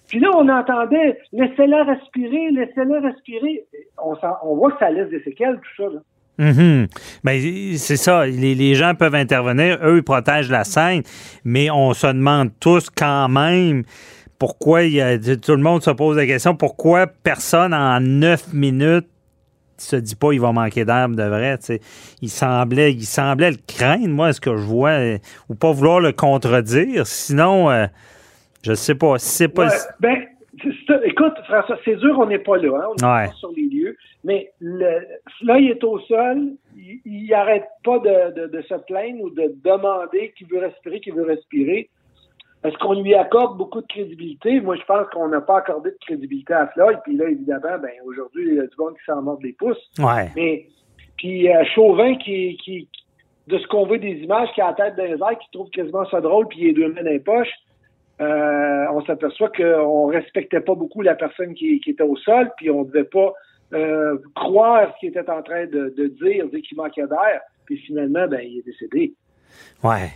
Puis 0.08 0.20
là, 0.20 0.28
on 0.34 0.48
entendait 0.48 1.18
laissez-la 1.32 1.84
respirer, 1.84 2.50
laissez-la 2.50 3.00
respirer. 3.00 3.64
On, 4.02 4.14
on 4.42 4.56
voit 4.56 4.72
que 4.72 4.78
ça 4.78 4.90
laisse 4.90 5.08
des 5.08 5.22
séquelles, 5.22 5.58
tout 5.60 5.82
ça. 5.84 5.88
Là. 5.94 6.00
Mhm. 6.38 6.88
Ben, 7.24 7.76
c'est 7.76 7.96
ça. 7.96 8.26
Les, 8.26 8.74
gens 8.74 8.94
peuvent 8.94 9.14
intervenir. 9.14 9.78
Eux, 9.82 9.98
ils 9.98 10.02
protègent 10.02 10.50
la 10.50 10.64
scène. 10.64 11.02
Mais 11.44 11.70
on 11.70 11.92
se 11.94 12.06
demande 12.06 12.50
tous 12.58 12.88
quand 12.90 13.28
même 13.28 13.84
pourquoi 14.38 14.82
il 14.82 14.94
y 14.94 15.00
a, 15.00 15.18
tout 15.18 15.54
le 15.54 15.62
monde 15.62 15.84
se 15.84 15.90
pose 15.90 16.16
la 16.16 16.26
question 16.26 16.56
pourquoi 16.56 17.06
personne 17.06 17.72
en 17.72 18.00
neuf 18.00 18.52
minutes 18.52 19.06
se 19.78 19.94
dit 19.94 20.16
pas 20.16 20.32
il 20.32 20.40
va 20.40 20.50
manquer 20.52 20.84
d'herbe 20.84 21.14
de 21.14 21.22
vrai. 21.22 21.58
tu 21.58 21.66
sais. 21.66 21.80
Il 22.22 22.30
semblait, 22.30 22.92
il 22.92 23.04
semblait 23.04 23.52
le 23.52 23.58
craindre, 23.66 24.08
moi, 24.08 24.32
ce 24.32 24.40
que 24.40 24.56
je 24.56 24.62
vois, 24.62 24.90
euh, 24.90 25.18
ou 25.48 25.54
pas 25.54 25.72
vouloir 25.72 26.00
le 26.00 26.12
contredire. 26.12 27.06
Sinon, 27.06 27.70
euh, 27.70 27.86
je 28.62 28.74
sais 28.74 28.94
pas. 28.94 29.18
C'est 29.18 29.48
pas. 29.48 29.68
Ben. 30.00 30.24
Écoute, 31.04 31.34
François, 31.44 31.78
c'est 31.84 31.98
sûr, 31.98 32.18
on 32.18 32.26
n'est 32.26 32.38
pas 32.38 32.56
là. 32.56 32.78
Hein? 32.82 32.86
On 32.90 32.94
n'est 32.94 33.12
Ouais. 33.12 33.26
pas 33.26 33.32
sur 33.34 33.52
les 33.52 33.66
lieux. 33.66 33.96
Mais 34.24 34.50
le, 34.60 35.00
là, 35.42 35.58
il 35.58 35.70
est 35.70 35.84
au 35.84 35.98
sol. 36.00 36.52
Il, 36.76 37.00
il 37.04 37.34
arrête 37.34 37.64
pas 37.84 37.98
de, 37.98 38.34
de, 38.40 38.46
de 38.48 38.62
se 38.62 38.74
plaindre 38.86 39.20
ou 39.22 39.30
de 39.30 39.54
demander 39.64 40.32
qu'il 40.36 40.46
veut 40.48 40.58
respirer, 40.60 41.00
qu'il 41.00 41.14
veut 41.14 41.24
respirer. 41.24 41.88
Est-ce 42.64 42.76
qu'on 42.78 43.02
lui 43.02 43.14
accorde 43.14 43.58
beaucoup 43.58 43.80
de 43.80 43.86
crédibilité? 43.88 44.60
Moi, 44.60 44.76
je 44.76 44.84
pense 44.84 45.08
qu'on 45.12 45.28
n'a 45.28 45.40
pas 45.40 45.58
accordé 45.58 45.90
de 45.90 45.98
crédibilité 46.00 46.52
à 46.54 46.68
Floyd. 46.68 46.98
Puis 47.04 47.16
là, 47.16 47.28
évidemment, 47.28 47.78
ben 47.82 47.90
aujourd'hui, 48.06 48.44
il 48.48 48.54
y 48.54 48.60
a 48.60 48.66
du 48.66 48.76
monde 48.78 48.94
qui 48.94 49.04
s'en 49.04 49.20
mord 49.22 49.38
les 49.42 49.52
pouces. 49.52 49.90
Ouais. 49.98 50.28
Mais 50.36 50.66
puis 51.16 51.48
euh, 51.52 51.64
Chauvin 51.74 52.14
qui, 52.16 52.56
qui 52.64 52.88
de 53.48 53.58
ce 53.58 53.66
qu'on 53.66 53.86
voit 53.86 53.98
des 53.98 54.12
images 54.12 54.48
qui 54.54 54.60
a 54.60 54.68
la 54.68 54.72
tête 54.74 54.96
dans 54.96 55.02
les 55.04 55.10
airs, 55.20 55.38
qui 55.40 55.50
trouve 55.52 55.68
quasiment 55.70 56.04
ça 56.08 56.20
drôle, 56.20 56.46
puis 56.46 56.60
il 56.60 56.68
est 56.68 56.72
deux 56.72 56.86
mains 56.92 57.02
dans 57.02 57.10
les 57.10 57.18
poches, 57.18 57.50
euh, 58.20 58.86
on 58.92 59.04
s'aperçoit 59.04 59.50
qu'on 59.50 60.06
respectait 60.06 60.60
pas 60.60 60.74
beaucoup 60.74 61.02
la 61.02 61.14
personne 61.14 61.54
qui, 61.54 61.80
était 61.86 62.02
au 62.02 62.16
sol, 62.16 62.50
puis 62.56 62.70
on 62.70 62.84
devait 62.84 63.04
pas 63.04 63.32
euh, 63.72 64.18
croire 64.34 64.92
ce 64.94 65.00
qu'il 65.00 65.08
était 65.08 65.28
en 65.30 65.42
train 65.42 65.66
de, 65.66 65.88
dire, 66.20 66.46
dire 66.48 66.62
qu'il 66.62 66.76
manquait 66.76 67.06
d'air, 67.06 67.40
puis 67.64 67.78
finalement, 67.78 68.26
ben 68.28 68.40
il 68.42 68.58
est 68.58 68.66
décédé. 68.66 69.14
Ouais. 69.82 70.10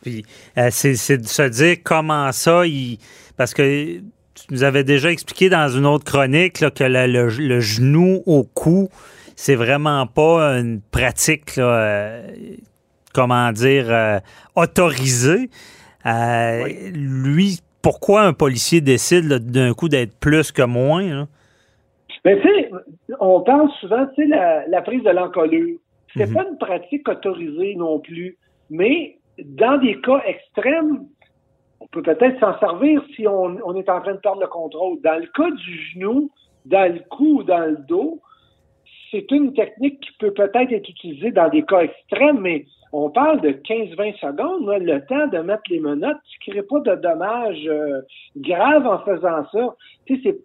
Puis, 0.00 0.24
euh, 0.56 0.68
c'est 0.70 1.18
de 1.18 1.26
se 1.26 1.48
dire 1.48 1.76
comment 1.84 2.32
ça, 2.32 2.64
il, 2.64 2.98
parce 3.36 3.52
que 3.52 3.98
tu 3.98 4.44
nous 4.50 4.62
avais 4.62 4.84
déjà 4.84 5.10
expliqué 5.10 5.50
dans 5.50 5.68
une 5.68 5.84
autre 5.84 6.04
chronique 6.04 6.60
là, 6.60 6.70
que 6.70 6.84
le, 6.84 7.60
genou 7.60 8.22
au 8.24 8.44
cou, 8.44 8.88
c'est 9.36 9.56
vraiment 9.56 10.06
pas 10.06 10.58
une 10.58 10.80
pratique, 10.80 11.60
comment 13.12 13.52
dire, 13.52 14.20
autorisée. 14.54 15.50
Euh, 16.06 16.68
Lui, 16.92 17.60
pourquoi 17.82 18.22
un 18.22 18.32
policier 18.32 18.80
décide 18.80 19.28
d'un 19.50 19.72
coup 19.74 19.88
d'être 19.88 20.18
plus 20.18 20.52
que 20.52 20.62
moins? 20.62 21.02
Là? 21.02 21.26
Mais 22.24 22.40
tu 22.40 22.48
sais, 22.48 22.70
on 23.20 23.40
parle 23.40 23.68
souvent, 23.80 24.06
tu 24.14 24.22
sais, 24.22 24.28
la, 24.28 24.66
la 24.68 24.82
prise 24.82 25.02
de 25.02 25.10
l'encolure. 25.10 25.78
C'est 26.16 26.26
Mhm. 26.26 26.34
pas 26.34 26.46
une 26.50 26.58
pratique 26.58 27.08
autorisée 27.08 27.74
non 27.76 27.98
plus, 27.98 28.36
mais 28.70 29.16
dans 29.38 29.78
des 29.78 30.00
cas 30.00 30.22
extrêmes, 30.26 31.06
on 31.80 31.86
peut 31.86 32.02
peut-être 32.02 32.38
s'en 32.38 32.58
servir 32.60 33.02
si 33.16 33.26
on, 33.26 33.56
on 33.64 33.74
est 33.76 33.88
en 33.88 34.00
train 34.00 34.12
de 34.14 34.18
perdre 34.18 34.40
le 34.40 34.46
contrôle. 34.46 35.00
Dans 35.02 35.18
le 35.18 35.26
cas 35.34 35.50
du 35.50 35.78
genou, 35.92 36.30
dans 36.66 36.92
le 36.92 37.00
cou 37.10 37.38
ou 37.38 37.42
dans 37.42 37.66
le 37.66 37.76
dos, 37.88 38.20
c'est 39.10 39.28
une 39.32 39.52
technique 39.52 40.00
qui 40.00 40.10
peut 40.20 40.32
peut-être 40.32 40.70
être 40.72 40.88
utilisée 40.88 41.32
dans 41.32 41.48
des 41.48 41.62
cas 41.64 41.80
extrêmes, 41.80 42.40
mais 42.40 42.66
on 42.92 43.10
parle 43.10 43.40
de 43.40 43.50
15-20 43.50 44.18
secondes, 44.18 44.66
là, 44.66 44.78
le 44.78 45.04
temps 45.06 45.26
de 45.28 45.38
mettre 45.38 45.62
les 45.70 45.80
menottes. 45.80 46.18
Tu 46.40 46.50
ne 46.50 46.54
crées 46.54 46.62
pas 46.62 46.80
de 46.80 47.00
dommages 47.00 47.66
euh, 47.66 48.02
graves 48.36 48.86
en 48.86 48.98
faisant 49.00 49.46
ça. 49.50 49.74
Tu 50.06 50.22
sais, 50.22 50.38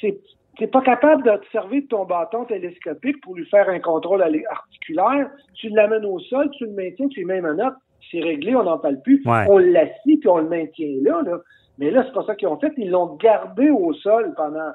c'est, 0.00 0.18
n'es 0.60 0.66
pas 0.66 0.80
capable 0.80 1.22
d'observer 1.24 1.84
ton 1.86 2.04
bâton 2.04 2.44
télescopique 2.44 3.20
pour 3.20 3.34
lui 3.34 3.44
faire 3.46 3.68
un 3.68 3.80
contrôle 3.80 4.22
articulaire, 4.22 5.30
tu 5.54 5.68
l'amènes 5.68 6.06
au 6.06 6.18
sol, 6.20 6.50
tu 6.56 6.64
le 6.64 6.72
maintiens, 6.72 7.08
tu 7.08 7.20
lui 7.20 7.26
mets 7.26 7.38
une 7.38 7.52
note, 7.52 7.74
c'est 8.10 8.20
réglé, 8.20 8.54
on 8.54 8.64
n'en 8.64 8.78
parle 8.78 9.00
plus. 9.02 9.22
On 9.26 9.58
l'assit, 9.58 10.20
puis 10.20 10.28
on 10.28 10.38
le 10.38 10.48
maintient 10.48 10.96
là, 11.02 11.22
là. 11.22 11.38
Mais 11.78 11.90
là, 11.90 12.04
c'est 12.06 12.12
pas 12.12 12.24
ça 12.24 12.36
qu'ils 12.36 12.48
ont 12.48 12.58
fait. 12.58 12.72
Ils 12.76 12.90
l'ont 12.90 13.16
gardé 13.16 13.68
au 13.70 13.92
sol 13.94 14.32
pendant 14.36 14.70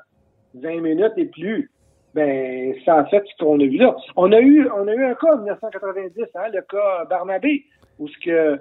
20 0.55 0.81
minutes 0.81 1.13
et 1.15 1.25
plus. 1.25 1.71
Ben, 2.15 2.73
c'est 2.83 2.91
en 2.91 3.05
fait 3.05 3.23
ce 3.25 3.43
qu'on 3.43 3.59
a 3.59 3.63
vu 3.63 3.77
là. 3.77 3.95
On 4.15 4.31
a 4.31 4.39
eu, 4.39 4.67
on 4.75 4.87
a 4.87 4.93
eu 4.93 5.05
un 5.05 5.13
cas 5.13 5.33
en 5.33 5.37
1990, 5.37 6.23
hein, 6.35 6.47
le 6.51 6.61
cas 6.61 7.05
Barnabé, 7.05 7.65
où 7.99 8.07
ce 8.07 8.17
que 8.19 8.59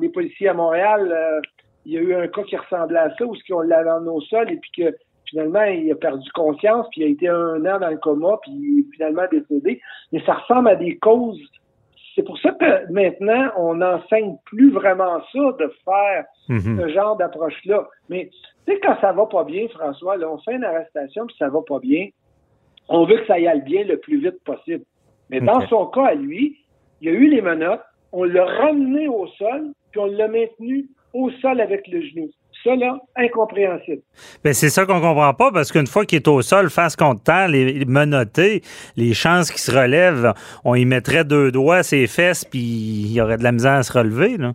les 0.00 0.08
policiers 0.10 0.48
à 0.48 0.54
Montréal, 0.54 1.10
euh, 1.10 1.40
il 1.84 1.92
y 1.92 1.98
a 1.98 2.00
eu 2.00 2.14
un 2.14 2.28
cas 2.28 2.42
qui 2.42 2.56
ressemblait 2.56 2.98
à 2.98 3.14
ça, 3.16 3.24
où 3.24 3.34
ce 3.34 3.42
qu'on 3.50 3.60
l'avait 3.60 3.90
emmené 3.90 4.10
au 4.10 4.20
sol 4.20 4.50
et 4.50 4.56
puis 4.56 4.70
que 4.76 4.96
finalement 5.28 5.64
il 5.64 5.90
a 5.90 5.94
perdu 5.94 6.28
conscience, 6.32 6.86
puis 6.90 7.02
il 7.02 7.04
a 7.04 7.08
été 7.08 7.28
un 7.28 7.64
an 7.66 7.78
dans 7.80 7.90
le 7.90 7.96
coma, 7.96 8.38
puis 8.42 8.52
il 8.52 8.80
est 8.80 8.92
finalement 8.94 9.26
décédé. 9.30 9.80
Mais 10.12 10.22
ça 10.24 10.34
ressemble 10.34 10.68
à 10.68 10.76
des 10.76 10.96
causes. 10.98 11.40
C'est 12.14 12.22
pour 12.22 12.38
ça 12.38 12.50
que 12.52 12.92
maintenant 12.92 13.50
on 13.56 13.74
n'enseigne 13.74 14.36
plus 14.46 14.70
vraiment 14.70 15.20
ça 15.32 15.52
de 15.58 15.72
faire 15.84 16.24
mhm. 16.48 16.80
ce 16.80 16.88
genre 16.88 17.16
d'approche-là. 17.16 17.86
Mais 18.08 18.30
tu 18.66 18.72
sais 18.72 18.80
quand 18.80 18.96
ça 19.00 19.12
va 19.12 19.26
pas 19.26 19.44
bien, 19.44 19.66
François, 19.68 20.16
là, 20.16 20.30
on 20.30 20.38
fait 20.38 20.54
une 20.54 20.64
arrestation 20.64 21.26
puis 21.26 21.36
ça 21.38 21.48
va 21.48 21.60
pas 21.66 21.78
bien 21.78 22.08
on 22.88 23.06
veut 23.06 23.18
que 23.18 23.26
ça 23.26 23.38
y 23.38 23.46
aille 23.46 23.62
bien 23.62 23.84
le 23.84 23.98
plus 23.98 24.20
vite 24.20 24.42
possible. 24.44 24.84
Mais 25.30 25.40
dans 25.40 25.66
son 25.68 25.86
cas 25.86 26.06
à 26.06 26.14
lui, 26.14 26.56
il 27.00 27.08
y 27.08 27.10
a 27.10 27.14
eu 27.14 27.28
les 27.28 27.42
menottes, 27.42 27.82
on 28.12 28.24
l'a 28.24 28.44
ramené 28.44 29.08
au 29.08 29.26
sol, 29.38 29.72
puis 29.90 30.00
on 30.00 30.06
l'a 30.06 30.28
maintenu 30.28 30.86
au 31.12 31.30
sol 31.42 31.60
avec 31.60 31.86
le 31.88 32.00
genou. 32.00 32.30
Ça, 32.64 32.74
là, 32.74 32.98
incompréhensible. 33.16 34.02
Bien, 34.42 34.52
c'est 34.52 34.70
ça 34.70 34.86
qu'on 34.86 35.00
comprend 35.00 35.34
pas, 35.34 35.52
parce 35.52 35.70
qu'une 35.70 35.86
fois 35.86 36.04
qu'il 36.04 36.16
est 36.16 36.28
au 36.28 36.42
sol, 36.42 36.70
face 36.70 36.96
contre 36.96 37.22
terre, 37.22 37.48
les 37.48 37.84
menottés, 37.84 38.62
les 38.96 39.14
chances 39.14 39.50
qu'il 39.50 39.60
se 39.60 39.70
relève, 39.70 40.32
on 40.64 40.74
y 40.74 40.84
mettrait 40.84 41.24
deux 41.24 41.52
doigts, 41.52 41.82
ses 41.82 42.06
fesses, 42.06 42.44
puis 42.44 42.58
il 42.60 43.12
y 43.12 43.20
aurait 43.20 43.36
de 43.36 43.44
la 43.44 43.52
misère 43.52 43.74
à 43.74 43.82
se 43.82 43.92
relever, 43.92 44.36
là. 44.36 44.54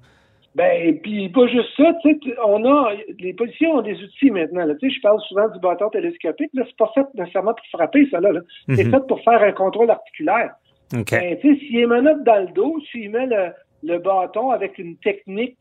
Ben, 0.54 1.00
puis 1.00 1.30
pas 1.30 1.48
juste 1.48 1.70
ça, 1.78 1.94
tu 2.02 2.12
sais, 2.12 2.36
on 2.46 2.66
a, 2.66 2.92
les 3.20 3.34
policiers 3.34 3.68
ont 3.68 3.82
des 3.82 3.96
outils 4.04 4.32
maintenant, 4.32 4.68
tu 4.80 4.90
sais, 4.90 4.96
je 4.96 5.02
parle 5.02 5.22
souvent 5.22 5.48
du 5.48 5.60
bâton 5.60 5.90
télescopique, 5.90 6.50
là, 6.54 6.64
c'est 6.68 6.76
pas 6.76 6.92
fait 6.94 7.06
nécessairement 7.14 7.54
pour 7.54 7.66
frapper, 7.68 8.06
ça, 8.12 8.20
là, 8.20 8.32
c'est 8.68 8.84
mhm. 8.84 8.92
fait 8.92 9.08
pour 9.08 9.24
faire 9.24 9.42
un 9.42 9.54
contrôle 9.54 9.90
articulaire. 9.90 10.52
Okay. 10.94 11.20
Ben, 11.20 11.40
tu 11.40 11.54
sais, 11.54 11.60
s'il 11.60 11.80
est 11.80 11.86
menotte 11.86 12.24
dans 12.26 12.42
le 12.42 12.52
dos, 12.52 12.76
s'il 12.92 13.12
met 13.12 13.28
le, 13.28 13.52
le 13.84 14.00
bâton 14.00 14.52
avec 14.52 14.78
une 14.78 14.98
technique 14.98 15.58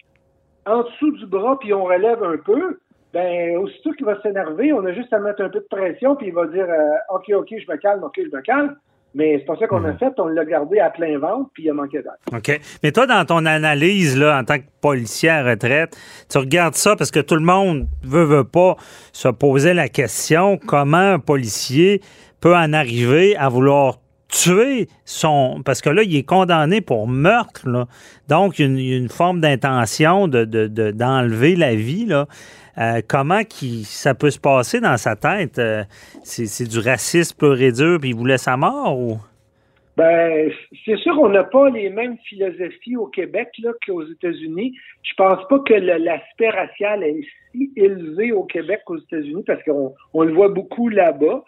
en 0.67 0.83
dessous 0.83 1.13
du 1.13 1.27
bras, 1.27 1.57
puis 1.61 1.73
on 1.73 1.85
relève 1.85 2.25
un 2.25 2.37
peu, 2.39 2.81
ben, 3.13 3.57
aussitôt 3.59 3.93
qu'il 3.93 4.07
va 4.07 4.21
s'énerver, 4.23 4.73
on 4.73 4.85
a 4.87 4.93
juste 4.93 5.13
à 5.13 5.21
mettre 5.21 5.43
un 5.43 5.49
peu 5.49 5.61
de 5.61 5.67
pression, 5.71 6.17
puis 6.17 6.29
il 6.29 6.33
va 6.33 6.47
dire, 6.47 6.67
euh, 6.69 7.15
OK, 7.15 7.31
OK, 7.31 7.49
je 7.51 7.71
me 7.71 7.77
calme, 7.77 8.03
OK, 8.03 8.17
je 8.17 8.37
me 8.37 8.43
calme. 8.43 8.77
Mais 9.15 9.39
c'est 9.39 9.45
pas 9.45 9.57
ça 9.57 9.67
qu'on 9.67 9.85
a 9.85 9.93
mhm. 9.93 9.99
fait. 9.99 10.13
On 10.19 10.27
l'a 10.27 10.45
gardé 10.45 10.79
à 10.79 10.91
plein 10.91 11.19
ventre, 11.19 11.51
puis 11.53 11.65
il 11.65 11.71
a 11.71 11.75
manqué 11.75 12.03
d'air. 12.03 12.15
OK. 12.33 12.61
Mais 12.83 12.93
toi, 12.93 13.07
dans 13.07 13.25
ton 13.25 13.45
analyse, 13.45 14.17
là, 14.19 14.39
en 14.39 14.45
tant 14.45 14.59
que 14.59 14.65
policier 14.81 15.31
à 15.31 15.45
retraite, 15.45 15.97
tu 16.29 16.39
regardes 16.39 16.75
ça 16.75 16.97
parce 16.97 17.11
que 17.11 17.21
tout 17.21 17.35
le 17.35 17.45
monde 17.45 17.87
veut, 18.03 18.25
veut 18.25 18.45
pas 18.45 18.77
se 19.13 19.29
poser 19.29 19.75
la 19.75 19.89
question 19.89 20.59
comment 20.65 21.15
un 21.15 21.19
policier 21.19 22.01
peut 22.41 22.57
en 22.57 22.73
arriver 22.73 23.37
à 23.37 23.49
vouloir 23.49 23.99
tuer 24.31 24.89
son. 25.05 25.63
Parce 25.65 25.81
que 25.81 25.91
là, 25.91 26.03
il 26.03 26.15
est 26.17 26.23
condamné 26.23 26.81
pour 26.81 27.09
meurtre. 27.09 27.69
Là. 27.69 27.87
Donc, 28.29 28.59
il 28.59 28.81
y 28.81 28.95
a 28.95 28.97
une, 28.97 29.09
forme 29.09 29.41
d'intention 29.41 30.29
d'enlever 30.29 30.69
de, 31.51 31.55
de, 31.55 31.61
la 31.61 31.75
vie. 31.75 32.07
Là. 32.07 32.27
Euh, 32.79 33.01
comment 33.07 33.41
ça 33.85 34.15
peut 34.15 34.31
se 34.31 34.41
passer 34.41 34.81
dans 34.81 34.97
sa 34.97 35.17
tête? 35.17 35.59
Euh, 35.59 35.85
c'est 36.23 36.69
du 36.69 36.79
racisme 36.79 37.37
pur 37.37 37.61
et 37.61 37.73
dur, 37.73 37.99
puis 38.01 38.11
il 38.11 38.17
voulait 38.17 38.39
sa 38.39 38.57
mort 38.57 38.99
ou? 38.99 39.19
Ben, 39.97 40.51
c'est 40.87 40.97
sûr 40.97 41.15
qu'on 41.15 41.29
n'a 41.29 41.45
pas 41.45 41.69
les 41.69 41.91
mêmes 41.91 42.17
philosophies 42.27 42.97
au 42.97 43.07
Québec 43.07 43.51
qu'aux 43.87 44.07
États-Unis. 44.07 44.75
Je 45.03 45.13
pense 45.15 45.47
pas 45.49 45.59
que 45.59 45.75
l'aspect 45.75 46.49
racial 46.49 47.03
est 47.03 47.21
si 47.53 47.71
élevé 47.77 48.33
au 48.33 48.45
Québec 48.45 48.81
qu'aux 48.87 48.99
États-Unis 48.99 49.43
parce 49.47 49.63
qu'on 49.65 49.95
on 50.15 50.23
le 50.23 50.33
voit 50.33 50.49
beaucoup 50.49 50.89
là-bas. 50.89 51.45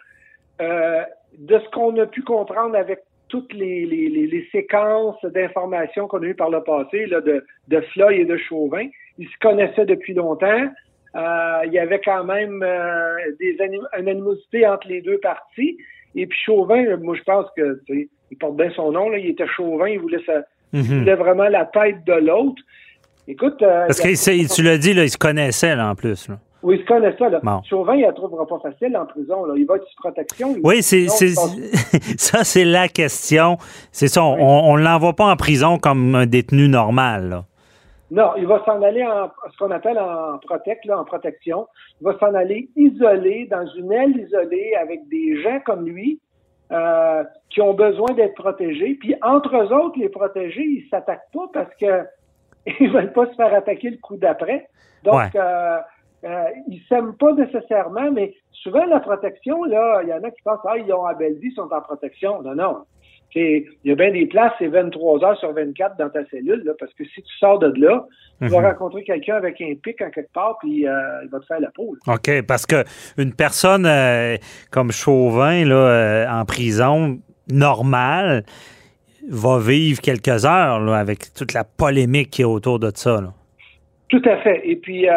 Euh, 0.61 1.01
de 1.39 1.57
ce 1.57 1.69
qu'on 1.71 1.97
a 1.97 2.05
pu 2.05 2.21
comprendre 2.21 2.75
avec 2.75 2.99
toutes 3.27 3.53
les, 3.53 4.47
séquences 4.51 5.23
d'informations 5.25 6.07
qu'on 6.07 6.21
a 6.21 6.25
eues 6.25 6.35
par 6.35 6.51
le 6.51 6.61
passé 6.61 7.07
de, 7.07 7.43
de 7.69 7.81
Floyd 7.93 8.21
et 8.21 8.25
de 8.25 8.37
Chauvin, 8.37 8.85
ils 9.17 9.27
se 9.27 9.37
connaissaient 9.41 9.87
depuis 9.87 10.13
longtemps. 10.13 10.69
Euh, 11.15 11.61
il 11.65 11.73
y 11.73 11.79
avait 11.79 12.01
quand 12.03 12.23
même 12.23 12.63
euh, 12.63 13.17
une 13.39 14.09
animosité 14.09 14.67
entre 14.67 14.87
les 14.87 15.01
deux 15.01 15.19
parties. 15.19 15.77
Et 16.15 16.25
puis 16.25 16.39
Chauvin, 16.45 16.97
moi 16.97 17.15
je 17.15 17.23
pense 17.23 17.45
que 17.55 17.79
il 17.89 18.37
porte 18.39 18.55
bien 18.55 18.71
son 18.75 18.91
nom, 18.91 19.09
là, 19.09 19.19
il 19.19 19.29
était 19.29 19.47
Chauvin, 19.47 19.87
il 19.87 19.99
voulait, 19.99 20.23
ça, 20.25 20.41
il 20.73 20.79
mhm. 20.79 20.99
voulait 20.99 21.15
vraiment 21.15 21.47
la 21.49 21.65
tête 21.65 22.03
de 22.05 22.13
l'autre. 22.13 22.61
Écoute. 23.27 23.61
Euh, 23.61 23.85
Parce 23.87 24.01
que 24.01 24.55
tu 24.55 24.63
l'as 24.63 24.77
dit, 24.77 24.93
là, 24.93 25.03
il 25.03 25.09
se 25.09 25.17
connaissait 25.17 25.75
là, 25.75 25.91
en 25.91 25.95
plus. 25.95 26.27
Là. 26.27 26.39
Oui, 26.63 26.77
il 26.77 26.81
se 26.81 26.87
connaissait. 26.87 27.29
Là. 27.29 27.41
Chauvin, 27.69 27.95
il 27.95 28.01
ne 28.01 28.07
la 28.07 28.13
trouvera 28.13 28.47
pas 28.47 28.59
facile 28.59 28.97
en 28.97 29.05
prison. 29.05 29.45
Là. 29.45 29.53
Il 29.55 29.65
va 29.65 29.75
être 29.75 29.85
sous 29.85 30.01
protection. 30.01 30.55
Oui, 30.63 30.81
c'est, 30.81 31.07
ça, 32.17 32.43
c'est 32.43 32.65
la 32.65 32.87
question. 32.87 33.57
C'est 33.91 34.07
ça, 34.07 34.23
on 34.23 34.77
ne 34.77 34.83
l'envoie 34.83 35.13
pas 35.13 35.25
en 35.25 35.35
prison 35.35 35.77
comme 35.77 36.15
un 36.15 36.25
détenu 36.25 36.67
normal. 36.67 37.29
Là. 37.29 37.45
Non, 38.13 38.35
il 38.37 38.45
va 38.45 38.63
s'en 38.63 38.79
aller 38.83 39.03
en 39.03 39.31
ce 39.51 39.57
qu'on 39.57 39.71
appelle 39.71 39.97
en 39.97 40.37
protect, 40.37 40.85
là, 40.85 40.99
en 40.99 41.03
protection. 41.03 41.67
Il 41.99 42.03
va 42.05 42.19
s'en 42.19 42.35
aller 42.35 42.69
isolé, 42.75 43.47
dans 43.49 43.65
une 43.65 43.91
aile 43.91 44.15
isolée, 44.15 44.75
avec 44.79 45.07
des 45.09 45.41
gens 45.41 45.59
comme 45.65 45.87
lui, 45.87 46.19
euh, 46.71 47.23
qui 47.49 47.59
ont 47.61 47.73
besoin 47.73 48.13
d'être 48.13 48.35
protégés. 48.35 48.93
Puis 48.99 49.15
entre 49.23 49.57
eux 49.57 49.73
autres, 49.73 49.97
les 49.97 50.09
protégés, 50.09 50.61
ils 50.61 50.87
s'attaquent 50.91 51.31
pas 51.33 51.49
parce 51.53 51.73
que 51.81 52.05
ils 52.79 52.91
veulent 52.91 53.13
pas 53.13 53.25
se 53.25 53.33
faire 53.33 53.51
attaquer 53.51 53.89
le 53.89 53.97
coup 53.97 54.17
d'après. 54.17 54.69
Donc, 55.01 55.35
euh, 55.35 55.79
euh, 56.23 56.43
ils 56.67 56.83
s'aiment 56.87 57.17
pas 57.17 57.33
nécessairement, 57.33 58.11
mais 58.11 58.35
souvent 58.51 58.85
la 58.85 58.99
protection, 58.99 59.63
là, 59.63 60.01
il 60.03 60.09
y 60.09 60.13
en 60.13 60.23
a 60.23 60.29
qui 60.29 60.43
pensent, 60.43 60.59
ah, 60.65 60.77
ils 60.77 60.93
ont 60.93 61.03
à 61.03 61.15
belle 61.15 61.39
vie, 61.39 61.47
ils 61.47 61.55
sont 61.55 61.73
en 61.73 61.81
protection. 61.81 62.43
Non, 62.43 62.53
non 62.53 62.77
il 63.39 63.65
y 63.85 63.91
a 63.91 63.95
bien 63.95 64.11
des 64.11 64.25
places, 64.25 64.53
c'est 64.59 64.67
23 64.67 65.23
heures 65.23 65.39
sur 65.39 65.53
24 65.53 65.97
dans 65.97 66.09
ta 66.09 66.25
cellule, 66.25 66.73
parce 66.79 66.93
que 66.93 67.03
si 67.05 67.21
tu 67.21 67.37
sors 67.37 67.59
de 67.59 67.73
là, 67.79 68.05
tu 68.41 68.47
vas 68.47 68.59
mhm. 68.59 68.65
rencontrer 68.67 69.03
quelqu'un 69.03 69.35
avec 69.35 69.61
un 69.61 69.73
pic 69.81 70.01
en 70.01 70.09
quelque 70.09 70.31
part, 70.33 70.57
puis 70.59 70.87
euh, 70.87 71.23
il 71.23 71.29
va 71.29 71.39
te 71.39 71.45
faire 71.45 71.59
la 71.59 71.71
peau. 71.71 71.95
OK, 72.07 72.41
parce 72.47 72.65
que 72.65 72.83
une 73.17 73.33
personne 73.33 73.85
euh, 73.85 74.37
comme 74.71 74.91
Chauvin, 74.91 75.65
là, 75.65 75.75
euh, 75.75 76.27
en 76.29 76.45
prison, 76.45 77.19
normale, 77.51 78.43
va 79.29 79.59
vivre 79.59 80.01
quelques 80.01 80.45
heures 80.45 80.93
avec 80.93 81.33
toute 81.33 81.53
la 81.53 81.63
polémique 81.63 82.29
qui 82.31 82.41
est 82.41 82.45
autour 82.45 82.79
de 82.79 82.91
ça. 82.93 83.21
Tout 84.09 84.21
à 84.25 84.37
fait. 84.37 84.61
Et 84.65 84.75
puis, 84.75 85.07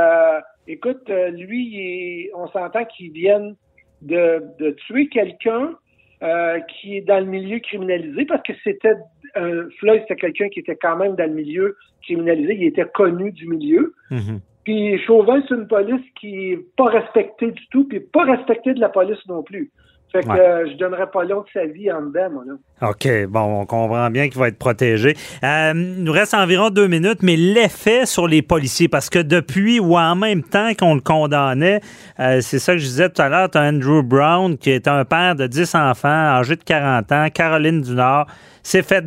écoute, 0.68 1.10
lui, 1.32 2.30
on 2.34 2.46
s'entend 2.48 2.84
qu'il 2.84 3.12
vienne 3.12 3.56
de, 4.02 4.42
de 4.60 4.70
tuer 4.86 5.08
quelqu'un 5.08 5.74
euh, 6.22 6.60
qui 6.60 6.96
est 6.96 7.02
dans 7.02 7.20
le 7.20 7.26
milieu 7.26 7.58
criminalisé 7.58 8.24
parce 8.24 8.42
que 8.42 8.52
c'était 8.64 8.94
euh, 9.36 9.68
Floyd, 9.78 10.00
c'était 10.02 10.16
quelqu'un 10.16 10.48
qui 10.48 10.60
était 10.60 10.76
quand 10.76 10.96
même 10.96 11.14
dans 11.14 11.28
le 11.28 11.34
milieu 11.34 11.76
criminalisé, 12.02 12.54
il 12.54 12.64
était 12.64 12.86
connu 12.86 13.32
du 13.32 13.46
milieu. 13.46 13.94
Mhm. 14.10 14.40
Puis 14.64 14.98
Chauvin, 15.00 15.42
c'est 15.46 15.54
une 15.54 15.68
police 15.68 16.04
qui 16.18 16.52
est 16.52 16.76
pas 16.76 16.86
respectée 16.86 17.52
du 17.52 17.66
tout, 17.68 17.86
puis 17.86 18.00
pas 18.00 18.24
respectée 18.24 18.74
de 18.74 18.80
la 18.80 18.88
police 18.88 19.24
non 19.28 19.42
plus. 19.42 19.70
Fait 20.12 20.22
que 20.22 20.30
euh, 20.30 20.70
je 20.70 20.76
donnerais 20.76 21.10
pas 21.10 21.24
long 21.24 21.40
de 21.40 21.46
sa 21.52 21.66
vie 21.66 21.90
en 21.90 22.02
dedans, 22.02 22.30
moi, 22.30 22.44
là. 22.46 22.88
OK, 22.88 23.26
bon, 23.28 23.60
on 23.60 23.66
comprend 23.66 24.08
bien 24.10 24.28
qu'il 24.28 24.38
va 24.38 24.48
être 24.48 24.58
protégé. 24.58 25.16
Euh, 25.42 25.72
il 25.74 26.04
nous 26.04 26.12
reste 26.12 26.34
environ 26.34 26.70
deux 26.70 26.86
minutes, 26.86 27.22
mais 27.22 27.36
l'effet 27.36 28.06
sur 28.06 28.28
les 28.28 28.42
policiers, 28.42 28.88
parce 28.88 29.10
que 29.10 29.18
depuis 29.18 29.80
ou 29.80 29.96
en 29.96 30.14
même 30.14 30.42
temps 30.42 30.72
qu'on 30.78 30.94
le 30.94 31.00
condamnait, 31.00 31.80
euh, 32.20 32.40
c'est 32.40 32.58
ça 32.58 32.72
que 32.72 32.78
je 32.78 32.86
disais 32.86 33.08
tout 33.10 33.20
à 33.20 33.28
l'heure, 33.28 33.50
tu 33.50 33.58
as 33.58 33.62
Andrew 33.62 34.02
Brown, 34.02 34.56
qui 34.56 34.70
est 34.70 34.88
un 34.88 35.04
père 35.04 35.34
de 35.34 35.46
10 35.46 35.74
enfants, 35.74 36.08
âgé 36.08 36.56
de 36.56 36.62
40 36.62 37.12
ans, 37.12 37.26
Caroline 37.32 37.80
du 37.80 37.94
Nord, 37.94 38.26
s'est 38.62 38.82
fait 38.82 39.04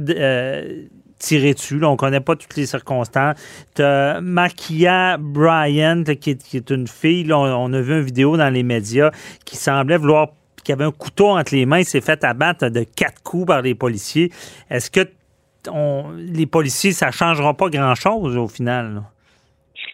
tirer 1.20 1.54
dessus. 1.54 1.80
Là, 1.80 1.90
on 1.90 1.96
connaît 1.96 2.22
pas 2.22 2.36
toutes 2.36 2.56
les 2.56 2.66
circonstances. 2.66 3.36
Tu 3.76 3.84
as 3.84 4.20
Makia 4.22 5.18
Bryant, 5.20 6.04
qui 6.20 6.32
est, 6.32 6.70
une 6.70 6.88
fille, 6.88 7.26
là, 7.26 7.38
on, 7.38 7.72
a 7.74 7.82
vu 7.82 7.94
une 7.94 8.06
vidéo 8.06 8.38
dans 8.38 8.50
les 8.50 8.64
médias, 8.64 9.12
qui 9.46 9.58
semblait 9.58 9.98
vouloir 9.98 10.30
qui 10.64 10.72
avait 10.72 10.86
un 10.86 10.92
couteau 10.92 11.28
entre 11.28 11.56
les 11.56 11.66
mains, 11.66 11.84
s'est 11.84 12.02
fait 12.02 12.24
abattre 12.24 12.70
de 12.70 12.84
quatre 12.84 13.22
coups 13.24 13.48
par 13.48 13.62
les 13.62 13.76
policiers. 13.76 14.32
Est-ce 14.70 14.90
que 14.92 15.02
les 16.18 16.46
policiers, 16.46 16.92
ça 16.92 17.08
ne 17.08 17.12
changera 17.12 17.54
pas 17.54 17.70
grand-chose 17.70 18.38
au 18.38 18.48
final? 18.48 19.02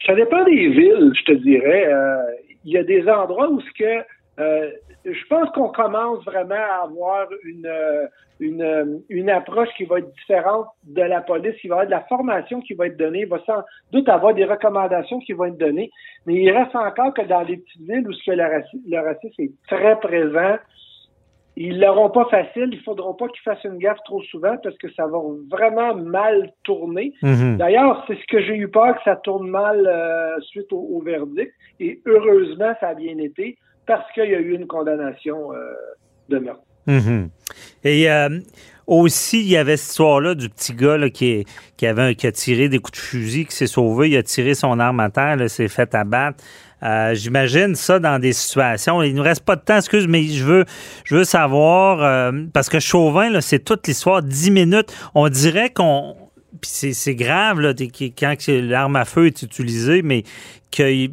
Ça 0.05 0.13
dépend 0.13 0.43
des 0.43 0.69
villes, 0.69 1.11
je 1.15 1.23
te 1.23 1.31
dirais. 1.33 1.87
Euh, 1.87 2.17
il 2.63 2.73
y 2.73 2.77
a 2.77 2.83
des 2.83 3.07
endroits 3.09 3.49
où 3.49 3.59
ce 3.61 3.71
que 3.77 4.03
euh, 4.39 4.71
je 5.05 5.27
pense 5.29 5.49
qu'on 5.51 5.69
commence 5.69 6.23
vraiment 6.25 6.55
à 6.55 6.85
avoir 6.85 7.27
une, 7.43 7.65
euh, 7.65 8.05
une, 8.39 9.01
une 9.09 9.29
approche 9.29 9.69
qui 9.77 9.85
va 9.85 9.99
être 9.99 10.11
différente 10.13 10.67
de 10.83 11.01
la 11.01 11.21
police, 11.21 11.55
qui 11.61 11.67
va 11.67 11.75
avoir 11.75 11.85
de 11.85 11.91
la 11.91 12.01
formation 12.01 12.59
qui 12.61 12.73
va 12.73 12.87
être 12.87 12.97
donnée, 12.97 13.21
il 13.21 13.27
va 13.27 13.39
sans 13.45 13.63
doute 13.91 14.09
avoir 14.09 14.33
des 14.33 14.45
recommandations 14.45 15.19
qui 15.19 15.33
vont 15.33 15.45
être 15.45 15.57
données, 15.57 15.91
mais 16.25 16.35
il 16.35 16.51
reste 16.51 16.75
encore 16.75 17.13
que 17.13 17.21
dans 17.21 17.41
les 17.41 17.57
petites 17.57 17.81
villes 17.81 18.07
où 18.07 18.13
ce 18.13 18.25
que 18.25 18.35
le, 18.35 18.43
racisme, 18.43 18.83
le 18.87 18.99
racisme 18.99 19.41
est 19.41 19.51
très 19.67 19.99
présent, 19.99 20.57
ils 21.57 21.79
l'auront 21.79 22.09
pas 22.09 22.25
facile. 22.25 22.69
Il 22.73 22.81
faudra 22.81 23.15
pas 23.15 23.27
qu'ils 23.29 23.41
fassent 23.43 23.63
une 23.63 23.77
gaffe 23.77 24.03
trop 24.03 24.21
souvent 24.23 24.57
parce 24.61 24.77
que 24.77 24.91
ça 24.91 25.07
va 25.07 25.19
vraiment 25.49 25.95
mal 25.95 26.51
tourner. 26.63 27.13
Mhm. 27.21 27.57
D'ailleurs, 27.57 28.03
c'est 28.07 28.15
ce 28.15 28.27
que 28.27 28.41
j'ai 28.41 28.55
eu 28.55 28.67
peur 28.67 28.95
que 28.97 29.03
ça 29.03 29.15
tourne 29.15 29.47
mal 29.47 29.87
euh, 29.87 30.39
suite 30.41 30.71
au, 30.73 30.79
au 30.79 31.01
verdict. 31.01 31.53
Et 31.79 32.01
heureusement, 32.05 32.73
ça 32.79 32.89
a 32.89 32.93
bien 32.93 33.17
été 33.19 33.57
parce 33.87 34.11
qu'il 34.13 34.29
y 34.29 34.35
a 34.35 34.39
eu 34.39 34.53
une 34.53 34.67
condamnation 34.67 35.53
euh, 35.53 35.73
de 36.29 36.39
meurtre. 36.39 36.64
Mhm. 36.87 37.29
Et 37.83 38.09
euh, 38.09 38.39
aussi, 38.87 39.39
il 39.41 39.47
y 39.47 39.57
avait 39.57 39.77
cette 39.77 39.91
histoire-là 39.91 40.35
du 40.35 40.49
petit 40.49 40.73
gars 40.73 40.97
qui, 41.09 41.45
a 41.83 42.31
tiré 42.31 42.69
des 42.69 42.79
coups 42.79 42.99
de 42.99 43.03
fusil, 43.03 43.45
qui 43.45 43.55
s'est 43.55 43.67
sauvé, 43.67 44.09
il 44.09 44.17
a 44.17 44.23
tiré 44.23 44.53
son 44.55 44.79
arme 44.79 44.99
à 44.99 45.09
terre, 45.09 45.49
s'est 45.49 45.67
fait 45.67 45.93
abattre. 45.95 46.43
Euh, 46.83 47.15
J'imagine 47.15 47.73
ça 47.73 47.99
dans 47.99 48.19
des 48.19 48.33
situations. 48.33 49.01
Il 49.01 49.15
nous 49.15 49.23
reste 49.23 49.43
pas 49.43 49.55
de 49.55 49.61
temps, 49.61 49.77
excuse, 49.77 50.07
mais 50.07 50.23
je 50.25 50.65
veux, 51.05 51.23
savoir 51.23 52.03
euh, 52.03 52.31
parce 52.53 52.69
que 52.69 52.79
Chauvin, 52.79 53.41
c'est 53.41 53.63
toute 53.63 53.87
l'histoire, 53.87 54.21
10 54.21 54.51
minutes. 54.51 54.95
On 55.15 55.29
dirait 55.29 55.71
qu'on 55.71 56.15
puis 56.61 56.93
c'est 56.93 57.15
grave 57.15 57.59
là, 57.59 57.73
quand 58.17 58.35
l'arme 58.47 58.95
à 58.95 59.05
feu 59.05 59.27
est 59.27 59.41
utilisée, 59.41 60.01
mais 60.01 60.23
que 60.71 61.09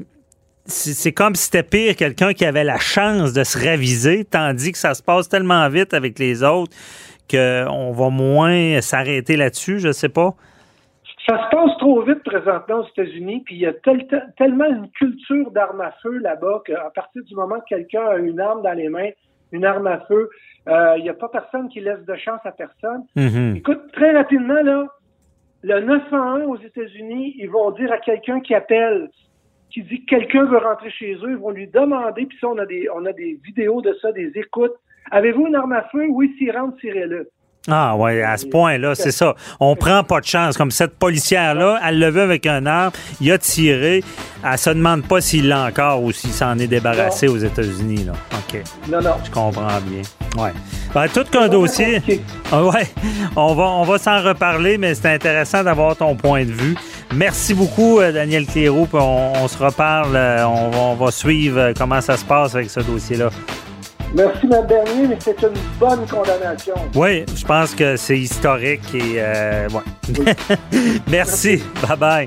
c'est 0.64 1.12
comme 1.12 1.34
si 1.34 1.44
c'était 1.44 1.62
pire 1.62 1.96
quelqu'un 1.96 2.32
qui 2.32 2.44
avait 2.44 2.64
la 2.64 2.78
chance 2.78 3.32
de 3.32 3.42
se 3.44 3.58
raviser, 3.58 4.24
tandis 4.24 4.72
que 4.72 4.78
ça 4.78 4.94
se 4.94 5.02
passe 5.02 5.28
tellement 5.28 5.68
vite 5.68 5.92
avec 5.94 6.18
les 6.18 6.42
autres 6.44 6.72
qu'on 7.30 7.92
va 7.92 8.10
moins 8.10 8.80
s'arrêter 8.80 9.36
là-dessus, 9.36 9.78
je 9.80 9.92
sais 9.92 10.08
pas. 10.08 10.34
Ça 11.28 11.36
se 11.36 11.54
passe 11.56 11.76
trop 11.78 12.02
vite 12.02 12.22
présentement 12.24 12.80
aux 12.80 12.88
États-Unis, 12.88 13.42
puis 13.44 13.54
il 13.54 13.60
y 13.60 13.66
a 13.66 13.72
tel- 13.72 14.06
tel- 14.08 14.32
tellement 14.36 14.66
une 14.66 14.88
culture 14.90 15.50
d'armes 15.52 15.80
à 15.80 15.92
feu 16.02 16.18
là-bas 16.18 16.62
qu'à 16.66 16.90
partir 16.94 17.22
du 17.24 17.34
moment 17.34 17.56
que 17.60 17.74
quelqu'un 17.76 18.04
a 18.06 18.16
une 18.16 18.40
arme 18.40 18.62
dans 18.62 18.72
les 18.72 18.88
mains, 18.88 19.10
une 19.52 19.64
arme 19.64 19.86
à 19.86 20.00
feu, 20.08 20.28
euh, 20.68 20.94
il 20.98 21.02
n'y 21.04 21.08
a 21.08 21.14
pas 21.14 21.28
personne 21.28 21.68
qui 21.68 21.80
laisse 21.80 22.04
de 22.06 22.16
chance 22.16 22.40
à 22.44 22.50
personne. 22.52 23.04
Mhm. 23.16 23.56
Écoute, 23.56 23.80
très 23.92 24.12
rapidement, 24.12 24.62
là, 24.62 24.86
le 25.62 25.80
911 25.80 26.42
aux 26.48 26.56
États-Unis, 26.64 27.34
ils 27.38 27.48
vont 27.50 27.70
dire 27.70 27.92
à 27.92 27.98
quelqu'un 27.98 28.40
qui 28.40 28.54
appelle, 28.54 29.08
qui 29.72 29.82
dit 29.82 30.04
que 30.04 30.16
quelqu'un 30.16 30.44
veut 30.44 30.58
rentrer 30.58 30.90
chez 30.90 31.14
eux, 31.14 31.30
ils 31.30 31.36
vont 31.36 31.50
lui 31.50 31.66
demander, 31.66 32.26
puis 32.26 32.38
ça, 32.40 32.48
on 32.48 32.58
a 32.58 32.66
des, 32.66 32.88
on 32.94 33.04
a 33.06 33.12
des 33.12 33.40
vidéos 33.42 33.80
de 33.80 33.96
ça, 34.00 34.12
des 34.12 34.30
écoutes. 34.34 34.74
Avez-vous 35.10 35.46
une 35.46 35.56
arme 35.56 35.72
à 35.72 35.82
feu? 35.84 36.06
Oui, 36.08 36.34
s'il 36.38 36.56
rentre, 36.56 36.76
tirez-le. 36.78 37.30
Ah 37.70 37.94
ouais, 37.96 38.22
à 38.22 38.36
ce 38.36 38.46
point-là, 38.46 38.94
c'est 38.96 39.12
ça. 39.12 39.36
On 39.60 39.76
prend 39.76 40.02
pas 40.02 40.20
de 40.20 40.26
chance. 40.26 40.56
Comme 40.56 40.72
cette 40.72 40.98
policière-là, 40.98 41.78
elle 41.86 42.00
l'a 42.00 42.10
vu 42.10 42.18
avec 42.20 42.44
un 42.46 42.66
arme, 42.66 42.90
il 43.20 43.30
a 43.30 43.38
tiré. 43.38 44.02
Elle 44.44 44.58
se 44.58 44.70
demande 44.70 45.04
pas 45.04 45.20
s'il 45.20 45.46
l'a 45.46 45.66
encore 45.66 46.02
ou 46.02 46.10
s'il 46.10 46.32
s'en 46.32 46.58
est 46.58 46.66
débarrassé 46.66 47.28
aux 47.28 47.36
États-Unis. 47.38 48.04
Là. 48.04 48.12
OK. 48.32 48.60
Non, 48.90 49.00
non. 49.00 49.14
Je 49.24 49.30
comprends 49.30 49.68
bien. 49.86 50.02
Ouais. 50.42 50.50
Ben, 50.92 51.06
tout 51.08 51.22
qu'un 51.30 51.46
dossier. 51.48 52.02
Ah 52.50 52.64
ouais. 52.64 52.88
On 53.36 53.54
va, 53.54 53.62
on 53.64 53.84
va 53.84 53.98
s'en 53.98 54.20
reparler, 54.22 54.76
mais 54.76 54.94
c'est 54.96 55.14
intéressant 55.14 55.62
d'avoir 55.62 55.94
ton 55.94 56.16
point 56.16 56.44
de 56.44 56.50
vue. 56.50 56.76
Merci 57.14 57.54
beaucoup, 57.54 58.00
euh, 58.00 58.10
Daniel 58.10 58.44
Cléroux. 58.46 58.86
puis 58.86 58.98
On, 59.00 59.34
on 59.44 59.46
se 59.46 59.58
reparle. 59.62 60.16
euh, 60.16 60.44
On 60.46 60.70
va, 60.70 60.78
on 60.78 60.94
va 60.96 61.10
suivre 61.12 61.58
euh, 61.60 61.72
comment 61.78 62.00
ça 62.00 62.16
se 62.16 62.24
passe 62.24 62.56
avec 62.56 62.70
ce 62.70 62.80
dossier-là. 62.80 63.28
Merci, 64.14 64.46
M. 64.46 64.66
Bernier, 64.66 65.08
mais 65.08 65.18
c'est 65.20 65.40
une 65.42 65.54
bonne 65.80 66.06
condamnation. 66.06 66.74
Oui, 66.94 67.24
je 67.34 67.44
pense 67.44 67.74
que 67.74 67.96
c'est 67.96 68.18
historique 68.18 68.94
et 68.94 69.14
euh, 69.16 69.68
ouais. 69.70 70.36
Merci. 71.08 71.62
Bye 71.88 71.96
bye. 71.98 72.26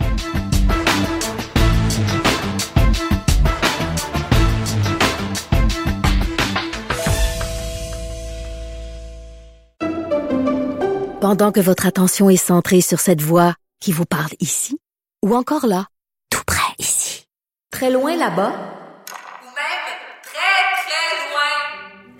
Pendant 11.22 11.52
que 11.52 11.60
votre 11.60 11.88
attention 11.88 12.30
est 12.30 12.38
centrée 12.38 12.82
sur 12.82 13.00
cette 13.00 13.22
voix 13.22 13.56
qui 13.80 13.92
vous 13.92 14.06
parle 14.06 14.32
ici, 14.40 14.78
ou 15.24 15.36
encore 15.36 15.66
là, 15.66 15.88
tout 16.30 16.44
près 16.46 16.74
ici, 16.78 17.26
très 17.72 17.90
loin 17.90 18.16
là-bas, 18.16 18.52
Ou 18.52 19.50
même 19.56 19.86
très, 20.24 20.60
très 20.84 21.10
loin. 21.26 22.20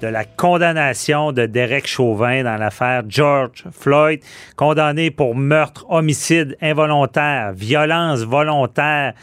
de 0.00 0.06
la 0.06 0.24
condamnation 0.24 1.32
de 1.32 1.46
Derek 1.46 1.86
Chauvin 1.86 2.42
dans 2.42 2.56
l'affaire 2.56 3.02
George 3.08 3.64
Floyd, 3.70 4.20
condamné 4.56 5.10
pour 5.10 5.34
meurtre, 5.34 5.84
homicide 5.88 6.56
involontaire, 6.60 7.52
violence 7.52 8.20
volontaire 8.20 9.14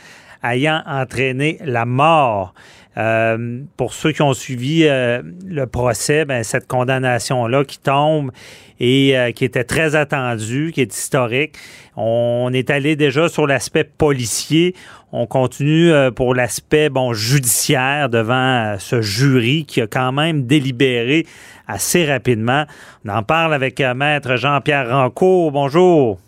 ayant 0.43 0.83
entraîné 0.85 1.57
la 1.63 1.85
mort. 1.85 2.53
Euh, 2.97 3.59
pour 3.75 3.93
ceux 3.93 4.11
qui 4.11 4.23
ont 4.23 4.33
suivi 4.33 4.85
euh, 4.85 5.21
le 5.45 5.67
procès, 5.67 6.25
ben, 6.25 6.43
cette 6.43 6.67
condamnation-là 6.67 7.63
qui 7.63 7.77
tombe 7.77 8.31
et 8.79 9.17
euh, 9.17 9.31
qui 9.31 9.45
était 9.45 9.63
très 9.63 9.95
attendue, 9.95 10.71
qui 10.73 10.81
est 10.81 10.93
historique. 10.93 11.55
On 11.95 12.51
est 12.53 12.69
allé 12.69 12.95
déjà 12.95 13.29
sur 13.29 13.47
l'aspect 13.47 13.83
policier. 13.83 14.75
On 15.11 15.25
continue 15.25 15.91
euh, 15.91 16.11
pour 16.11 16.35
l'aspect 16.35 16.89
bon 16.89 17.13
judiciaire 17.13 18.09
devant 18.09 18.33
euh, 18.73 18.75
ce 18.77 19.01
jury 19.01 19.65
qui 19.65 19.81
a 19.81 19.87
quand 19.87 20.11
même 20.11 20.45
délibéré 20.45 21.25
assez 21.67 22.05
rapidement. 22.05 22.65
On 23.05 23.09
en 23.09 23.23
parle 23.23 23.53
avec 23.53 23.79
euh, 23.81 23.93
maître 23.93 24.35
Jean-Pierre 24.35 24.89
Rancourt. 24.89 25.51
Bonjour. 25.51 26.19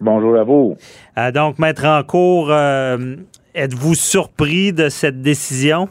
Bonjour 0.00 0.36
à 0.36 0.44
vous. 0.44 0.76
Euh, 1.18 1.30
donc 1.30 1.58
maître 1.58 1.82
Rancourt, 1.82 2.48
euh, 2.50 3.16
êtes-vous 3.54 3.94
surpris 3.94 4.72
de 4.72 4.88
cette 4.88 5.20
décision? 5.20 5.88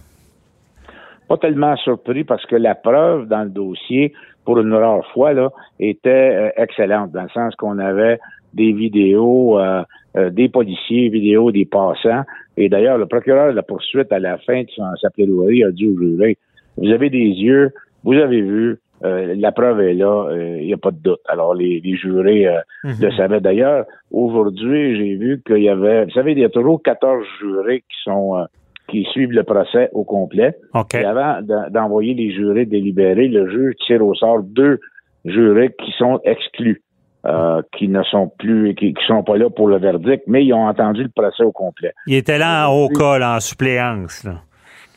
Pas 1.27 1.37
tellement 1.37 1.75
surpris 1.77 2.23
parce 2.23 2.43
que 2.47 2.55
la 2.55 2.73
preuve 2.73 3.27
dans 3.27 3.43
le 3.43 3.51
dossier, 3.51 4.13
pour 4.49 4.57
une 4.61 4.73
rare 4.73 5.05
fois, 5.13 5.31
là, 5.33 5.51
était 5.79 6.09
euh, 6.09 6.49
excellente, 6.57 7.11
dans 7.11 7.21
le 7.21 7.29
sens 7.29 7.53
qu'on 7.55 7.77
avait 7.77 8.17
des 8.55 8.71
vidéos 8.71 9.59
euh, 9.59 9.83
euh, 10.17 10.31
des 10.31 10.49
policiers, 10.49 11.09
vidéos 11.09 11.51
des 11.51 11.65
passants. 11.65 12.23
Et 12.57 12.67
d'ailleurs, 12.67 12.97
le 12.97 13.05
procureur 13.05 13.51
de 13.51 13.55
la 13.55 13.61
poursuite, 13.61 14.11
à 14.11 14.17
la 14.17 14.39
fin 14.39 14.63
de 14.63 14.69
son, 14.75 14.85
sa 14.99 15.11
plaidoirie, 15.11 15.63
a 15.63 15.69
dit 15.69 15.87
au 15.87 15.95
jury, 15.95 16.35
vous 16.77 16.89
avez 16.89 17.11
des 17.11 17.27
yeux, 17.27 17.69
vous 18.03 18.13
avez 18.13 18.41
vu, 18.41 18.79
euh, 19.03 19.35
la 19.37 19.51
preuve 19.51 19.81
est 19.81 19.93
là, 19.93 20.29
il 20.35 20.65
n'y 20.65 20.73
a 20.73 20.77
pas 20.77 20.89
de 20.89 20.97
doute. 20.97 21.21
Alors, 21.27 21.53
les, 21.53 21.79
les 21.79 21.95
jurés 21.95 22.47
euh, 22.47 22.59
le 22.83 23.11
savaient. 23.11 23.41
D'ailleurs, 23.41 23.85
aujourd'hui, 24.09 24.97
j'ai 24.97 25.15
vu 25.15 25.43
qu'il 25.45 25.61
y 25.61 25.69
avait, 25.69 26.05
vous 26.05 26.11
savez, 26.11 26.31
il 26.31 26.39
y 26.39 26.43
a 26.43 26.49
toujours 26.49 26.81
14 26.81 27.23
jurés 27.39 27.81
qui 27.81 27.97
sont... 28.03 28.47
qui 28.89 29.03
suivent 29.11 29.31
le 29.31 29.43
procès 29.43 29.89
au 29.93 30.03
complet. 30.03 30.55
OK. 30.73 30.95
Et 30.95 31.05
avant 31.05 31.41
de- 31.41 31.69
d'envoyer 31.69 32.13
les 32.13 32.31
jurés 32.31 32.65
délibérés, 32.65 33.27
le 33.27 33.49
juge 33.49 33.75
tire 33.85 34.05
au 34.05 34.13
sort 34.15 34.41
deux 34.43 34.79
jurés 35.25 35.73
qui 35.83 35.91
sont 35.97 36.19
exclus, 36.23 36.81
euh, 37.25 37.61
qui 37.77 37.87
ne 37.87 38.03
sont 38.03 38.31
plus, 38.39 38.73
qui, 38.75 38.93
qui 38.93 39.05
sont 39.05 39.23
pas 39.23 39.37
là 39.37 39.49
pour 39.49 39.67
le 39.67 39.77
verdict, 39.77 40.23
mais 40.27 40.45
ils 40.45 40.53
ont 40.53 40.67
entendu 40.67 41.03
le 41.03 41.09
procès 41.09 41.43
au 41.43 41.51
complet. 41.51 41.93
Il 42.07 42.15
était 42.15 42.37
là 42.37 42.69
en 42.69 42.73
haut 42.73 42.89
là, 43.17 43.35
en 43.35 43.39
suppléance. 43.39 44.23
là. 44.23 44.35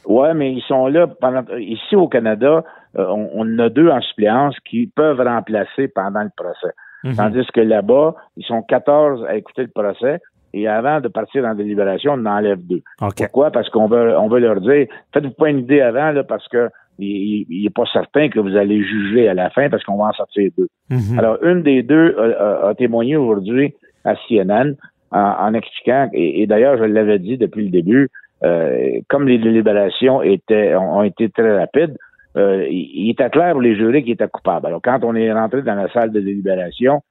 Ouais, 0.07 0.35
mais 0.35 0.53
ils 0.53 0.63
sont 0.63 0.87
là 0.89 1.07
pendant. 1.07 1.45
Ici 1.59 1.95
au 1.95 2.09
Canada, 2.09 2.65
euh, 2.99 3.07
on, 3.09 3.59
a 3.59 3.69
deux 3.69 3.89
en 3.89 4.01
suppléance 4.01 4.57
qui 4.69 4.87
peuvent 4.95 5.21
remplacer 5.21 5.89
pendant 5.89 6.23
le 6.23 6.31
procès. 6.37 6.75
Mhm. 7.05 7.17
Tandis 7.17 7.47
que 7.53 7.61
là-bas, 7.61 8.15
ils 8.37 8.45
sont 8.45 8.63
14 8.63 9.25
à 9.29 9.37
écouter 9.37 9.63
le 9.63 9.69
procès. 9.69 10.21
Et 10.55 10.69
avant 10.69 11.01
de 11.01 11.09
partir 11.09 11.45
en 11.45 11.55
délibération, 11.55 12.13
on 12.15 12.27
en 12.27 12.37
enlève 12.39 12.59
deux. 12.67 12.83
OK. 13.01 13.15
Pourquoi? 13.19 13.51
Parce 13.51 13.69
qu'on 13.71 13.87
veut, 13.87 14.17
on 14.19 14.29
veut 14.29 14.41
leur 14.41 14.61
dire, 14.61 14.87
faites-vous 15.13 15.31
pas 15.33 15.51
une 15.51 15.61
idée 15.61 15.81
avant, 15.81 16.11
là, 16.13 16.25
parce 16.25 16.47
que 16.49 16.69
il 16.99 17.07
il- 17.09 17.47
il 17.49 17.67
est 17.67 17.75
pas 17.75 17.85
certain 17.93 18.29
que 18.29 18.39
vous 18.39 18.55
allez 18.57 18.83
juger 18.83 19.29
à 19.29 19.35
la 19.35 19.49
fin 19.51 19.69
parce 19.71 19.83
qu'on 19.83 19.97
va 19.97 20.05
en 20.09 20.13
sortir 20.13 20.51
deux. 20.59 20.69
Mhm. 20.91 21.19
Alors, 21.19 21.39
une 21.43 21.63
des 21.63 21.83
deux 21.83 22.15
a, 22.19 22.23
a- 22.67 22.69
a 22.71 22.75
témoigné 22.75 23.17
aujourd'hui 23.17 23.75
à 24.05 24.15
CNN 24.29 24.75
en, 25.11 25.19
en 25.19 25.55
expliquant, 25.55 26.09
et, 26.13 26.43
et 26.43 26.47
d'ailleurs, 26.47 26.77
je 26.79 26.85
l'avais 26.85 27.19
dit 27.19 27.39
depuis 27.39 27.65
le 27.65 27.71
début, 27.71 28.09
euh, 28.45 28.99
comme 29.09 29.29
les 29.29 29.39
délibérations 29.39 30.21
étaient, 30.23 30.75
ont, 30.75 30.99
ont 30.99 31.03
été 31.03 31.29
très 31.31 31.57
rapides, 31.57 31.97
euh, 32.37 32.67
il, 32.71 33.11
était 33.11 33.29
clair 33.31 33.53
pour 33.53 33.61
les 33.61 33.77
jurés 33.77 34.03
qu'il 34.03 34.13
était 34.13 34.27
coupable. 34.29 34.67
Alors, 34.67 34.81
quand 34.83 35.01
on 35.05 35.15
est 35.15 35.31
rentré 35.33 35.63
dans 35.63 35.75
la 35.75 35.89
salle 35.93 36.13
de 36.13 36.21
délibération, 36.21 37.03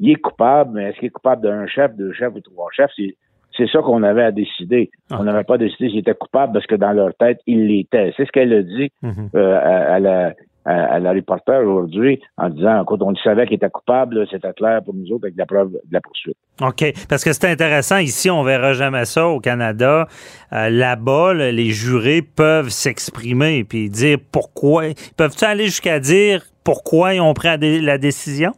il 0.00 0.10
est 0.10 0.16
coupable, 0.16 0.72
mais 0.74 0.84
est-ce 0.90 0.98
qu'il 0.98 1.06
est 1.06 1.10
coupable 1.10 1.42
d'un 1.42 1.66
chef, 1.68 1.94
deux 1.94 2.12
chefs 2.12 2.34
ou 2.34 2.40
trois 2.40 2.68
chefs? 2.72 2.90
C'est, 2.96 3.14
c'est 3.56 3.68
ça 3.70 3.80
qu'on 3.80 4.02
avait 4.02 4.22
à 4.24 4.32
décider. 4.32 4.90
On 5.10 5.22
n'avait 5.24 5.44
pas 5.44 5.58
décidé 5.58 5.88
s'il 5.90 5.98
était 5.98 6.14
coupable 6.14 6.52
parce 6.54 6.66
que 6.66 6.74
dans 6.76 6.92
leur 6.92 7.14
tête, 7.14 7.40
il 7.46 7.66
l'était. 7.66 8.12
C'est 8.16 8.24
ce 8.26 8.32
qu'elle 8.32 8.52
a 8.52 8.62
dit 8.62 8.90
Mhm. 9.02 9.30
euh, 9.34 9.56
à, 9.58 9.94
à 9.94 9.98
la, 9.98 10.32
à, 10.64 10.72
à 10.94 10.98
la 11.00 11.12
reporter 11.12 11.62
aujourd'hui 11.66 12.20
en 12.36 12.48
disant, 12.50 12.82
écoute, 12.82 13.00
on 13.02 13.14
savait 13.16 13.46
qu'il 13.46 13.56
était 13.56 13.68
coupable, 13.70 14.26
c'était 14.30 14.52
clair 14.52 14.82
pour 14.84 14.94
nous 14.94 15.06
autres 15.12 15.24
avec 15.24 15.36
la 15.36 15.46
preuve 15.46 15.72
de 15.72 15.80
la 15.92 16.00
poursuite. 16.00 16.36
OK. 16.62 16.84
Parce 17.08 17.24
que 17.24 17.32
c'est 17.32 17.50
intéressant. 17.50 17.96
Ici, 17.98 18.30
on 18.30 18.42
verra 18.42 18.72
jamais 18.74 19.04
ça 19.06 19.26
au 19.26 19.40
Canada. 19.40 20.06
Euh, 20.52 20.68
Là-bas, 20.70 21.34
là, 21.34 21.50
les 21.50 21.70
jurés 21.70 22.22
peuvent 22.22 22.68
s'exprimer 22.68 23.64
puis 23.64 23.88
dire 23.90 24.18
pourquoi. 24.32 24.84
Peuvent-ils 25.16 25.44
aller 25.46 25.64
jusqu'à 25.64 25.98
dire 25.98 26.44
pourquoi 26.62 27.14
ils 27.14 27.20
ont 27.20 27.32
pris 27.34 27.48
la 27.80 27.98
décision? 27.98 28.52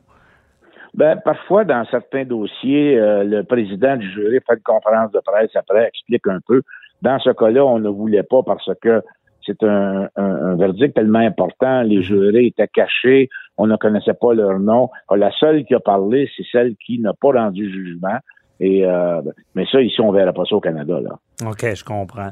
Ben, 0.95 1.17
parfois, 1.25 1.65
dans 1.65 1.85
certains 1.91 2.25
dossiers, 2.25 2.99
euh, 2.99 3.25
le 3.25 3.45
président 3.45 3.97
du 3.97 4.11
jury 4.13 4.39
fait 4.47 4.55
une 4.55 4.63
conférence 4.63 5.11
de 5.13 5.21
presse 5.25 5.51
après, 5.55 5.87
explique 5.89 6.27
un 6.27 6.39
peu. 6.47 6.63
Dans 7.01 7.19
ce 7.19 7.31
cas-là, 7.31 7.65
on 7.65 7.79
ne 7.79 7.89
voulait 7.89 8.23
pas 8.23 8.43
parce 8.45 8.69
que 8.83 9.03
c'est 9.47 9.63
un, 9.65 10.09
un- 10.17 10.23
un 10.53 10.57
verdict 10.57 10.95
tellement 10.95 11.19
important. 11.19 11.83
Les 11.83 12.03
jurés 12.03 12.47
étaient 12.47 12.69
cachés, 12.69 13.29
on 13.57 13.67
ne 13.67 13.77
connaissait 13.77 14.15
pas 14.15 14.35
leur 14.35 14.59
nom. 14.59 14.91
La 15.17 15.31
seule 15.41 15.65
qui 15.65 15.75
a 15.75 15.81
parlé, 15.81 16.31
c'est 16.37 16.45
celle 16.53 16.75
qui 16.77 16.99
n'a 17.01 17.13
pas 17.15 17.33
rendu 17.33 17.71
jugement. 17.73 18.19
Et 18.61 18.85
euh, 18.87 19.21
mais 19.57 19.65
ça, 19.73 19.81
ici, 19.81 20.01
on 20.01 20.13
verra 20.13 20.33
pas 20.33 20.45
ça 20.49 20.55
au 20.55 20.61
Canada. 20.61 21.01
Là. 21.01 21.19
OK, 21.51 21.75
je 21.75 21.83
comprends. 21.85 22.31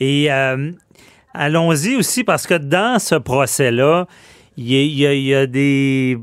Et 0.00 0.32
euh, 0.32 0.70
allons-y 1.34 1.96
aussi 1.96 2.24
parce 2.24 2.46
que 2.46 2.54
dans 2.54 2.98
ce 2.98 3.16
procès-là, 3.16 4.06
il 4.56 4.70
y, 4.72 5.02
y 5.02 5.34
a 5.34 5.46
des. 5.46 6.16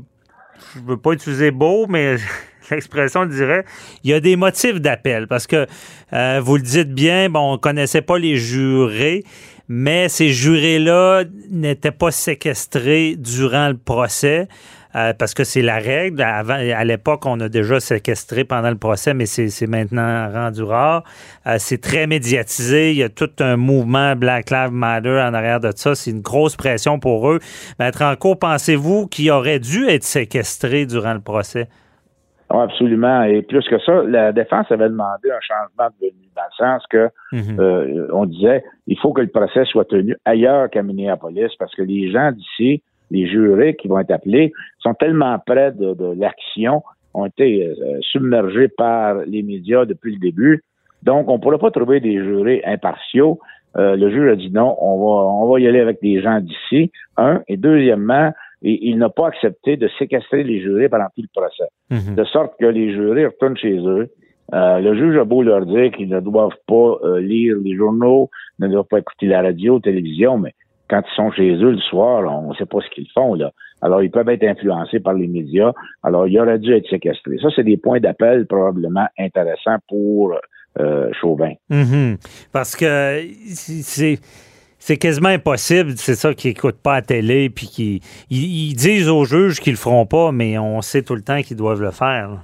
Je 0.76 0.80
veux 0.86 0.96
pas 0.96 1.12
utiliser 1.12 1.50
beau, 1.50 1.86
mais 1.88 2.16
l'expression 2.70 3.22
le 3.22 3.30
dirait. 3.30 3.64
Il 4.04 4.10
y 4.10 4.14
a 4.14 4.20
des 4.20 4.36
motifs 4.36 4.80
d'appel 4.80 5.26
parce 5.26 5.46
que 5.46 5.66
euh, 6.12 6.40
vous 6.42 6.56
le 6.56 6.62
dites 6.62 6.92
bien, 6.92 7.30
bon, 7.30 7.54
on 7.54 7.58
connaissait 7.58 8.02
pas 8.02 8.18
les 8.18 8.36
jurés, 8.36 9.24
mais 9.68 10.08
ces 10.08 10.28
jurés-là 10.30 11.24
n'étaient 11.50 11.92
pas 11.92 12.10
séquestrés 12.10 13.16
durant 13.16 13.68
le 13.68 13.76
procès. 13.76 14.48
Euh, 14.96 15.12
parce 15.18 15.34
que 15.34 15.44
c'est 15.44 15.62
la 15.62 15.76
règle. 15.76 16.22
Avant, 16.22 16.54
à 16.54 16.84
l'époque, 16.84 17.26
on 17.26 17.38
a 17.40 17.48
déjà 17.48 17.80
séquestré 17.80 18.44
pendant 18.44 18.70
le 18.70 18.76
procès, 18.76 19.14
mais 19.14 19.26
c'est 19.26 19.66
maintenant 19.66 20.30
rendu 20.32 20.62
rare. 20.62 21.04
Euh, 21.46 21.56
c'est 21.58 21.80
très 21.80 22.06
médiatisé. 22.06 22.92
Il 22.92 22.96
y 22.96 23.02
a 23.02 23.08
tout 23.08 23.30
un 23.40 23.56
mouvement 23.56 24.16
Black 24.16 24.50
Lives 24.50 24.72
Matter 24.72 25.20
en 25.20 25.34
arrière 25.34 25.60
de 25.60 25.70
ça. 25.74 25.94
C'est 25.94 26.10
une 26.10 26.22
grosse 26.22 26.56
pression 26.56 26.98
pour 26.98 27.30
eux. 27.30 27.38
Maître 27.78 27.98
Rancourt, 28.04 28.38
pensez-vous 28.38 29.06
qu'il 29.06 29.30
aurait 29.30 29.60
dû 29.60 29.86
être 29.88 30.04
séquestré 30.04 30.86
durant 30.86 31.14
le 31.14 31.20
procès? 31.20 31.68
Ah, 32.48 32.62
absolument. 32.62 33.24
Et 33.24 33.42
plus 33.42 33.64
que 33.68 33.78
ça, 33.80 34.02
la 34.06 34.32
défense 34.32 34.70
avait 34.70 34.88
demandé 34.88 35.30
un 35.30 35.40
changement 35.40 35.90
de 36.00 36.06
venue, 36.06 36.30
dans 36.36 36.42
le 36.42 36.56
sens 36.78 36.82
que 36.88 37.08
Mhm. 37.32 37.58
euh, 37.58 38.06
on 38.12 38.24
disait 38.24 38.62
il 38.86 38.96
faut 39.00 39.12
que 39.12 39.20
le 39.20 39.26
procès 39.26 39.64
soit 39.64 39.84
tenu 39.86 40.14
ailleurs 40.24 40.70
qu'à 40.70 40.82
Minneapolis, 40.84 41.50
parce 41.58 41.74
que 41.74 41.82
les 41.82 42.12
gens 42.12 42.30
d'ici, 42.30 42.82
les 43.10 43.26
jurés 43.26 43.76
qui 43.76 43.88
vont 43.88 43.98
être 43.98 44.10
appelés, 44.10 44.52
sont 44.80 44.94
tellement 44.94 45.38
près 45.44 45.72
de, 45.72 45.94
de 45.94 46.14
l'action, 46.18 46.82
ont 47.14 47.26
été 47.26 47.66
euh, 47.66 47.98
submergés 48.00 48.68
par 48.68 49.16
les 49.26 49.42
médias 49.42 49.84
depuis 49.84 50.12
le 50.14 50.18
début. 50.18 50.62
Donc, 51.02 51.28
on 51.28 51.34
ne 51.34 51.38
pourra 51.38 51.58
pas 51.58 51.70
trouver 51.70 52.00
des 52.00 52.14
jurés 52.14 52.62
impartiaux. 52.64 53.38
Euh, 53.76 53.94
le 53.96 54.10
juge 54.10 54.30
a 54.32 54.36
dit 54.36 54.50
non, 54.50 54.76
on 54.80 54.98
va, 54.98 55.30
on 55.30 55.52
va 55.52 55.60
y 55.60 55.66
aller 55.66 55.80
avec 55.80 56.00
des 56.02 56.20
gens 56.20 56.40
d'ici, 56.40 56.90
un. 57.16 57.42
Et 57.48 57.56
deuxièmement, 57.56 58.32
il, 58.62 58.78
il 58.82 58.98
n'a 58.98 59.08
pas 59.10 59.28
accepté 59.28 59.76
de 59.76 59.88
séquestrer 59.98 60.42
les 60.42 60.60
jurés 60.60 60.88
pendant 60.88 61.06
tout 61.14 61.22
le 61.22 61.28
procès 61.34 61.70
Mhm. 61.90 62.16
de 62.16 62.24
sorte 62.24 62.54
que 62.58 62.66
les 62.66 62.92
jurés 62.92 63.26
retournent 63.26 63.56
chez 63.56 63.76
eux. 63.78 64.08
Euh, 64.54 64.78
le 64.80 64.94
juge 64.94 65.16
a 65.18 65.24
beau 65.24 65.42
leur 65.42 65.64
dire 65.66 65.90
qu'ils 65.92 66.08
ne 66.08 66.20
doivent 66.20 66.56
pas 66.66 66.98
euh, 67.04 67.20
lire 67.20 67.56
les 67.62 67.74
journaux, 67.76 68.30
ne 68.58 68.68
doivent 68.68 68.86
pas 68.88 68.98
écouter 68.98 69.26
la 69.26 69.42
radio, 69.42 69.74
la 69.76 69.80
télévision, 69.82 70.38
mais 70.38 70.52
quand 70.88 71.02
ils 71.02 71.16
sont 71.16 71.30
chez 71.32 71.52
eux 71.54 71.72
le 71.72 71.78
soir, 71.78 72.24
on 72.32 72.50
ne 72.50 72.54
sait 72.54 72.66
pas 72.66 72.78
ce 72.80 72.90
qu'ils 72.94 73.10
font. 73.12 73.34
là. 73.34 73.50
Alors, 73.82 74.02
ils 74.02 74.10
peuvent 74.10 74.28
être 74.28 74.44
influencés 74.44 75.00
par 75.00 75.14
les 75.14 75.26
médias. 75.26 75.72
Alors, 76.02 76.26
il 76.26 76.38
aurait 76.40 76.58
dû 76.58 76.72
être 76.74 76.88
séquestré. 76.88 77.36
Ça, 77.42 77.48
c'est 77.54 77.64
des 77.64 77.76
points 77.76 78.00
d'appel 78.00 78.46
probablement 78.46 79.06
intéressants 79.18 79.78
pour 79.88 80.34
euh, 80.78 81.10
Chauvin. 81.20 81.52
Mhm. 81.70 82.16
Parce 82.52 82.76
que 82.76 83.22
c'est. 83.48 84.18
C'est 84.78 84.98
quasiment 84.98 85.30
impossible, 85.30 85.94
c'est 85.96 86.14
ça, 86.14 86.32
qu'ils 86.32 86.50
n'écoutent 86.50 86.80
pas 86.80 86.96
la 86.96 87.02
télé, 87.02 87.50
puis 87.50 87.66
qu'ils 87.66 88.00
ils, 88.30 88.70
ils 88.70 88.74
disent 88.74 89.08
aux 89.08 89.24
juges 89.24 89.58
qu'ils 89.58 89.72
le 89.72 89.78
feront 89.78 90.06
pas, 90.06 90.30
mais 90.30 90.58
on 90.58 90.80
sait 90.80 91.02
tout 91.02 91.16
le 91.16 91.22
temps 91.22 91.42
qu'ils 91.42 91.56
doivent 91.56 91.82
le 91.82 91.90
faire. 91.90 92.38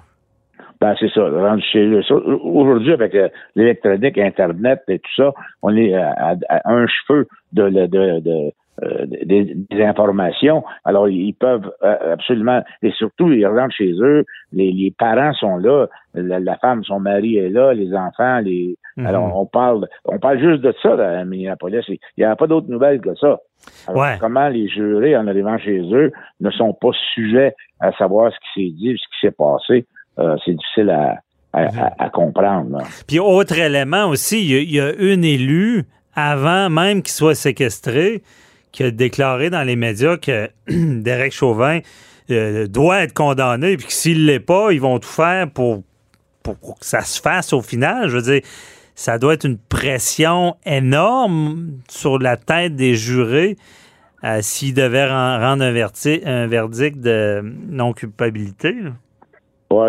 Ben, 0.83 0.95
c'est 0.99 1.11
ça. 1.13 1.23
rendu 1.29 1.63
chez 1.63 1.87
eux. 1.87 2.03
Aujourd'hui, 2.43 2.93
avec 2.93 3.15
euh, 3.15 3.29
l'électronique, 3.55 4.19
Internet 4.19 4.81
et 4.89 4.99
tout 4.99 5.15
ça, 5.17 5.33
on 5.63 5.77
est 5.77 5.95
à, 5.95 6.35
à- 6.49 6.61
un 6.73 6.87
cheveu 6.89 7.29
de, 7.53 7.69
de, 7.69 7.87
de, 7.87 8.19
de, 8.21 8.51
euh, 8.83 9.07
des, 9.07 9.55
des 9.71 9.83
informations. 9.85 10.65
Alors, 10.85 11.09
ils 11.09 11.35
peuvent 11.35 11.71
euh, 11.85 12.15
absolument, 12.15 12.63
et 12.83 12.91
surtout, 12.93 13.31
ils 13.31 13.47
rentrent 13.47 13.77
chez 13.77 13.93
eux, 14.01 14.25
les, 14.53 14.73
les 14.73 14.91
parents 14.99 15.33
sont 15.35 15.57
là, 15.59 15.87
la, 16.15 16.41
la 16.41 16.57
femme, 16.57 16.83
son 16.83 16.99
mari 16.99 17.37
est 17.37 17.49
là, 17.51 17.73
les 17.75 17.95
enfants, 17.95 18.41
les. 18.41 18.77
Mhm. 18.97 19.07
Alors, 19.07 19.37
on 19.41 19.47
parle, 19.47 19.87
on 20.05 20.19
parle 20.19 20.39
juste 20.41 20.63
de 20.63 20.75
ça 20.83 20.97
là, 20.97 21.21
à 21.21 21.25
Minneapolis. 21.25 21.85
Il 21.89 21.99
n'y 22.19 22.25
a 22.25 22.35
pas 22.37 22.47
d'autres 22.49 22.69
nouvelles 22.69 23.01
que 23.01 23.15
ça. 23.15 23.39
Alors, 23.87 24.01
Ouais. 24.03 24.17
comment 24.21 24.49
les 24.49 24.67
jurés, 24.69 25.17
en 25.17 25.29
arrivant 25.29 25.59
chez 25.59 25.79
eux, 25.95 26.11
ne 26.41 26.51
sont 26.51 26.75
pas 26.75 26.91
sujets 27.15 27.55
à 27.81 27.93
savoir 27.93 28.33
ce 28.33 28.39
qui 28.39 28.51
s'est 28.67 28.75
dit, 28.77 28.99
ce 28.99 29.09
qui 29.15 29.27
s'est 29.27 29.31
passé, 29.37 29.87
euh, 30.19 30.37
c'est 30.45 30.53
difficile 30.55 30.91
à, 30.91 31.21
à, 31.53 31.63
à- 31.67 32.05
à 32.05 32.11
comprendre. 32.11 32.79
là. 32.79 32.85
Puis 33.07 33.19
autre 33.19 33.59
élément 33.59 34.07
aussi, 34.09 34.41
il 34.43 34.51
y 34.51 34.57
a, 34.57 34.61
il 34.61 34.71
y 34.73 34.81
a 34.81 34.93
une 34.95 35.25
élue, 35.25 35.85
avant 36.15 36.69
même 36.71 37.03
qu'il 37.03 37.13
soit 37.13 37.35
séquestré, 37.35 38.23
qui 38.73 38.85
a 38.85 38.91
déclaré 38.91 39.51
dans 39.51 39.63
les 39.63 39.77
médias 39.77 40.17
que 40.17 40.49
Derek 40.69 41.33
Chauvin 41.33 41.81
euh, 42.31 42.67
doit 42.67 43.03
être 43.03 43.13
condamné, 43.15 43.77
puis 43.77 43.87
que 43.87 43.93
s'il 43.93 44.27
l'est 44.27 44.41
pas, 44.41 44.73
ils 44.73 44.81
vont 44.81 44.99
tout 44.99 45.09
faire 45.09 45.51
pour, 45.51 45.83
pour, 46.43 46.57
pour 46.57 46.79
que 46.79 46.87
ça 46.87 47.03
se 47.03 47.21
fasse 47.21 47.53
au 47.53 47.61
final. 47.63 48.09
Je 48.09 48.17
veux 48.17 48.23
dire, 48.23 48.41
ça 48.95 49.19
doit 49.19 49.35
être 49.35 49.45
une 49.47 49.59
pression 49.59 50.57
énorme 50.67 51.73
sur 51.89 52.19
la 52.19 52.37
tête 52.37 52.77
des 52.77 52.95
jurés 52.95 53.57
euh, 54.25 54.39
s'ils 54.43 54.75
devaient 54.75 55.07
ren- 55.07 55.39
rendre 55.41 55.65
un, 55.65 55.73
verti- 55.73 56.23
un 56.27 56.47
verdict 56.47 56.99
de 57.01 57.43
non-culpabilité. 57.71 58.75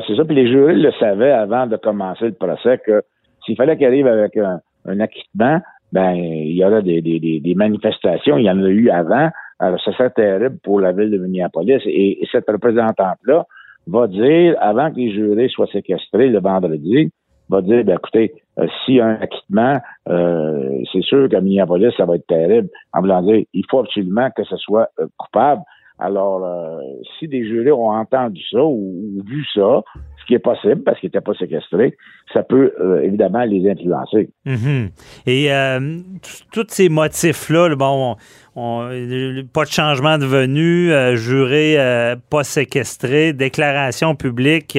C'est 0.07 0.15
ça. 0.15 0.25
Puis 0.25 0.36
les 0.36 0.47
jurés 0.47 0.75
le 0.75 0.91
savaient 0.93 1.31
avant 1.31 1.67
de 1.67 1.77
commencer 1.77 2.25
le 2.25 2.34
procès 2.34 2.79
que 2.86 3.01
s'il 3.45 3.55
fallait 3.55 3.77
qu'il 3.77 3.88
arrive 3.88 4.07
avec 4.07 4.38
un, 4.38 4.59
un 4.86 4.99
acquittement, 4.99 5.59
ben 5.91 6.11
il 6.13 6.55
y 6.55 6.63
aurait 6.65 6.81
des, 6.81 7.01
des, 7.01 7.19
des, 7.19 7.39
des 7.39 7.55
manifestations. 7.55 8.38
Il 8.38 8.45
y 8.45 8.49
en 8.49 8.63
a 8.63 8.69
eu 8.69 8.89
avant. 8.89 9.29
Alors, 9.59 9.79
ça 9.81 9.91
serait 9.93 10.09
terrible 10.09 10.57
pour 10.63 10.79
la 10.79 10.91
ville 10.91 11.11
de 11.11 11.17
Minneapolis. 11.17 11.81
Et, 11.86 12.21
et 12.21 12.27
cette 12.31 12.49
représentante-là 12.49 13.45
va 13.88 14.07
dire, 14.07 14.55
avant 14.59 14.91
que 14.91 14.97
les 14.97 15.11
jurés 15.11 15.49
soient 15.49 15.67
séquestrés 15.67 16.29
le 16.29 16.39
vendredi, 16.39 17.11
va 17.49 17.61
dire, 17.61 17.84
ben, 17.84 17.95
écoutez, 17.95 18.34
euh, 18.59 18.67
s'il 18.86 18.95
y 18.95 19.01
a 19.01 19.05
un 19.05 19.19
acquittement, 19.21 19.77
euh, 20.09 20.79
c'est 20.91 21.03
sûr 21.03 21.29
qu'à 21.29 21.41
Minneapolis, 21.41 21.93
ça 21.97 22.05
va 22.05 22.15
être 22.15 22.27
terrible. 22.27 22.69
En 22.93 23.01
voulant 23.01 23.21
dire, 23.21 23.43
il 23.53 23.63
faut 23.69 23.79
absolument 23.79 24.29
que 24.36 24.43
ce 24.43 24.57
soit 24.57 24.88
euh, 24.99 25.07
coupable. 25.17 25.61
Alors, 26.00 26.44
euh, 26.44 26.80
si 27.20 27.28
des 27.28 27.46
jurés 27.48 27.72
ont 27.72 27.89
entendu 27.89 28.41
ça 28.52 28.64
ou, 28.64 29.22
vu 29.26 29.46
ça, 29.54 29.82
ce 30.20 30.26
qui 30.26 30.34
est 30.34 30.39
possible 30.39 30.82
parce 30.84 31.00
qu'ils 31.00 31.08
n'étaient 31.08 31.22
pas 31.22 31.34
séquestrés, 31.34 31.96
ça 32.34 32.44
peut 32.44 32.74
euh, 32.82 33.02
évidemment 33.02 33.44
les 33.44 33.70
influencer. 33.70 34.30
Mhm. 34.46 34.89
Et 35.28 35.54
euh, 35.54 35.98
tous 36.52 36.66
ces 36.70 36.89
motifs-là, 36.89 37.70
là, 37.70 37.76
bon, 37.76 38.16
on- 38.56 38.86
on- 38.89 39.44
pas 39.54 39.64
de 39.66 39.70
changement 39.70 40.18
de 40.18 40.26
venue, 40.26 40.91
euh, 40.91 41.16
juré 41.16 41.78
pas 42.30 42.44
séquestré, 42.44 43.34
déclaration 43.34 44.16
publique 44.16 44.78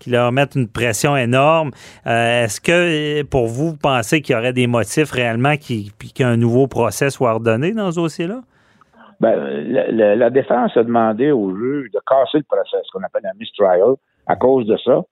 qui 0.00 0.10
leur 0.10 0.32
mettent 0.32 0.54
une 0.56 0.68
pression 0.68 1.16
énorme. 1.16 1.70
Est-ce 2.06 2.60
que, 2.60 3.22
pour 3.24 3.46
vous, 3.46 3.70
vous 3.70 3.76
pensez 3.76 4.22
qu'il 4.22 4.34
y 4.34 4.38
aurait 4.38 4.52
des 4.52 4.66
motifs 4.66 5.10
réellement 5.10 5.54
qu'un 6.14 6.36
nouveau 6.36 6.66
procès 6.66 7.10
soit 7.10 7.30
ordonné 7.32 7.72
dans 7.72 7.90
ce 7.92 7.96
dossier-là? 7.96 8.40
Ben, 9.20 9.34
la, 9.72 9.90
la- 9.90 10.16
la 10.16 10.30
défense 10.30 10.76
a 10.76 10.82
demandé 10.84 11.30
au 11.32 11.50
juge 11.56 11.90
de 11.90 11.98
casser 12.08 12.38
le 12.38 12.44
procès, 12.44 12.76
ce 12.84 12.90
qu'on 12.92 13.02
appelle 13.04 13.26
un 13.26 13.36
mistrial, 13.38 13.94
à 14.26 14.36
cause 14.36 14.66
de 14.66 14.76
ça. 14.78 15.02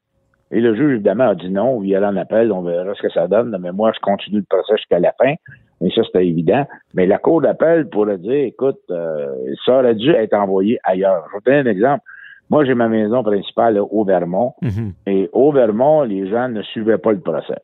Et 0.52 0.60
le 0.60 0.76
juge, 0.76 0.92
évidemment, 0.94 1.28
a 1.30 1.34
dit 1.34 1.50
non, 1.50 1.82
il 1.82 1.88
y 1.88 1.96
allait 1.96 2.06
en 2.06 2.16
appel, 2.16 2.52
on 2.52 2.62
verra 2.62 2.94
ce 2.94 3.02
que 3.02 3.10
ça 3.10 3.26
donne, 3.26 3.56
mais 3.60 3.72
moi, 3.72 3.90
je 3.94 4.00
continue 4.00 4.38
le 4.38 4.44
procès 4.48 4.76
jusqu'à 4.76 5.00
la 5.00 5.12
fin. 5.20 5.34
Et 5.80 5.90
ça, 5.90 6.02
c'était 6.04 6.26
évident. 6.26 6.64
Mais 6.94 7.06
la 7.06 7.18
cour 7.18 7.42
d'appel 7.42 7.88
pourrait 7.90 8.18
dire, 8.18 8.44
écoute, 8.46 8.78
euh, 8.90 9.26
ça 9.64 9.80
aurait 9.80 9.94
dû 9.96 10.10
être 10.10 10.34
envoyé 10.34 10.78
ailleurs. 10.84 11.24
Je 11.28 11.32
vous 11.36 11.42
donner 11.44 11.58
un 11.68 11.72
exemple. 11.72 12.02
Moi, 12.48 12.64
j'ai 12.64 12.74
ma 12.74 12.88
maison 12.88 13.24
principale 13.24 13.78
au 13.78 14.04
Vermont. 14.04 14.54
Mhm. 14.62 14.92
Et 15.06 15.28
au 15.32 15.50
Vermont, 15.50 16.02
les 16.04 16.28
gens 16.30 16.48
ne 16.48 16.62
suivaient 16.62 16.96
pas 16.98 17.10
le 17.12 17.18
procès. 17.20 17.58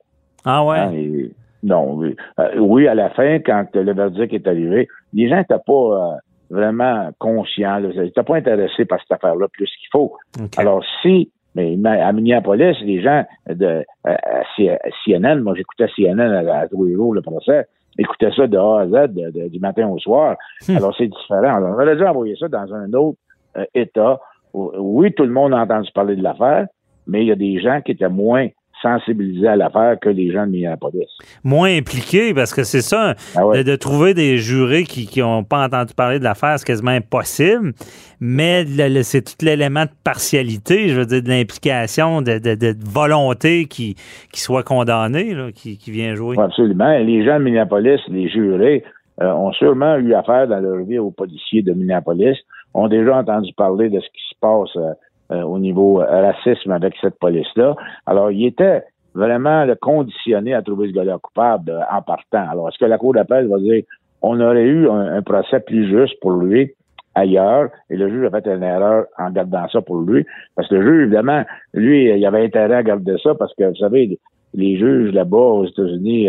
Ah 0.45 0.65
ouais? 0.65 0.79
Hein, 0.79 0.93
et- 0.93 1.31
non, 1.63 1.95
oui. 1.95 2.17
Euh, 2.41 2.59
oui, 2.59 2.89
à 2.89 2.95
la 2.97 3.11
fin, 3.11 3.39
quand 3.39 3.67
le 3.75 3.95
verdict 3.95 4.35
est 4.35 4.49
arrivé, 4.49 4.89
les 5.15 5.29
gens 5.29 5.37
n'étaient 5.37 5.55
pas, 5.65 5.73
euh, 5.73 6.17
vraiment 6.53 7.11
conscient. 7.19 7.79
Là. 7.79 7.89
Il 7.93 8.01
n'était 8.03 8.23
pas 8.23 8.37
intéressé 8.37 8.85
par 8.85 9.01
cette 9.01 9.13
affaire-là 9.13 9.49
plus 9.49 9.67
qu'il 9.67 9.89
faut. 9.91 10.17
Alors, 10.57 10.85
si, 11.01 11.31
mais 11.55 11.77
à 11.87 12.13
Minneapolis, 12.13 12.77
les 12.83 13.03
gens 13.03 13.25
de 13.49 13.85
à, 14.05 14.17
CNN, 15.05 15.41
moi 15.41 15.55
j'écoutais 15.57 15.89
CNN 15.97 16.21
à, 16.21 16.61
à 16.61 16.69
tous 16.69 16.85
les 16.85 16.95
jours, 16.95 17.15
le 17.15 17.23
procès, 17.23 17.67
écoutaient 17.99 18.33
ça 18.35 18.47
de 18.47 18.57
A 18.57 18.81
à 18.81 18.87
Z, 18.87 19.51
du 19.51 19.61
matin 19.61 19.89
au 19.89 19.99
soir. 19.99 20.37
Hmm. 20.69 20.77
Alors, 20.77 20.95
c'est 20.97 21.09
différent. 21.09 21.57
Alors, 21.57 21.71
on 21.71 21.75
aurait 21.75 21.97
dû 21.97 22.05
envoyer 22.05 22.37
ça 22.37 22.49
dans 22.49 22.73
un 22.73 22.93
autre 22.93 23.19
euh, 23.57 23.65
État. 23.75 24.21
Oui, 24.55 25.13
tout 25.15 25.25
le 25.25 25.31
monde 25.31 25.55
a 25.55 25.59
entendu 25.59 25.91
parler 25.95 26.17
de 26.17 26.23
l'affaire, 26.23 26.67
mais 27.07 27.23
il 27.23 27.29
y 27.29 27.33
a 27.33 27.37
des 27.37 27.61
gens 27.61 27.81
qui 27.81 27.93
étaient 27.93 28.09
moins 28.09 28.49
sensibiliser 28.83 29.47
à 29.47 29.57
l'affaire 29.57 29.99
que 30.01 30.09
les 30.09 30.31
gens 30.33 30.47
de 30.47 30.53
Minneapolis. 30.53 31.09
Moins 31.45 31.77
impliqués, 31.77 32.35
parce 32.35 32.53
que 32.53 32.65
c'est 32.65 32.83
ça, 32.83 33.15
ah 33.37 33.63
de, 33.63 33.77
trouver 33.77 34.13
des 34.13 34.39
jurés 34.39 34.85
qui 34.85 35.09
n'ont 35.21 35.45
pas 35.45 35.65
entendu 35.65 35.95
parler 35.95 36.19
de 36.19 36.25
l'affaire, 36.25 36.59
c'est 36.59 36.67
quasiment 36.67 36.91
impossible, 36.91 37.73
mais 38.21 38.65
c'est 39.03 39.23
tout 39.23 39.45
l'élément 39.45 39.85
de 39.85 39.91
partialité, 40.05 40.89
je 40.89 41.01
veux 41.01 41.07
dire, 41.07 41.23
de 41.23 41.29
l'implication, 41.29 42.23
de, 42.23 42.75
volonté 42.85 43.67
qui, 43.67 43.95
qui 44.33 44.41
soit 44.41 44.63
condamné, 44.63 45.35
qui, 45.55 45.79
vient 45.91 46.15
jouer. 46.15 46.37
absolument. 46.39 46.99
Les 46.99 47.25
gens 47.25 47.39
de 47.39 47.45
Minneapolis, 47.45 48.01
les 48.09 48.29
jurés, 48.29 48.85
euh, 49.21 49.31
ont 49.33 49.53
sûrement 49.53 49.97
eu 49.97 50.15
affaire 50.15 50.49
dans 50.49 50.59
leur 50.59 50.85
vie 50.85 50.99
aux 50.99 51.11
policiers 51.11 51.63
de 51.63 51.73
Minneapolis, 51.73 52.37
ont 52.75 52.89
déjà 52.89 53.17
entendu 53.17 53.53
parler 53.53 53.91
de 53.91 54.01
ce 54.01 54.07
qui 54.07 54.23
se 54.31 54.35
passe 54.41 54.75
euh, 54.77 54.95
au 55.43 55.59
niveau 55.59 56.01
euh, 56.01 56.33
racisme 56.33 56.73
avec 56.73 56.95
cette 57.01 57.19
police-là. 57.19 57.75
Alors, 58.07 58.31
il 58.31 58.47
était 58.47 58.83
vraiment 59.15 59.65
le 59.65 59.75
conditionné 59.75 60.55
à 60.55 60.63
trouver 60.63 60.89
ce 60.89 60.93
gars-là 60.93 61.19
coupable 61.23 61.71
euh, 61.71 61.81
en 61.91 62.03
partant. 62.03 62.49
Alors, 62.51 62.69
est-ce 62.69 62.79
que 62.79 62.85
la 62.85 62.99
Cour 62.99 63.15
d'appel 63.15 63.49
va 63.49 63.59
dire 63.59 63.83
on 64.23 64.41
aurait 64.41 64.63
eu 64.63 64.89
un, 64.89 65.21
procès 65.23 65.59
plus 65.61 65.89
juste 65.89 66.15
pour 66.21 66.33
lui 66.33 66.73
ailleurs 67.17 67.71
et 67.91 67.97
le 67.97 68.09
juge 68.09 68.25
a 68.25 68.31
fait 68.31 68.47
une 68.47 68.63
erreur 68.63 69.07
en 69.19 69.31
gardant 69.31 69.67
ça 69.69 69.83
pour 69.83 70.01
lui? 70.01 70.25
Parce 70.55 70.69
que 70.69 70.77
le 70.77 70.83
juge, 70.83 71.03
évidemment, 71.03 71.43
lui, 71.75 72.05
il 72.05 72.25
avait 72.25 72.45
intérêt 72.45 72.77
à 72.77 72.83
garder 72.85 73.17
ça 73.21 73.35
parce 73.35 73.53
que, 73.55 73.65
vous 73.65 73.77
savez, 73.77 74.19
les 74.55 74.77
juges 74.77 75.13
là-bas 75.13 75.37
aux 75.37 75.67
États-Unis, 75.67 76.29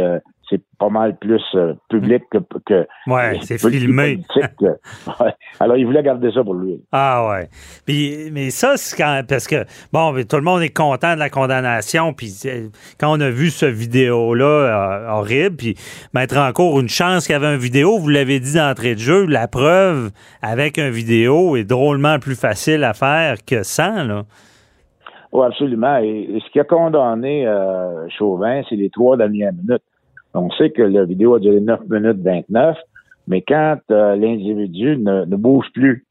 c'est 0.49 0.61
pas 0.77 0.89
mal 0.89 1.17
plus 1.17 1.41
euh, 1.55 1.73
public 1.89 2.23
que, 2.29 2.37
que 2.65 2.87
ouais, 3.07 3.39
c'est 3.41 3.57
filmé. 3.57 4.19
Alors 5.59 5.77
il 5.77 5.85
voulait 5.85 6.03
garder 6.03 6.31
ça 6.31 6.43
pour 6.43 6.55
lui. 6.55 6.81
Ah 6.91 7.27
ouais. 7.29 7.49
Puis, 7.85 8.29
mais 8.31 8.49
ça 8.49 8.73
c'est 8.75 8.97
quand 8.97 9.21
parce 9.27 9.47
que 9.47 9.65
bon, 9.91 10.13
tout 10.29 10.35
le 10.35 10.41
monde 10.41 10.61
est 10.61 10.75
content 10.75 11.13
de 11.13 11.19
la 11.19 11.29
condamnation 11.29 12.13
puis 12.13 12.33
euh, 12.45 12.67
quand 12.99 13.17
on 13.17 13.21
a 13.21 13.29
vu 13.29 13.49
ce 13.49 13.65
vidéo 13.65 14.33
là 14.33 14.45
euh, 14.45 15.09
horrible 15.11 15.55
puis 15.55 15.75
mettre 16.13 16.37
encore 16.37 16.79
une 16.79 16.89
chance 16.89 17.25
qu'il 17.25 17.33
y 17.33 17.35
avait 17.35 17.53
une 17.53 17.61
vidéo, 17.61 17.97
vous 17.97 18.09
l'avez 18.09 18.39
dit 18.39 18.55
d'entrée 18.55 18.95
de 18.95 18.99
jeu, 18.99 19.25
la 19.25 19.47
preuve 19.47 20.11
avec 20.41 20.77
un 20.77 20.89
vidéo 20.89 21.55
est 21.55 21.63
drôlement 21.63 22.19
plus 22.19 22.39
facile 22.39 22.83
à 22.83 22.93
faire 22.93 23.37
que 23.45 23.63
sans 23.63 24.03
là. 24.03 24.23
Oui, 25.31 25.47
absolument. 25.47 25.97
Et, 25.97 26.39
ce 26.45 26.51
qui 26.51 26.59
a 26.59 26.63
condamné 26.63 27.51
Chauvin, 28.15 28.61
c'est 28.69 28.75
les 28.75 28.91
trois 28.91 29.17
dernières 29.17 29.51
minutes. 29.51 29.81
On 30.33 30.49
sait 30.51 30.71
que 30.71 30.81
la 30.81 31.05
vidéo 31.05 31.35
a 31.35 31.39
duré 31.39 31.59
9 31.59 31.81
minutes 31.89 32.21
29, 32.21 32.77
mais 33.27 33.41
quand 33.41 33.77
euh, 33.91 34.15
l'individu 34.15 34.97
ne, 34.97 35.25
bouge 35.25 35.67
plus, 35.73 36.05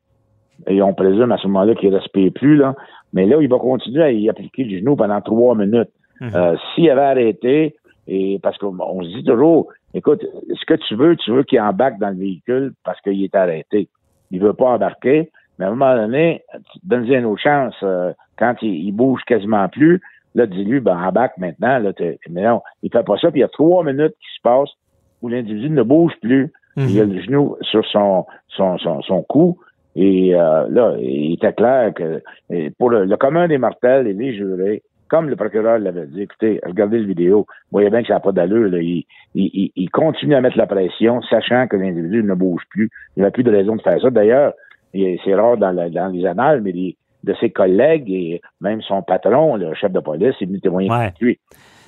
et 0.67 0.81
on 0.81 0.95
présume 0.95 1.33
à 1.33 1.39
ce 1.39 1.47
moment-là 1.49 1.75
qu'il 1.75 1.91
ne 1.91 1.97
respire 1.97 2.33
plus, 2.33 2.57
là, 2.57 2.75
mais 3.13 3.27
là, 3.27 3.37
il 3.41 3.49
va 3.49 3.59
continuer 3.59 4.03
à 4.03 4.13
y 4.13 4.29
appliquer 4.29 4.65
le 4.65 4.79
genou 4.79 4.97
pendant 4.97 5.21
trois 5.21 5.55
minutes. 5.55 5.91
Mhm. 6.21 6.31
Euh, 6.35 6.57
s'il 6.75 6.89
avait 6.91 7.03
arrêté, 7.03 7.77
et 8.07 8.39
parce 8.43 8.57
qu'on 8.59 9.03
se 9.03 9.09
dit 9.09 9.25
toujours, 9.25 9.69
écoute, 9.95 10.25
ce 10.49 10.65
que 10.67 10.75
tu 10.75 10.95
veux, 10.95 11.17
tu 11.17 11.33
veux 11.33 11.43
qu'il 11.43 11.61
embarque 11.61 11.99
dans 11.99 12.11
le 12.11 12.17
véhicule 12.17 12.73
parce 12.85 13.01
qu'il 13.01 13.23
est 13.23 13.35
arrêté. 13.35 13.89
Il 14.31 14.41
veut 14.41 14.55
pas 14.55 14.71
embarquer, 14.71 15.31
mais 15.59 15.65
à 15.65 15.69
un 15.69 15.73
moment 15.73 15.95
donné, 15.97 16.43
donne-lui 16.85 17.15
une 17.15 17.27
autre 17.27 17.43
chance. 17.43 17.75
Euh, 17.83 18.13
quand 18.39 18.55
il, 18.63 18.87
il, 18.87 18.93
bouge 18.93 19.23
quasiment 19.27 19.69
plus, 19.69 20.01
Là, 20.35 20.47
dis-lui, 20.47 20.81
ben, 20.81 20.97
en 20.97 21.13
bac 21.13 21.33
maintenant, 21.37 21.79
là, 21.79 21.93
mais 22.31 22.43
non, 22.43 22.63
il 22.83 22.91
fait 22.91 23.05
pas 23.05 23.17
ça, 23.19 23.31
puis 23.31 23.41
il 23.41 23.43
y 23.43 23.45
a 23.45 23.49
trois 23.49 23.85
minutes 23.85 24.15
qui 24.21 24.37
se 24.37 24.41
passent 24.43 24.73
où 25.21 25.29
l'individu 25.29 25.71
ne 25.71 25.83
bouge 25.83 26.15
plus. 26.21 26.53
Il 26.77 27.01
a 27.01 27.07
mhm. 27.07 27.13
le 27.13 27.21
genou 27.21 27.57
sur 27.61 27.85
son, 27.87 28.25
son, 28.49 28.79
son, 28.79 29.23
cou. 29.23 29.59
Et 29.95 30.35
euh, 30.35 30.67
là, 30.71 30.97
il 30.99 31.35
était 31.35 31.53
clair 31.53 31.93
que 31.93 32.23
pour 32.79 32.89
le, 32.91 33.15
commun 33.17 33.47
des 33.47 33.59
mortels 33.59 34.07
et 34.07 34.15
les 34.15 34.35
jurés, 34.35 34.83
comme 35.09 35.29
le 35.29 35.37
procureur 35.37 35.79
l'avait 35.79 36.07
dit, 36.07 36.23
écoutez, 36.23 36.61
regardez 36.65 36.99
le 36.99 37.05
vidéo, 37.05 37.41
vous 37.41 37.73
voyez 37.73 37.91
bien 37.91 38.01
que 38.01 38.09
ça 38.09 38.15
n'a 38.15 38.21
pas 38.21 38.33
d'allure. 38.33 38.75
Il, 38.79 39.05
il, 39.35 39.71
il, 39.77 39.91
continue 39.91 40.35
à 40.35 40.41
mettre 40.41 40.57
la 40.57 40.67
pression, 40.67 41.21
sachant 41.29 41.67
que 41.69 41.77
l'individu 41.77 42.23
ne 42.23 42.33
bouge 42.33 42.63
plus. 42.71 42.89
Il 43.19 43.23
n'a 43.23 43.31
plus 43.31 43.43
de 43.43 43.51
raison 43.51 43.77
de 43.77 43.83
faire 43.83 44.01
ça. 44.01 44.09
D'ailleurs, 44.09 44.55
c'est 44.95 45.35
rare 45.35 45.59
dans, 45.59 45.75
dans 45.75 46.09
les 46.09 46.25
annales, 46.25 46.63
mais 46.63 46.73
les, 46.73 46.97
de 47.25 47.35
ses 47.41 47.51
collègues 47.51 48.11
et 48.11 48.41
même 48.61 48.83
son 48.83 49.03
patron, 49.03 49.57
le 49.57 49.75
chef 49.75 49.93
de 49.93 50.01
police, 50.01 50.35
est 50.41 50.47
venu 50.47 50.61
témoigner 50.61 50.91
ouais. 50.91 51.13
lui. 51.21 51.39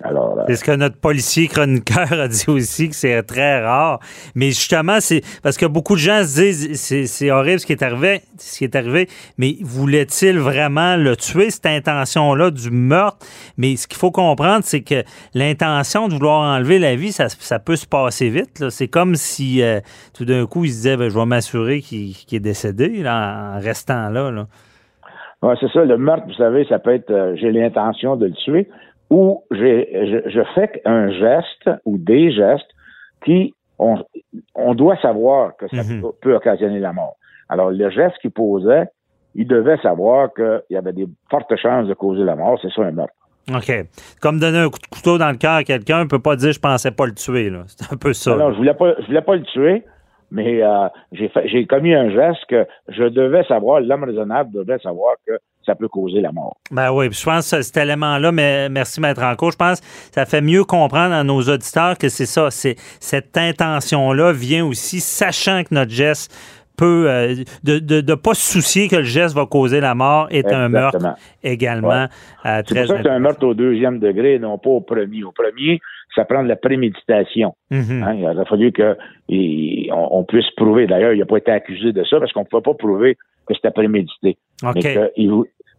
Alors, 0.03 0.39
euh, 0.39 0.45
c'est 0.49 0.57
ce 0.57 0.65
que 0.65 0.73
notre 0.73 0.97
policier 0.97 1.47
chroniqueur 1.47 2.13
a 2.13 2.29
dit 2.29 2.47
aussi, 2.49 2.89
que 2.89 2.97
c'est 2.97 3.23
très 3.23 3.63
rare. 3.63 4.01
Mais 4.35 4.49
justement, 4.49 4.99
c'est 5.01 5.23
parce 5.43 5.57
que 5.57 5.67
beaucoup 5.67 5.95
de 5.95 6.01
gens 6.01 6.25
se 6.25 6.41
disent 6.41 7.07
c'est 7.07 7.31
horrible 7.31 7.61
ce 7.61 7.67
qui 7.67 7.73
est 7.73 7.83
arrivé, 7.83 8.23
ce 8.39 8.59
qui 8.59 8.65
est 8.65 8.75
arrivé, 8.75 9.09
mais 9.39 9.57
voulait-il 9.61 10.39
vraiment 10.39 10.97
le 10.97 11.17
tuer, 11.17 11.51
cette 11.51 11.67
intention-là 11.67 12.51
du 12.51 12.71
meurtre? 12.71 13.25
Mais 13.57 13.77
ce 13.77 13.87
qu'il 13.87 13.99
faut 13.99 14.11
comprendre, 14.11 14.65
c'est 14.65 14.83
que 14.83 15.05
l'intention 15.33 16.09
de 16.09 16.15
vouloir 16.15 16.41
enlever 16.41 16.79
la 16.79 16.97
vie, 16.97 17.13
ça, 17.13 17.59
peut 17.59 17.77
se 17.77 17.87
passer 17.87 18.31
vite. 18.31 18.69
C'est 18.71 18.89
comme 18.89 19.15
si 19.15 19.63
euh, 19.63 19.81
tout 20.13 20.25
d'un 20.25 20.47
coup, 20.47 20.65
il 20.65 20.71
se 20.71 20.77
disait 20.77 20.97
ben, 20.97 21.09
je 21.09 21.19
vais 21.19 21.27
m'assurer 21.27 21.81
qu'il 21.81 22.15
est 22.33 22.41
décédé 22.41 23.05
en 23.07 23.61
restant 23.61 24.09
là. 24.11 24.31
là. 24.31 24.47
Ouais, 25.45 25.55
c'est 25.61 25.71
ça. 25.73 25.85
Le 25.85 25.99
meurtre, 25.99 26.25
vous 26.27 26.35
savez, 26.35 26.65
ça 26.65 26.79
peut 26.79 26.95
être 26.95 27.11
euh, 27.11 27.37
j'ai 27.37 27.53
l'intention 27.53 28.17
de 28.17 28.27
le 28.27 28.33
tuer 28.33 28.67
ou 29.11 29.45
j'ai, 29.51 30.25
je, 30.27 30.41
fais 30.55 30.81
un 30.87 31.11
geste 31.11 31.69
ou 31.85 31.99
des 31.99 32.33
gestes 32.33 32.71
qui 33.23 33.55
on, 33.79 33.99
on 34.55 34.75
doit 34.75 34.97
savoir 34.97 35.55
que 35.59 35.69
ça 35.69 35.83
mhm. 35.83 36.03
peut, 36.23 36.35
occasionner 36.35 36.79
la 36.81 36.95
mort. 36.95 37.17
Alors, 37.51 37.71
le 37.71 37.91
geste 37.91 38.17
qu'il 38.23 38.31
posait, 38.31 38.87
il 39.35 39.47
devait 39.47 39.77
savoir 39.83 40.33
qu'il 40.33 40.63
y 40.71 40.77
avait 40.77 40.95
des 40.95 41.07
fortes 41.31 41.55
chances 41.57 41.89
de 41.89 41.95
causer 41.95 42.25
la 42.25 42.37
mort. 42.37 42.59
C'est 42.63 42.73
ça 42.73 42.81
un 42.81 42.93
meurtre. 42.93 43.13
OK. 43.55 43.71
Comme 44.23 44.41
donner 44.41 44.59
un 44.59 44.71
coup 44.71 44.79
de 44.79 44.87
couteau 44.87 45.19
dans 45.19 45.31
le 45.31 45.37
cœur 45.37 45.57
à 45.57 45.65
quelqu'un, 45.65 46.05
on 46.05 46.09
peut 46.09 46.23
pas 46.23 46.37
dire 46.37 46.53
je 46.53 46.61
pensais 46.61 46.91
pas 46.91 47.05
le 47.05 47.13
tuer. 47.13 47.51
Là. 47.51 47.65
C'est 47.67 47.93
un 47.93 47.97
peu 47.99 48.15
ça. 48.15 48.35
Non, 48.37 48.53
je 48.53 48.57
voulais 48.57 48.73
pas, 48.73 48.95
je 49.01 49.07
voulais 49.07 49.21
pas 49.21 49.37
le 49.37 49.43
tuer, 49.43 49.85
mais 50.35 50.63
euh, 50.63 50.89
j'ai 51.13 51.65
commis 51.67 51.95
un 51.95 52.11
geste 52.11 52.45
que 52.49 52.67
je 52.89 53.05
devais 53.05 53.45
savoir, 53.45 53.81
l'homme 53.81 54.03
raisonnable 54.03 54.51
devait 54.53 54.79
savoir 54.81 55.15
que 55.25 55.35
ça 55.65 55.77
peut 55.77 55.89
causer 55.89 56.21
la 56.21 56.33
mort. 56.33 56.57
Ben 56.73 56.93
oui, 56.93 57.07
je 57.11 57.25
pense 57.25 57.51
que 57.51 57.63
cet 57.63 57.77
élément-là, 57.77 58.33
mais 58.33 58.69
merci 58.69 59.01
Maître 59.01 59.23
Anco, 59.23 59.53
je 59.53 59.57
pense 59.57 59.81
que 59.81 59.87
ça 60.13 60.27
fait 60.27 60.41
mieux 60.41 60.65
comprendre 60.65 61.15
à 61.15 61.23
nos 61.23 61.41
auditeurs 61.41 61.97
que 61.97 62.09
c'est 62.09 62.27
ça, 62.27 62.51
c'est 62.51 62.75
cette 63.01 63.37
intention-là 63.37 64.33
vient 64.33 64.67
aussi 64.67 65.01
sachant 65.01 65.63
que 65.63 65.73
notre 65.73 65.93
geste 65.93 66.35
euh, 66.83 67.35
de 67.63 68.01
ne 68.01 68.15
pas 68.15 68.35
se 68.35 68.55
soucier 68.55 68.89
que 68.89 68.97
le 68.97 69.03
geste 69.05 69.35
va 69.35 69.47
causer 69.47 69.81
la 69.81 69.95
mort 69.95 70.27
est 70.31 70.53
un 70.53 70.69
meurtre 70.69 71.15
également 71.43 72.07
euh, 72.47 72.63
très 72.63 72.63
C'est 72.63 72.75
pour 72.75 72.87
ça 72.87 72.97
que 72.97 73.03
c'est 73.05 73.11
un 73.11 73.19
meurtre 73.21 73.47
au 73.47 73.55
deuxième 73.55 73.99
degré, 73.99 74.39
non 74.39 74.59
pas 74.59 74.71
au 74.71 74.81
premier. 74.81 75.23
Au 75.23 75.33
premier, 75.33 75.81
ça 76.15 76.25
prend 76.25 76.43
de 76.43 76.49
la 76.49 76.57
préméditation. 76.57 77.55
Mm-hmm. 77.71 78.03
Hein, 78.03 78.15
il 78.15 78.27
a 78.27 78.45
fallu 78.45 78.73
qu'on 78.73 78.97
on 79.91 80.25
puisse 80.25 80.51
prouver. 80.57 80.87
D'ailleurs, 80.87 81.13
il 81.13 81.21
n'a 81.21 81.27
pas 81.27 81.39
été 81.39 81.53
accusé 81.53 81.93
de 81.93 82.05
ça 82.05 82.19
parce 82.19 82.33
qu'on 82.33 82.41
ne 82.41 82.47
pouvait 82.47 82.63
pas 82.63 82.75
prouver 82.75 83.17
que 83.47 83.55
c'était 83.55 83.71
prémédité. 83.71 84.37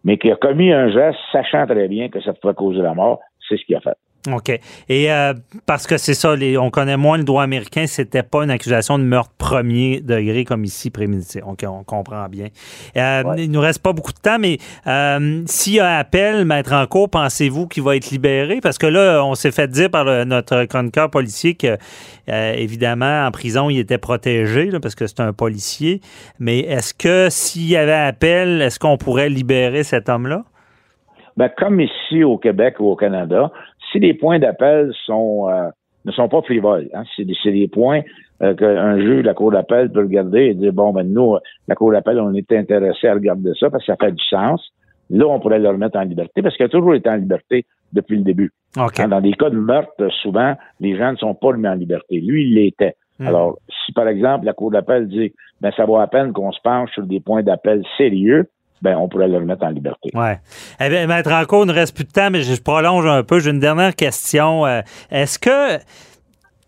Mais 0.04 0.18
qu'il 0.18 0.30
a 0.30 0.36
commis 0.36 0.72
un 0.72 0.88
geste 0.90 1.18
sachant 1.32 1.66
très 1.66 1.88
bien 1.88 2.08
que 2.08 2.20
ça 2.20 2.32
pouvait 2.32 2.54
causer 2.54 2.78
la 2.78 2.94
mort, 2.94 3.20
c'est 3.48 3.56
ce 3.56 3.64
qu'il 3.64 3.74
a 3.74 3.80
fait. 3.80 3.96
OK. 4.34 4.50
Et 4.88 5.12
euh, 5.12 5.34
parce 5.66 5.86
que 5.86 5.96
c'est 5.96 6.14
ça, 6.14 6.34
on 6.58 6.70
connaît 6.70 6.96
moins 6.96 7.18
le 7.18 7.24
droit 7.24 7.42
américain, 7.42 7.86
c'était 7.86 8.22
pas 8.22 8.44
une 8.44 8.50
accusation 8.50 8.98
de 8.98 9.04
meurtre 9.04 9.32
premier 9.38 10.00
degré 10.00 10.44
comme 10.44 10.64
ici 10.64 10.90
prémédité. 10.90 11.42
OK, 11.42 11.64
on 11.68 11.84
comprend 11.84 12.28
bien. 12.28 12.48
Euh, 12.96 13.22
Il 13.38 13.50
nous 13.50 13.60
reste 13.60 13.82
pas 13.82 13.92
beaucoup 13.92 14.12
de 14.12 14.18
temps, 14.18 14.38
mais 14.38 14.58
euh, 14.86 15.42
s'il 15.46 15.74
y 15.74 15.80
a 15.80 15.98
appel, 15.98 16.44
maître 16.44 16.72
en 16.72 16.86
cours, 16.86 17.10
pensez-vous 17.10 17.66
qu'il 17.66 17.82
va 17.82 17.96
être 17.96 18.10
libéré? 18.10 18.60
Parce 18.62 18.78
que 18.78 18.86
là, 18.86 19.24
on 19.24 19.34
s'est 19.34 19.52
fait 19.52 19.68
dire 19.68 19.90
par 19.90 20.04
notre 20.26 20.64
chroniqueur 20.64 21.10
policier 21.10 21.54
que, 21.54 21.76
euh, 22.28 22.52
évidemment, 22.54 23.26
en 23.26 23.30
prison, 23.30 23.70
il 23.70 23.78
était 23.78 23.98
protégé 23.98 24.70
parce 24.80 24.94
que 24.94 25.06
c'est 25.06 25.20
un 25.20 25.32
policier. 25.32 26.00
Mais 26.38 26.60
est-ce 26.60 26.94
que 26.94 27.28
s'il 27.30 27.68
y 27.68 27.76
avait 27.76 27.92
appel, 27.92 28.62
est-ce 28.62 28.78
qu'on 28.78 28.96
pourrait 28.96 29.28
libérer 29.28 29.82
cet 29.82 30.08
homme-là? 30.08 30.44
Ben, 31.36 31.50
comme 31.56 31.80
ici 31.80 32.24
au 32.24 32.38
Québec 32.38 32.76
ou 32.80 32.90
au 32.90 32.96
Canada, 32.96 33.50
si 33.92 33.98
les 33.98 34.14
points 34.14 34.38
d'appel 34.38 34.92
sont 35.04 35.48
euh, 35.48 35.68
ne 36.04 36.12
sont 36.12 36.28
pas 36.28 36.40
frivoles, 36.42 36.88
hein, 36.94 37.02
c'est 37.16 37.24
des, 37.24 37.68
points 37.68 38.02
euh, 38.42 38.54
qu'un 38.54 38.98
juge 38.98 39.24
la 39.24 39.34
Cour 39.34 39.50
d'appel 39.50 39.90
peut 39.90 40.00
regarder 40.00 40.46
et 40.46 40.54
dire 40.54 40.72
bon 40.72 40.92
ben 40.92 41.02
nous, 41.02 41.36
la 41.66 41.74
Cour 41.74 41.92
d'appel, 41.92 42.20
on 42.20 42.32
est 42.34 42.52
intéressé 42.52 43.08
à 43.08 43.14
regarder 43.14 43.52
ça 43.58 43.70
parce 43.70 43.84
que 43.84 43.92
ça 43.92 43.96
fait 44.00 44.12
du 44.12 44.24
sens. 44.24 44.72
Là, 45.08 45.26
on 45.26 45.38
pourrait 45.38 45.60
le 45.60 45.68
remettre 45.68 45.98
en 45.98 46.02
liberté 46.02 46.42
parce 46.42 46.56
qu'il 46.56 46.66
a 46.66 46.68
toujours 46.68 46.94
été 46.94 47.08
en 47.08 47.16
liberté 47.16 47.64
depuis 47.92 48.16
le 48.16 48.22
début. 48.22 48.52
Hein, 48.76 49.08
dans 49.08 49.20
des 49.20 49.32
cas 49.32 49.50
de 49.50 49.56
meurtre, 49.56 50.08
souvent, 50.22 50.54
les 50.80 50.96
gens 50.96 51.12
ne 51.12 51.16
sont 51.16 51.34
pas 51.34 51.48
remis 51.48 51.68
en 51.68 51.74
liberté. 51.74 52.20
Lui, 52.20 52.44
il 52.44 52.54
l'était. 52.54 52.96
Hmm. 53.18 53.28
Alors, 53.28 53.58
si 53.86 53.92
par 53.92 54.08
exemple 54.08 54.44
la 54.44 54.52
Cour 54.52 54.70
d'appel 54.70 55.08
dit 55.08 55.32
ben 55.60 55.72
ça 55.76 55.84
vaut 55.86 55.96
à 55.96 56.06
peine 56.06 56.32
qu'on 56.32 56.52
se 56.52 56.60
penche 56.62 56.90
sur 56.92 57.04
des 57.04 57.20
points 57.20 57.42
d'appel 57.42 57.82
sérieux 57.96 58.48
ben, 58.82 58.96
on 58.96 59.08
pourrait 59.08 59.28
le 59.28 59.38
remettre 59.38 59.64
en 59.64 59.70
liberté. 59.70 60.10
Oui. 60.14 60.28
Eh 60.80 60.88
bien, 60.88 61.06
Maître 61.06 61.30
Rancourt, 61.30 61.64
il 61.64 61.68
ne 61.68 61.72
reste 61.72 61.94
plus 61.94 62.04
de 62.04 62.12
temps, 62.12 62.30
mais 62.30 62.42
je 62.42 62.60
prolonge 62.60 63.06
un 63.06 63.22
peu. 63.22 63.40
J'ai 63.40 63.50
une 63.50 63.60
dernière 63.60 63.94
question. 63.94 64.66
Euh, 64.66 64.82
est-ce 65.10 65.38
que 65.38 65.78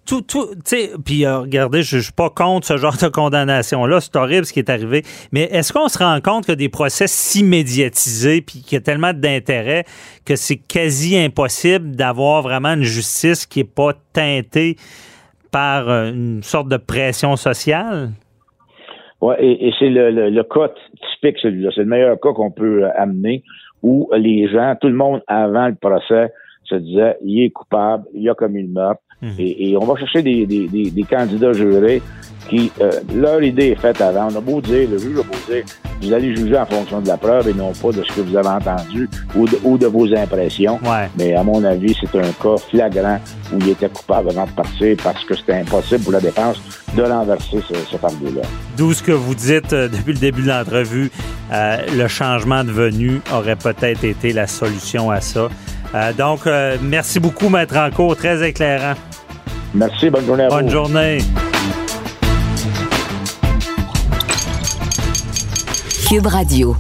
tout, 0.09 0.23
tout, 0.23 0.55
tu 0.55 0.61
sais, 0.65 0.91
puis 1.05 1.27
euh, 1.27 1.41
regardez, 1.41 1.83
je, 1.83 1.99
ne 1.99 2.01
suis 2.01 2.13
pas 2.13 2.31
contre 2.31 2.67
ce 2.67 2.79
genre 2.79 2.97
de 2.97 3.09
condamnation-là. 3.09 4.01
C'est 4.01 4.17
horrible 4.17 4.47
ce 4.47 4.55
qui 4.55 4.59
est 4.59 4.71
arrivé. 4.71 5.05
Mais 5.33 5.43
est-ce 5.53 5.71
qu'on 5.71 5.89
se 5.89 5.99
rend 5.99 6.19
compte 6.23 6.47
que 6.47 6.53
des 6.53 6.71
procès 6.71 7.07
si 7.07 7.45
médiatisés, 7.45 8.41
puis 8.41 8.63
qu'il 8.63 8.77
y 8.77 8.79
a 8.79 8.81
tellement 8.81 9.13
d'intérêt 9.13 9.85
que 10.25 10.35
c'est 10.35 10.57
quasi 10.57 11.19
impossible 11.19 11.95
d'avoir 11.95 12.41
vraiment 12.41 12.73
une 12.73 12.85
justice 12.85 13.45
qui 13.45 13.61
est 13.61 13.65
pas 13.65 13.93
teintée 14.15 14.77
par 15.51 15.91
euh, 15.91 16.11
une 16.11 16.43
sorte 16.43 16.69
de 16.69 16.79
pression 16.79 17.37
sociale? 17.37 18.13
Oui, 19.21 19.35
et, 19.41 19.73
c'est 19.79 19.89
le, 19.89 20.31
le, 20.31 20.43
cas 20.45 20.73
typique, 21.13 21.39
celui-là. 21.39 21.71
C'est 21.75 21.81
le 21.81 21.89
meilleur 21.89 22.21
cas 22.21 22.33
qu'on 22.33 22.53
peut 22.53 22.85
euh, 22.85 22.91
amener 22.97 23.43
où 23.83 24.09
les 24.17 24.49
gens, 24.49 24.77
tout 24.81 24.89
le 24.89 24.95
monde 24.95 25.23
avant 25.27 25.67
le 25.69 25.75
procès 25.75 26.33
se 26.65 26.77
disait, 26.77 27.17
il 27.25 27.43
est 27.43 27.51
coupable, 27.51 28.05
il 28.15 28.29
a 28.29 28.35
commis 28.35 28.63
le 28.63 28.69
meurtre. 28.69 29.03
Mhm. 29.23 29.35
Et, 29.39 29.77
on 29.77 29.85
va 29.85 29.97
chercher 29.97 30.23
des, 30.23 30.47
des, 30.47 30.69
des, 30.69 31.03
candidats 31.03 31.53
jurés 31.53 32.01
qui, 32.49 32.71
euh, 32.81 32.91
leur 33.15 33.43
idée 33.43 33.69
est 33.69 33.81
faite 33.81 34.01
avant. 34.01 34.29
On 34.33 34.37
a 34.37 34.41
beau 34.41 34.61
dire, 34.61 34.89
le 34.89 34.97
juge 34.97 35.19
a 35.19 35.23
beau 35.23 35.35
dire, 35.49 35.65
vous 36.01 36.13
allez 36.13 36.37
juger 36.37 36.57
en 36.57 36.67
fonction 36.67 37.01
de 37.01 37.09
la 37.09 37.17
preuve 37.17 37.49
et 37.49 37.55
non 37.55 37.73
pas 37.73 37.91
de 37.91 38.03
ce 38.05 38.13
que 38.13 38.21
vous 38.21 38.37
avez 38.37 38.49
entendu 38.49 39.09
ou 39.35 39.47
de, 39.47 39.59
ou 39.65 39.77
de 39.77 39.87
vos 39.87 40.07
impressions. 40.15 40.79
Mais 41.19 41.35
à 41.35 41.43
mon 41.43 41.63
avis, 41.65 41.97
c'est 42.01 42.19
un 42.19 42.31
cas 42.43 42.57
flagrant 42.71 43.19
où 43.53 43.59
il 43.61 43.71
était 43.71 43.89
coupable 43.89 44.31
avant 44.31 44.47
de 44.47 44.53
partir 44.53 44.97
parce 45.03 45.25
que 45.25 45.35
c'était 45.35 45.55
impossible 45.55 46.05
pour 46.05 46.13
la 46.13 46.21
défense 46.21 46.61
de 46.97 47.03
renverser 47.03 47.59
ce, 47.69 47.75
ce 47.75 47.97
fardeau-là. 47.97 48.43
D'où 48.77 48.93
ce 48.93 49.03
que 49.03 49.13
vous 49.13 49.35
dites 49.35 49.73
euh, 49.73 49.89
depuis 49.89 50.13
le 50.13 50.21
début 50.21 50.43
de 50.43 50.49
l'entrevue, 50.49 51.11
euh, 51.53 51.79
le 51.97 52.09
changement 52.09 52.63
de 52.63 52.71
venue 52.71 53.21
aurait 53.35 53.57
peut-être 53.57 54.05
été 54.05 54.33
la 54.33 54.47
solution 54.47 55.11
à 55.11 55.21
ça. 55.21 55.49
Euh, 55.95 56.13
donc, 56.13 56.47
euh, 56.47 56.77
merci 56.83 57.19
beaucoup, 57.19 57.49
Maître 57.49 57.75
Rancourt. 57.75 58.17
Très 58.17 58.47
éclairant. 58.47 58.95
Merci. 59.75 60.11
Bonne 60.11 60.27
journée 60.27 60.45
à 60.45 60.49
vous. 60.49 60.55
Bonne 60.57 60.71
journée. 60.71 61.19
Cube 66.09 66.27
Radio. 66.27 66.77